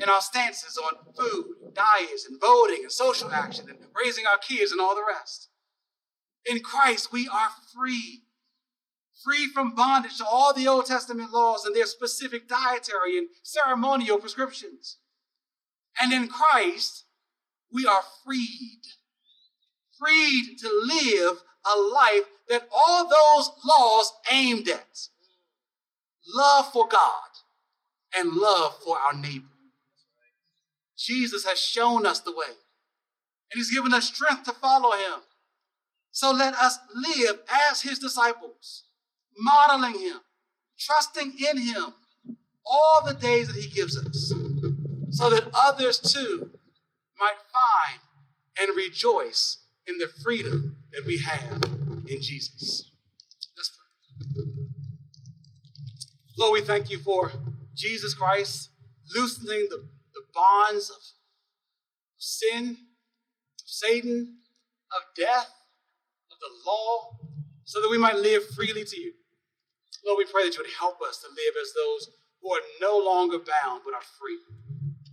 in 0.00 0.08
our 0.08 0.20
stances 0.20 0.76
on 0.76 1.14
food, 1.14 1.44
diets, 1.72 2.26
and 2.28 2.40
voting, 2.40 2.80
and 2.82 2.90
social 2.90 3.30
action, 3.30 3.68
and 3.68 3.78
raising 3.94 4.26
our 4.26 4.38
kids, 4.38 4.72
and 4.72 4.80
all 4.80 4.96
the 4.96 5.04
rest. 5.06 5.48
In 6.44 6.60
Christ, 6.60 7.12
we 7.12 7.28
are 7.28 7.50
free. 7.74 8.22
Free 9.22 9.46
from 9.46 9.76
bondage 9.76 10.18
to 10.18 10.24
all 10.26 10.52
the 10.52 10.66
Old 10.66 10.86
Testament 10.86 11.32
laws 11.32 11.64
and 11.64 11.76
their 11.76 11.86
specific 11.86 12.48
dietary 12.48 13.18
and 13.18 13.28
ceremonial 13.44 14.18
prescriptions. 14.18 14.98
And 16.00 16.12
in 16.12 16.26
Christ, 16.26 17.04
we 17.72 17.86
are 17.86 18.02
freed. 18.24 18.80
Freed 19.98 20.58
to 20.58 20.68
live 20.84 21.42
a 21.64 21.78
life 21.78 22.24
that 22.48 22.68
all 22.74 23.04
those 23.04 23.50
laws 23.64 24.12
aimed 24.30 24.68
at 24.68 25.08
love 26.34 26.72
for 26.72 26.86
God 26.88 27.28
and 28.16 28.32
love 28.32 28.76
for 28.84 28.98
our 28.98 29.14
neighbor. 29.14 29.46
Jesus 30.96 31.44
has 31.44 31.60
shown 31.60 32.06
us 32.06 32.20
the 32.20 32.32
way, 32.32 32.46
and 32.48 33.56
He's 33.56 33.72
given 33.72 33.92
us 33.94 34.06
strength 34.06 34.44
to 34.44 34.52
follow 34.52 34.92
Him. 34.92 35.20
So 36.10 36.30
let 36.30 36.54
us 36.54 36.78
live 36.94 37.40
as 37.70 37.82
His 37.82 37.98
disciples, 37.98 38.84
modeling 39.38 39.98
Him, 39.98 40.18
trusting 40.78 41.34
in 41.50 41.58
Him 41.58 41.94
all 42.64 43.02
the 43.06 43.14
days 43.14 43.48
that 43.48 43.56
He 43.56 43.68
gives 43.68 43.96
us, 43.96 44.32
so 45.10 45.30
that 45.30 45.48
others 45.54 45.98
too 45.98 46.50
might 47.22 47.38
find 47.52 48.00
and 48.60 48.76
rejoice 48.76 49.58
in 49.86 49.98
the 49.98 50.08
freedom 50.24 50.76
that 50.92 51.06
we 51.06 51.18
have 51.18 51.62
in 52.08 52.20
Jesus. 52.20 52.90
Let's 53.56 53.70
pray. 54.34 54.44
Lord, 56.36 56.52
we 56.54 56.66
thank 56.66 56.90
you 56.90 56.98
for 56.98 57.30
Jesus 57.74 58.12
Christ 58.14 58.70
loosening 59.14 59.68
the, 59.70 59.86
the 60.14 60.22
bonds 60.34 60.90
of 60.90 60.96
sin, 62.18 62.70
of 62.70 63.66
Satan, 63.66 64.38
of 64.90 65.02
death, 65.16 65.50
of 66.30 66.38
the 66.40 66.70
law, 66.70 67.18
so 67.64 67.80
that 67.80 67.88
we 67.90 67.98
might 67.98 68.16
live 68.16 68.42
freely 68.56 68.84
to 68.84 69.00
you. 69.00 69.12
Lord, 70.04 70.18
we 70.18 70.32
pray 70.32 70.44
that 70.44 70.56
you 70.56 70.62
would 70.62 70.78
help 70.78 70.96
us 71.08 71.18
to 71.18 71.28
live 71.28 71.54
as 71.62 71.72
those 71.72 72.10
who 72.42 72.52
are 72.52 72.60
no 72.80 72.98
longer 72.98 73.38
bound 73.38 73.82
but 73.84 73.94
are 73.94 74.02
free. 74.18 74.38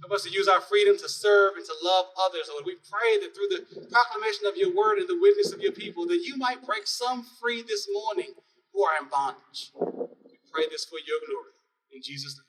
Help 0.02 0.14
us 0.14 0.24
to 0.24 0.32
use 0.32 0.48
our 0.48 0.62
freedom 0.62 0.98
to 0.98 1.10
serve 1.10 1.56
and 1.58 1.66
to 1.66 1.74
love 1.84 2.08
others. 2.26 2.50
Lord, 2.52 2.66
we 2.66 2.78
pray 2.90 3.20
that 3.20 3.36
through 3.36 3.50
the 3.50 3.88
proclamation 3.92 4.48
of 4.48 4.56
your 4.56 4.74
word 4.76 5.00
and 5.00 5.08
the 5.10 5.20
witness 5.20 5.52
of 5.54 5.62
your 5.62 5.74
people, 5.74 6.08
that 6.08 6.24
you 6.24 6.38
might 6.38 6.66
break 6.66 6.88
some 6.88 7.26
free 7.42 7.62
this 7.62 7.88
morning 7.92 8.34
who 8.74 8.84
are 8.84 8.98
in 9.02 9.10
bondage. 9.10 9.72
We 9.76 10.40
pray 10.52 10.66
this 10.72 10.86
for 10.86 11.00
your 11.06 11.20
glory. 11.28 11.54
In 11.92 12.02
Jesus' 12.02 12.38
name. 12.38 12.49